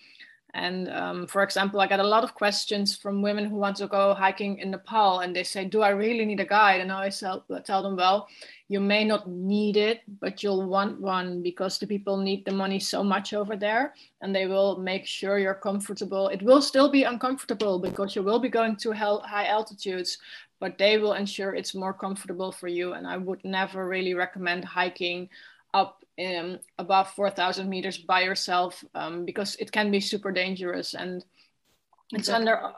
and 0.54 0.90
um, 0.90 1.28
for 1.28 1.44
example, 1.44 1.80
I 1.80 1.88
get 1.88 2.00
a 2.00 2.08
lot 2.08 2.24
of 2.24 2.36
questions 2.36 2.96
from 2.96 3.22
women 3.22 3.46
who 3.46 3.56
want 3.56 3.78
to 3.78 3.88
go 3.88 4.14
hiking 4.14 4.58
in 4.58 4.72
Nepal 4.72 5.22
and 5.22 5.34
they 5.34 5.44
say, 5.44 5.66
Do 5.66 5.82
I 5.82 5.90
really 5.90 6.26
need 6.26 6.42
a 6.42 6.46
guide? 6.46 6.82
And 6.82 6.92
I 6.92 6.96
always 6.96 7.20
tell, 7.20 7.46
tell 7.64 7.82
them, 7.82 7.96
Well, 7.96 8.28
you 8.68 8.82
may 8.82 9.06
not 9.06 9.30
need 9.30 9.78
it, 9.78 10.02
but 10.20 10.44
you'll 10.44 10.68
want 10.68 11.00
one 11.00 11.42
because 11.42 11.80
the 11.80 11.88
people 11.88 12.18
need 12.18 12.44
the 12.44 12.52
money 12.52 12.80
so 12.80 13.04
much 13.04 13.34
over 13.34 13.56
there 13.56 13.94
and 14.22 14.36
they 14.36 14.46
will 14.46 14.78
make 14.78 15.06
sure 15.06 15.40
you're 15.40 15.54
comfortable. 15.54 16.28
It 16.28 16.42
will 16.42 16.62
still 16.62 16.90
be 16.90 17.04
uncomfortable 17.04 17.80
because 17.80 18.16
you 18.16 18.24
will 18.24 18.40
be 18.40 18.50
going 18.50 18.76
to 18.78 18.92
high 18.92 19.48
altitudes, 19.48 20.18
but 20.60 20.78
they 20.78 20.98
will 20.98 21.14
ensure 21.14 21.56
it's 21.56 21.76
more 21.76 21.94
comfortable 21.94 22.52
for 22.52 22.68
you. 22.68 22.94
And 22.94 23.08
I 23.08 23.18
would 23.18 23.44
never 23.46 23.88
really 23.88 24.14
recommend 24.14 24.66
hiking 24.66 25.30
up 25.74 26.01
um, 26.26 26.60
above 26.78 27.12
4,000 27.12 27.70
meters 27.70 27.98
by 27.98 28.22
yourself 28.22 28.84
um, 28.96 29.26
because 29.26 29.56
it 29.56 29.72
can 29.72 29.92
be 29.92 30.00
super 30.00 30.32
dangerous. 30.32 30.94
And 30.94 31.24
it's 32.14 32.28
exactly. 32.28 32.50
under 32.50 32.66
uh, 32.66 32.72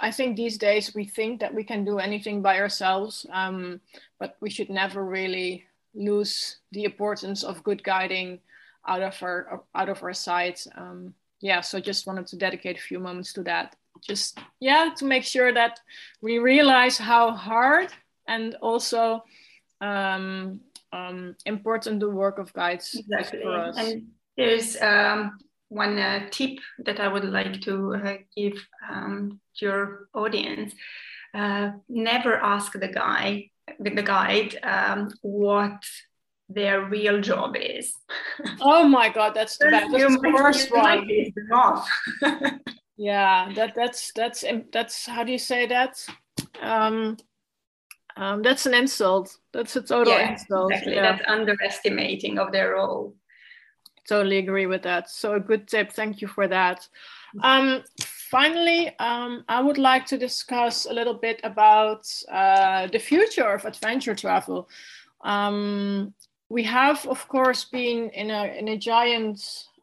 i 0.00 0.10
think 0.10 0.36
these 0.36 0.56
days 0.56 0.94
we 0.94 1.04
think 1.04 1.38
that 1.38 1.52
we 1.52 1.62
can 1.62 1.84
do 1.84 1.98
anything 1.98 2.40
by 2.40 2.58
ourselves 2.58 3.26
um, 3.30 3.78
but 4.18 4.36
we 4.40 4.48
should 4.48 4.70
never 4.70 5.04
really 5.04 5.64
lose 5.94 6.60
the 6.72 6.84
importance 6.84 7.42
of 7.42 7.62
good 7.62 7.84
guiding 7.84 8.38
out 8.86 9.02
of 9.02 9.22
our 9.22 9.62
out 9.74 9.88
of 9.88 10.02
our 10.02 10.14
sight 10.14 10.66
um, 10.76 11.14
yeah 11.40 11.60
so 11.60 11.80
just 11.80 12.06
wanted 12.06 12.26
to 12.26 12.36
dedicate 12.36 12.78
a 12.78 12.80
few 12.80 12.98
moments 12.98 13.32
to 13.32 13.42
that. 13.42 13.76
Just 14.06 14.38
yeah 14.60 14.90
to 14.96 15.04
make 15.04 15.24
sure 15.24 15.52
that 15.52 15.80
we 16.22 16.38
realize 16.38 16.96
how 16.96 17.32
hard 17.32 17.92
and 18.28 18.54
also 18.62 19.22
um, 19.80 20.60
um, 20.92 21.36
important 21.46 22.00
the 22.00 22.10
work 22.10 22.38
of 22.38 22.52
guides 22.52 22.94
exactly. 22.94 23.42
for 23.42 23.54
us. 23.54 23.76
And 23.76 24.08
there's 24.36 24.76
um, 24.80 25.38
one 25.68 25.98
uh, 25.98 26.28
tip 26.30 26.58
that 26.84 27.00
I 27.00 27.08
would 27.08 27.24
like 27.24 27.60
to 27.62 27.94
uh, 27.94 28.16
give 28.36 28.64
um, 28.88 29.40
to 29.56 29.64
your 29.64 30.08
audience. 30.14 30.74
Uh, 31.32 31.70
never 31.88 32.34
ask 32.36 32.72
the 32.72 32.88
guy, 32.88 33.50
the, 33.78 33.90
the 33.90 34.02
guide, 34.02 34.58
um, 34.62 35.10
what 35.22 35.82
their 36.48 36.84
real 36.86 37.20
job 37.20 37.56
is. 37.56 37.94
oh 38.60 38.86
my 38.86 39.08
God, 39.08 39.34
that's 39.34 39.56
the, 39.58 39.66
best. 39.66 39.92
That's 39.92 40.20
the 40.20 40.32
worst 40.32 40.72
one. 40.72 42.60
yeah, 42.96 43.52
that 43.54 43.74
that's 43.76 44.12
that's 44.12 44.44
that's 44.72 45.06
how 45.06 45.22
do 45.22 45.30
you 45.30 45.38
say 45.38 45.66
that? 45.66 46.04
Um, 46.60 47.16
um, 48.20 48.42
that's 48.42 48.66
an 48.66 48.74
insult. 48.74 49.38
That's 49.52 49.74
a 49.76 49.82
total 49.82 50.12
yeah, 50.12 50.32
insult. 50.32 50.72
Exactly. 50.72 50.94
Yeah. 50.94 51.16
That's 51.16 51.24
underestimating 51.26 52.38
of 52.38 52.52
their 52.52 52.74
role. 52.74 53.14
Totally 54.06 54.38
agree 54.38 54.66
with 54.66 54.82
that. 54.82 55.08
So 55.08 55.34
a 55.34 55.40
good 55.40 55.66
tip. 55.66 55.90
Thank 55.92 56.20
you 56.20 56.28
for 56.28 56.46
that. 56.46 56.86
Um, 57.42 57.82
finally, 58.00 58.94
um, 58.98 59.44
I 59.48 59.62
would 59.62 59.78
like 59.78 60.04
to 60.06 60.18
discuss 60.18 60.84
a 60.84 60.92
little 60.92 61.14
bit 61.14 61.40
about 61.44 62.06
uh, 62.30 62.88
the 62.88 62.98
future 62.98 63.48
of 63.54 63.64
adventure 63.64 64.14
travel. 64.14 64.68
Um, 65.22 66.12
we 66.50 66.62
have, 66.64 67.06
of 67.06 67.26
course, 67.28 67.64
been 67.64 68.10
in 68.10 68.30
a 68.30 68.58
in 68.58 68.68
a 68.68 68.76
giant 68.76 69.40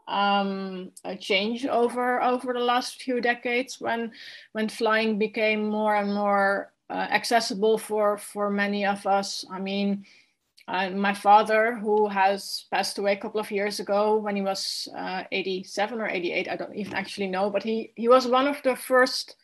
um, 0.08 0.92
a 1.04 1.16
change 1.16 1.66
over 1.66 2.22
over 2.22 2.54
the 2.54 2.60
last 2.60 3.02
few 3.02 3.20
decades 3.20 3.82
when 3.82 4.12
when 4.52 4.70
flying 4.70 5.18
became 5.18 5.68
more 5.70 5.96
and 5.96 6.14
more 6.14 6.72
uh, 6.90 7.08
accessible 7.12 7.78
for 7.78 8.18
for 8.18 8.50
many 8.50 8.86
of 8.86 9.06
us. 9.06 9.46
I 9.52 9.60
mean, 9.60 10.06
uh, 10.68 10.90
my 10.90 11.14
father, 11.14 11.76
who 11.76 12.08
has 12.08 12.66
passed 12.72 12.98
away 12.98 13.14
a 13.14 13.18
couple 13.18 13.40
of 13.40 13.52
years 13.52 13.80
ago 13.80 14.18
when 14.18 14.36
he 14.36 14.42
was 14.42 14.88
uh, 14.96 15.24
87 15.32 16.02
or 16.02 16.10
88, 16.10 16.50
I 16.50 16.56
don't 16.56 16.76
even 16.76 16.94
actually 16.94 17.28
know, 17.28 17.50
but 17.50 17.64
he 17.64 17.92
he 17.96 18.08
was 18.08 18.28
one 18.28 18.48
of 18.48 18.62
the 18.64 18.76
first 18.76 19.36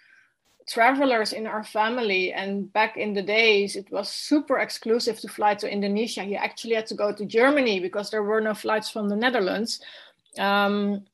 travelers 0.67 1.33
in 1.33 1.47
our 1.47 1.63
family. 1.63 2.31
And 2.33 2.71
back 2.71 2.97
in 2.97 3.13
the 3.13 3.21
days 3.21 3.75
it 3.75 3.91
was 3.91 4.09
super 4.09 4.59
exclusive 4.59 5.19
to 5.19 5.27
fly 5.27 5.55
to 5.55 5.71
indonesia. 5.71 6.23
He 6.23 6.35
actually 6.35 6.75
had 6.75 6.87
to 6.87 6.95
go 6.95 7.13
to 7.13 7.25
germany 7.25 7.79
because 7.79 8.09
there 8.09 8.23
were 8.23 8.41
no 8.41 8.53
flights 8.53 8.89
from 8.89 9.09
the 9.09 9.15
netherlands. 9.15 9.81
Um, 10.37 11.05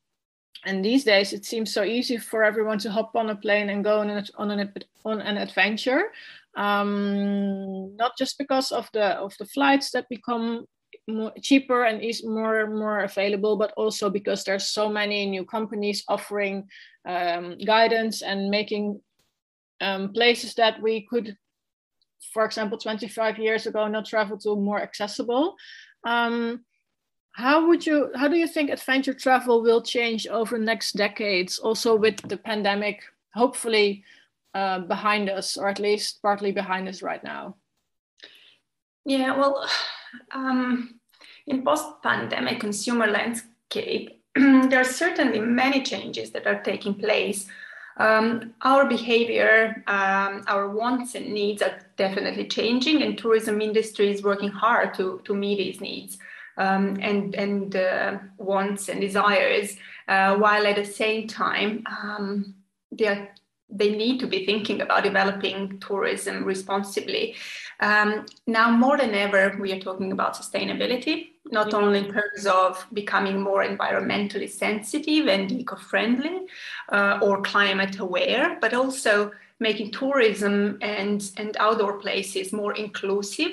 and 0.66 0.84
these 0.84 1.04
days 1.04 1.34
it 1.34 1.46
seems 1.46 1.74
so 1.74 1.84
easy 1.84 2.18
for 2.18 2.44
everyone 2.44 2.80
to 2.80 2.92
hop 2.92 3.16
on 3.16 3.30
a 3.30 3.36
plane 3.36 3.70
and 3.70 3.84
go 3.84 4.00
on 4.00 4.10
an, 4.10 4.26
on 4.38 4.52
an, 4.52 4.74
on 5.06 5.22
an 5.22 5.38
adventure. 5.38 6.12
Um, 6.56 7.96
not 7.96 8.18
just 8.18 8.38
because 8.38 8.72
of 8.72 8.90
the 8.92 9.18
of 9.18 9.34
the 9.38 9.46
flights 9.46 9.92
that 9.92 10.10
become 10.10 10.66
more 11.08 11.32
cheaper 11.42 11.86
and 11.86 12.02
is 12.02 12.26
more 12.26 12.68
more 12.68 13.00
available 13.02 13.56
but 13.56 13.72
also 13.78 14.10
because 14.10 14.44
there's 14.44 14.68
so 14.68 14.90
many 14.90 15.26
new 15.26 15.46
companies 15.46 16.04
offering 16.08 16.68
um, 17.08 17.58
guidance 17.60 18.22
and 18.22 18.50
making 18.50 19.00
um, 19.82 20.12
places 20.12 20.56
that 20.56 20.82
we 20.82 21.06
could 21.08 21.38
for 22.34 22.46
example 22.46 22.78
25 22.78 23.40
years 23.40 23.66
ago 23.66 23.88
not 23.88 24.06
travel 24.06 24.38
to 24.38 24.56
more 24.56 24.82
accessible. 24.82 25.56
Um, 26.04 26.66
how 27.32 27.68
would 27.68 27.86
you 27.86 28.12
how 28.16 28.28
do 28.28 28.36
you 28.36 28.48
think 28.48 28.70
adventure 28.70 29.14
travel 29.14 29.62
will 29.62 29.82
change 29.82 30.28
over 30.28 30.58
the 30.58 30.64
next 30.64 30.96
decades 30.96 31.60
also 31.60 31.96
with 31.96 32.18
the 32.28 32.38
pandemic 32.38 33.02
hopefully 33.34 34.04
uh, 34.54 34.80
behind 34.80 35.30
us 35.30 35.58
or 35.58 35.70
at 35.70 35.80
least 35.80 36.22
partly 36.22 36.52
behind 36.52 36.88
us 36.88 37.02
right 37.02 37.24
now? 37.24 37.56
Yeah 39.06 39.38
well 39.38 39.68
um, 40.32 41.00
in 41.48 41.64
post-pandemic 41.64 42.60
consumer 42.60 43.08
landscape 43.08 44.20
there 44.36 44.80
are 44.80 44.84
certainly 44.84 45.40
many 45.40 45.82
changes 45.82 46.32
that 46.32 46.46
are 46.46 46.62
taking 46.62 46.94
place. 46.94 47.48
Um, 47.98 48.54
our 48.62 48.86
behavior, 48.88 49.84
um, 49.88 50.44
our 50.48 50.70
wants 50.70 51.16
and 51.16 51.34
needs 51.34 51.62
are 51.62 51.80
definitely 51.98 52.48
changing, 52.48 53.02
and 53.02 53.18
tourism 53.18 53.62
industry 53.62 54.10
is 54.10 54.24
working 54.24 54.50
hard 54.50 54.94
to, 54.94 55.20
to 55.26 55.34
meet 55.34 55.58
these 55.58 55.82
needs 55.82 56.18
um, 56.60 56.98
and, 57.02 57.34
and 57.36 57.76
uh, 57.76 58.18
wants 58.38 58.90
and 58.90 59.02
desires, 59.02 59.78
uh, 60.08 60.36
while 60.36 60.68
at 60.68 60.76
the 60.76 60.86
same 60.86 61.28
time, 61.28 61.84
um, 61.88 62.54
they, 62.92 63.08
are, 63.08 63.30
they 63.70 63.96
need 63.96 64.20
to 64.20 64.28
be 64.28 64.46
thinking 64.46 64.82
about 64.82 65.04
developing 65.04 65.80
tourism 65.80 66.44
responsibly. 66.44 67.36
Um, 67.80 68.26
now, 68.46 68.70
more 68.70 68.98
than 68.98 69.16
ever, 69.16 69.56
we 69.60 69.72
are 69.72 69.80
talking 69.80 70.12
about 70.12 70.36
sustainability, 70.36 71.30
not 71.46 71.74
only 71.74 72.00
in 72.00 72.12
terms 72.12 72.46
of 72.46 72.86
becoming 72.92 73.42
more 73.42 73.64
environmentally 73.64 74.50
sensitive 74.50 75.28
and 75.28 75.52
eco 75.52 75.78
friendly 75.78 76.42
uh, 76.90 77.20
or 77.22 77.42
climate 77.42 78.00
aware, 78.00 78.58
but 78.60 78.74
also 78.74 79.32
making 79.62 79.92
tourism 79.92 80.78
and, 80.82 81.32
and 81.38 81.56
outdoor 81.60 82.00
places 82.00 82.52
more 82.52 82.74
inclusive 82.76 83.52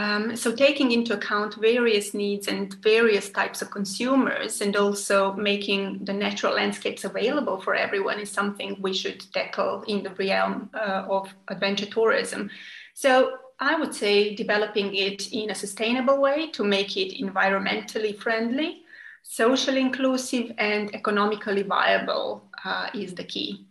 um, 0.00 0.34
so 0.34 0.56
taking 0.56 0.92
into 0.92 1.12
account 1.12 1.56
various 1.56 2.14
needs 2.14 2.48
and 2.48 2.72
various 2.82 3.28
types 3.28 3.60
of 3.60 3.70
consumers 3.70 4.62
and 4.62 4.74
also 4.74 5.34
making 5.34 6.02
the 6.06 6.12
natural 6.14 6.54
landscapes 6.54 7.04
available 7.04 7.60
for 7.60 7.74
everyone 7.74 8.18
is 8.18 8.30
something 8.30 8.78
we 8.80 8.94
should 8.94 9.20
tackle 9.34 9.82
in 9.88 10.02
the 10.02 10.08
realm 10.14 10.70
uh, 10.72 11.04
of 11.06 11.28
adventure 11.48 11.84
tourism. 11.84 12.48
So 12.94 13.36
I 13.58 13.78
would 13.78 13.94
say 13.94 14.34
developing 14.34 14.94
it 14.94 15.32
in 15.32 15.50
a 15.50 15.54
sustainable 15.54 16.18
way 16.18 16.50
to 16.52 16.64
make 16.64 16.96
it 16.96 17.20
environmentally 17.20 18.16
friendly, 18.16 18.80
socially 19.22 19.82
inclusive 19.82 20.52
and 20.56 20.94
economically 20.94 21.62
viable 21.62 22.48
uh, 22.64 22.88
is 22.94 23.14
the 23.14 23.24
key. 23.24 23.66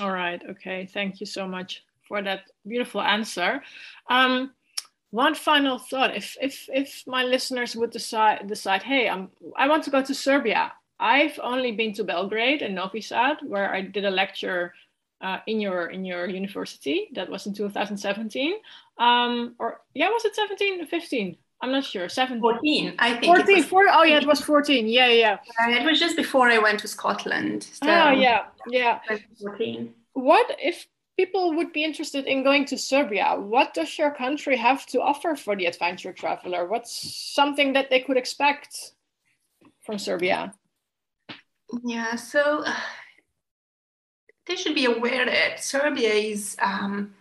All 0.00 0.10
right. 0.10 0.42
Okay. 0.50 0.88
Thank 0.92 1.20
you 1.20 1.26
so 1.26 1.46
much 1.46 1.84
for 2.08 2.20
that 2.20 2.50
beautiful 2.66 3.00
answer. 3.00 3.62
Um, 4.10 4.50
one 5.12 5.34
final 5.34 5.78
thought. 5.78 6.16
If 6.16 6.36
if 6.40 6.68
if 6.72 7.04
my 7.06 7.22
listeners 7.22 7.76
would 7.76 7.90
decide 7.90 8.48
decide 8.48 8.82
hey 8.82 9.08
i'm 9.08 9.28
i 9.56 9.68
want 9.68 9.84
to 9.84 9.90
go 9.90 10.02
to 10.02 10.14
serbia. 10.14 10.72
I've 10.98 11.38
only 11.42 11.72
been 11.72 11.92
to 11.94 12.04
belgrade 12.04 12.62
and 12.62 12.74
novi 12.74 13.00
sad 13.00 13.38
where 13.42 13.72
i 13.72 13.82
did 13.82 14.04
a 14.04 14.10
lecture 14.10 14.72
uh, 15.20 15.38
in 15.46 15.60
your 15.60 15.86
in 15.86 16.04
your 16.04 16.26
university. 16.26 17.08
That 17.14 17.28
was 17.30 17.46
in 17.46 17.54
2017 17.54 18.54
um 18.98 19.54
or 19.58 19.80
yeah 19.94 20.08
was 20.10 20.24
it 20.24 20.34
17 20.34 20.86
15 20.86 21.36
i'm 21.62 21.72
not 21.72 21.84
sure. 21.84 22.08
17 22.08 22.40
14 22.40 22.94
i 22.98 23.14
think 23.16 23.36
14 23.36 23.56
was, 23.56 23.66
14 23.66 23.94
oh 23.94 24.02
yeah 24.02 24.18
it 24.18 24.26
was 24.26 24.40
14 24.40 24.86
yeah 24.86 25.08
yeah 25.08 25.38
it 25.68 25.84
was 25.84 25.98
just 25.98 26.14
before 26.16 26.48
i 26.50 26.58
went 26.58 26.78
to 26.80 26.88
scotland 26.88 27.62
so 27.62 27.88
oh 27.88 28.10
yeah 28.10 28.44
yeah. 28.68 28.98
14 29.40 29.94
what 30.12 30.46
if 30.58 30.86
people 31.16 31.54
would 31.54 31.72
be 31.72 31.84
interested 31.84 32.26
in 32.26 32.42
going 32.42 32.64
to 32.66 32.78
Serbia, 32.78 33.36
what 33.38 33.74
does 33.74 33.98
your 33.98 34.10
country 34.10 34.56
have 34.56 34.86
to 34.86 35.00
offer 35.00 35.36
for 35.36 35.56
the 35.56 35.66
adventure 35.66 36.12
traveler? 36.12 36.66
What's 36.66 36.92
something 37.34 37.72
that 37.74 37.90
they 37.90 38.00
could 38.00 38.16
expect 38.16 38.92
from 39.80 39.98
Serbia? 39.98 40.54
Yeah, 41.84 42.16
so 42.16 42.64
they 44.46 44.56
should 44.56 44.74
be 44.74 44.86
aware 44.86 45.26
that 45.26 45.62
Serbia 45.62 46.12
is 46.12 46.56
um, 46.60 47.14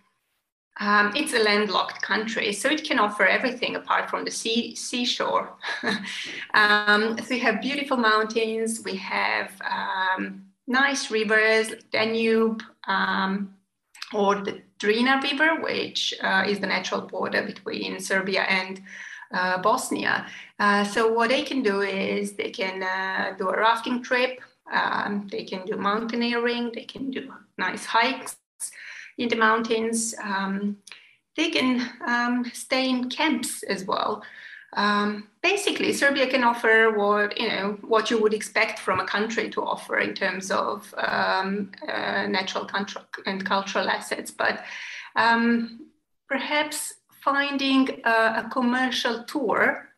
um, 0.80 1.12
it's 1.16 1.34
a 1.34 1.40
landlocked 1.40 2.02
country, 2.02 2.54
so 2.54 2.70
it 2.70 2.84
can 2.84 2.98
offer 2.98 3.26
everything 3.26 3.76
apart 3.76 4.10
from 4.10 4.26
the 4.26 4.32
sea 4.32 4.74
seashore. 4.76 5.54
um, 6.54 7.18
so 7.20 7.28
we 7.30 7.40
have 7.40 7.62
beautiful 7.62 7.98
mountains, 7.98 8.82
we 8.84 8.96
have 8.96 9.52
um, 9.70 10.46
nice 10.66 11.12
rivers, 11.12 11.74
Danube, 11.92 12.64
um, 12.88 13.54
or 14.14 14.36
the 14.36 14.62
Drina 14.80 15.22
River, 15.22 15.62
which 15.62 16.14
uh, 16.22 16.44
is 16.48 16.60
the 16.60 16.68
natural 16.68 17.02
border 17.02 17.44
between 17.44 18.00
Serbia 18.00 18.42
and 18.44 18.82
uh, 19.34 19.62
Bosnia. 19.62 20.28
Uh, 20.60 20.84
so 20.84 21.12
what 21.12 21.30
they 21.30 21.44
can 21.44 21.62
do 21.62 21.82
is 21.82 22.34
they 22.34 22.50
can 22.50 22.84
uh, 22.84 23.36
do 23.38 23.50
a 23.50 23.58
rafting 23.58 24.04
trip, 24.04 24.42
um, 24.72 25.28
they 25.32 25.44
can 25.44 25.66
do 25.66 25.76
mountaineering, 25.76 26.72
they 26.74 26.86
can 26.86 27.12
do 27.12 27.34
nice 27.58 27.86
hikes 27.86 28.38
in 29.18 29.30
the 29.30 29.36
mountains. 29.36 30.16
Um, 30.22 30.78
they 31.38 31.50
can 31.50 31.90
um, 32.06 32.52
stay 32.54 32.90
in 32.90 33.10
camps 33.10 33.64
as 33.64 33.86
well. 33.86 34.24
Um, 34.74 35.28
basically, 35.44 35.92
Serbia 35.92 36.28
can 36.28 36.44
offer 36.44 36.92
what 36.92 37.38
you 37.38 37.48
know 37.50 37.78
what 37.82 38.10
you 38.10 38.22
would 38.22 38.34
expect 38.34 38.80
from 38.80 39.00
a 39.00 39.06
country 39.06 39.50
to 39.50 39.62
offer 39.62 40.00
in 40.00 40.14
terms 40.14 40.50
of 40.50 40.94
um, 40.98 41.72
uh, 41.88 42.28
natural 42.28 42.70
and 43.26 43.46
cultural 43.46 43.90
assets, 43.90 44.32
but 44.32 44.64
um, 45.16 45.88
perhaps 46.28 46.94
finding 47.22 48.02
a, 48.06 48.46
a 48.46 48.50
commercial 48.52 49.24
tour 49.26 49.90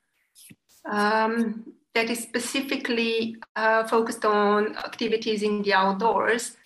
um, 0.89 1.73
that 1.93 2.09
is 2.09 2.23
specifically 2.23 3.37
uh, 3.55 3.83
focused 3.87 4.25
on 4.25 4.75
activities 4.77 5.43
in 5.43 5.61
the 5.61 5.73
outdoors. 5.73 6.57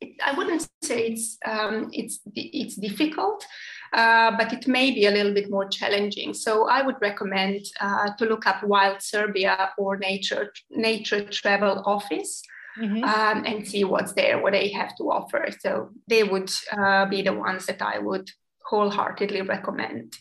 It, 0.00 0.16
I 0.24 0.32
wouldn't 0.32 0.68
say 0.82 1.08
it's 1.08 1.38
um, 1.44 1.90
it's 1.92 2.20
it's 2.34 2.76
difficult, 2.76 3.44
uh, 3.92 4.36
but 4.36 4.52
it 4.52 4.68
may 4.68 4.90
be 4.92 5.06
a 5.06 5.10
little 5.10 5.34
bit 5.34 5.50
more 5.50 5.68
challenging. 5.68 6.34
So 6.34 6.68
I 6.68 6.82
would 6.82 6.96
recommend 7.00 7.66
uh, 7.80 8.10
to 8.18 8.24
look 8.24 8.46
up 8.46 8.62
Wild 8.62 9.02
Serbia 9.02 9.70
or 9.76 9.96
Nature 9.96 10.52
Nature 10.70 11.24
Travel 11.24 11.82
Office. 11.84 12.42
Mm-hmm. 12.78 13.02
Um, 13.02 13.44
and 13.44 13.66
see 13.66 13.82
what's 13.82 14.12
there, 14.12 14.40
what 14.40 14.52
they 14.52 14.68
have 14.68 14.94
to 14.98 15.10
offer. 15.10 15.48
So 15.58 15.90
they 16.06 16.22
would 16.22 16.48
uh, 16.70 17.06
be 17.06 17.22
the 17.22 17.32
ones 17.32 17.66
that 17.66 17.82
I 17.82 17.98
would 17.98 18.30
wholeheartedly 18.68 19.42
recommend. 19.42 20.16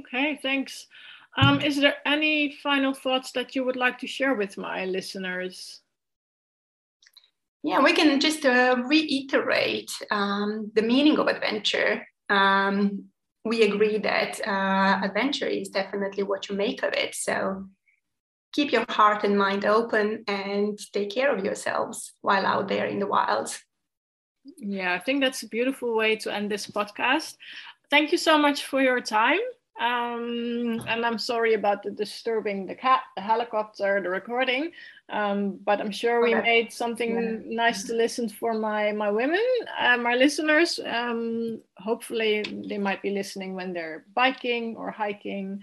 Okay, 0.00 0.38
thanks. 0.42 0.86
Um, 1.38 1.60
is 1.60 1.76
there 1.76 1.96
any 2.04 2.56
final 2.62 2.94
thoughts 2.94 3.32
that 3.32 3.54
you 3.54 3.64
would 3.64 3.76
like 3.76 3.98
to 3.98 4.06
share 4.06 4.34
with 4.34 4.56
my 4.56 4.86
listeners? 4.86 5.80
Yeah, 7.66 7.82
we 7.82 7.92
can 7.92 8.20
just 8.20 8.46
uh, 8.46 8.76
reiterate 8.86 9.90
um, 10.10 10.70
the 10.74 10.82
meaning 10.82 11.18
of 11.18 11.26
adventure 11.26 12.06
um, 12.28 13.06
we 13.44 13.62
agree 13.62 13.98
that 13.98 14.40
uh, 14.46 15.00
adventure 15.04 15.46
is 15.46 15.68
definitely 15.68 16.24
what 16.24 16.48
you 16.48 16.56
make 16.56 16.82
of 16.82 16.92
it. 16.92 17.14
So 17.14 17.68
keep 18.52 18.72
your 18.72 18.84
heart 18.88 19.22
and 19.22 19.38
mind 19.38 19.64
open 19.64 20.24
and 20.26 20.78
take 20.92 21.10
care 21.10 21.34
of 21.34 21.44
yourselves 21.44 22.12
while 22.22 22.44
out 22.44 22.68
there 22.68 22.86
in 22.86 22.98
the 22.98 23.06
wild. 23.06 23.56
Yeah, 24.58 24.94
I 24.94 24.98
think 24.98 25.20
that's 25.20 25.42
a 25.42 25.48
beautiful 25.48 25.94
way 25.94 26.16
to 26.16 26.34
end 26.34 26.50
this 26.50 26.66
podcast. 26.66 27.36
Thank 27.90 28.10
you 28.10 28.18
so 28.18 28.36
much 28.36 28.64
for 28.64 28.80
your 28.80 29.00
time. 29.00 29.38
Um, 29.78 30.82
and 30.88 31.04
I'm 31.04 31.18
sorry 31.18 31.52
about 31.52 31.82
the 31.82 31.90
disturbing 31.90 32.66
the 32.66 32.74
cat, 32.74 33.02
the 33.14 33.20
helicopter, 33.20 34.00
the 34.02 34.08
recording. 34.08 34.72
Um, 35.10 35.60
but 35.64 35.80
I'm 35.80 35.90
sure 35.90 36.22
we 36.22 36.34
made 36.34 36.72
something 36.72 37.14
yeah. 37.14 37.56
nice 37.64 37.84
to 37.84 37.94
listen 37.94 38.28
for 38.28 38.54
my 38.54 38.92
my 38.92 39.10
women, 39.10 39.44
uh, 39.78 39.98
my 39.98 40.14
listeners. 40.14 40.80
Um, 40.84 41.60
hopefully, 41.76 42.42
they 42.68 42.78
might 42.78 43.02
be 43.02 43.10
listening 43.10 43.54
when 43.54 43.72
they're 43.72 44.04
biking 44.14 44.76
or 44.76 44.90
hiking. 44.90 45.62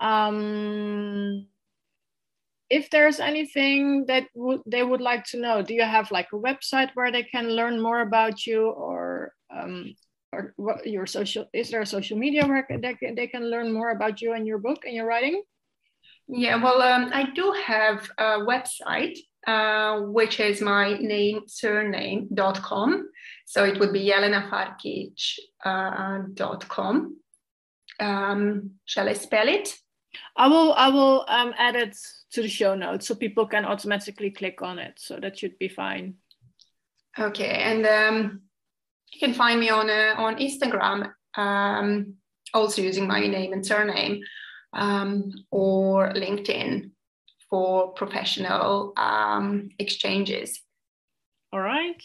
Um, 0.00 1.46
if 2.70 2.90
there's 2.90 3.18
anything 3.18 4.06
that 4.06 4.24
w- 4.34 4.62
they 4.66 4.82
would 4.82 5.00
like 5.00 5.24
to 5.24 5.40
know, 5.40 5.62
do 5.62 5.74
you 5.74 5.82
have 5.82 6.10
like 6.10 6.28
a 6.32 6.36
website 6.36 6.90
where 6.94 7.10
they 7.10 7.24
can 7.24 7.50
learn 7.50 7.80
more 7.80 8.00
about 8.00 8.46
you, 8.46 8.68
or 8.68 9.34
um, 9.50 9.94
or 10.32 10.54
what 10.56 10.86
your 10.86 11.06
social? 11.06 11.46
Is 11.52 11.70
there 11.70 11.80
a 11.80 11.86
social 11.86 12.18
media 12.18 12.46
where 12.46 12.66
they 12.68 12.94
can, 12.94 13.14
they 13.14 13.26
can 13.26 13.50
learn 13.50 13.72
more 13.72 13.90
about 13.90 14.20
you 14.20 14.32
and 14.34 14.46
your 14.46 14.58
book 14.58 14.84
and 14.84 14.94
your 14.94 15.06
writing? 15.06 15.42
Yeah, 16.28 16.62
well, 16.62 16.82
um, 16.82 17.10
I 17.12 17.30
do 17.30 17.52
have 17.52 18.10
a 18.18 18.40
website, 18.40 19.18
uh, 19.46 20.00
which 20.00 20.40
is 20.40 20.60
my 20.60 20.98
name, 20.98 21.42
surname.com. 21.46 23.08
So 23.46 23.64
it 23.64 23.80
would 23.80 23.92
be 23.92 24.06
jelenafarkic.com. 24.10 25.44
Uh, 25.64 26.18
dot 26.34 26.68
com. 26.68 27.16
um, 27.98 28.70
shall 28.84 29.08
I 29.08 29.14
spell 29.14 29.48
it? 29.48 29.74
I 30.36 30.48
will, 30.48 30.72
I 30.74 30.88
will 30.90 31.24
um, 31.28 31.52
add 31.56 31.76
it 31.76 31.96
to 32.32 32.42
the 32.42 32.48
show 32.48 32.74
notes 32.74 33.08
so 33.08 33.14
people 33.14 33.46
can 33.46 33.64
automatically 33.64 34.30
click 34.30 34.62
on 34.62 34.78
it. 34.78 34.94
So 34.98 35.18
that 35.20 35.38
should 35.38 35.58
be 35.58 35.68
fine. 35.68 36.14
Okay, 37.18 37.48
and 37.48 37.86
um, 37.86 38.42
you 39.12 39.20
can 39.20 39.34
find 39.34 39.58
me 39.60 39.70
on, 39.70 39.90
uh, 39.90 40.14
on 40.16 40.36
Instagram, 40.36 41.12
um, 41.36 42.14
also 42.54 42.82
using 42.82 43.06
my 43.06 43.26
name 43.26 43.52
and 43.52 43.64
surname. 43.64 44.22
um, 44.72 45.32
or 45.50 46.12
LinkedIn 46.12 46.90
for 47.50 47.92
professional 47.92 48.92
um, 48.96 49.70
exchanges. 49.78 50.60
All 51.52 51.60
right. 51.60 52.02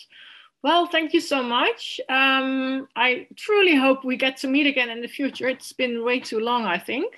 Well, 0.64 0.86
thank 0.88 1.14
you 1.14 1.20
so 1.20 1.44
much. 1.44 2.00
Um, 2.08 2.88
I 2.96 3.28
truly 3.36 3.76
hope 3.76 4.06
we 4.06 4.16
get 4.16 4.38
to 4.38 4.48
meet 4.48 4.66
again 4.66 4.90
in 4.90 5.02
the 5.02 5.10
future. 5.10 5.50
It's 5.50 5.74
been 5.74 6.06
way 6.06 6.22
too 6.22 6.40
long, 6.40 6.66
I 6.66 6.78
think. 6.78 7.14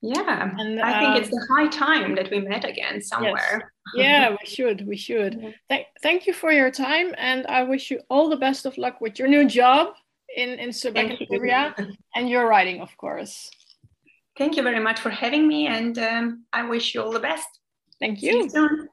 Yeah, 0.00 0.50
and, 0.56 0.80
I 0.80 1.00
think 1.00 1.24
it's 1.24 1.32
um, 1.32 1.38
the 1.38 1.46
high 1.54 1.68
time 1.68 2.14
that 2.14 2.30
we 2.30 2.40
met 2.40 2.64
again 2.64 3.02
somewhere. 3.02 3.60
Yes. 3.60 3.70
Yeah, 3.94 4.30
we 4.40 4.46
should. 4.46 4.86
We 4.86 4.96
should. 4.96 5.54
Thank, 5.68 5.86
thank 6.02 6.26
you 6.26 6.32
for 6.32 6.52
your 6.52 6.70
time, 6.70 7.14
and 7.18 7.46
I 7.46 7.62
wish 7.62 7.90
you 7.90 8.00
all 8.08 8.28
the 8.28 8.36
best 8.36 8.66
of 8.66 8.76
luck 8.78 9.00
with 9.00 9.18
your 9.18 9.28
new 9.28 9.46
job 9.46 9.94
in 10.36 10.50
in 10.58 10.70
Subic 10.70 11.16
and 11.78 11.96
and 12.14 12.28
your 12.28 12.48
writing, 12.48 12.80
of 12.80 12.96
course. 12.96 13.50
Thank 14.38 14.56
you 14.56 14.62
very 14.62 14.80
much 14.80 15.00
for 15.00 15.10
having 15.10 15.48
me, 15.48 15.66
and 15.66 15.98
um, 15.98 16.44
I 16.52 16.62
wish 16.68 16.94
you 16.94 17.02
all 17.02 17.12
the 17.12 17.20
best. 17.20 17.48
Thank 18.00 18.22
you. 18.22 18.32
See 18.32 18.38
you 18.38 18.50
soon. 18.50 18.88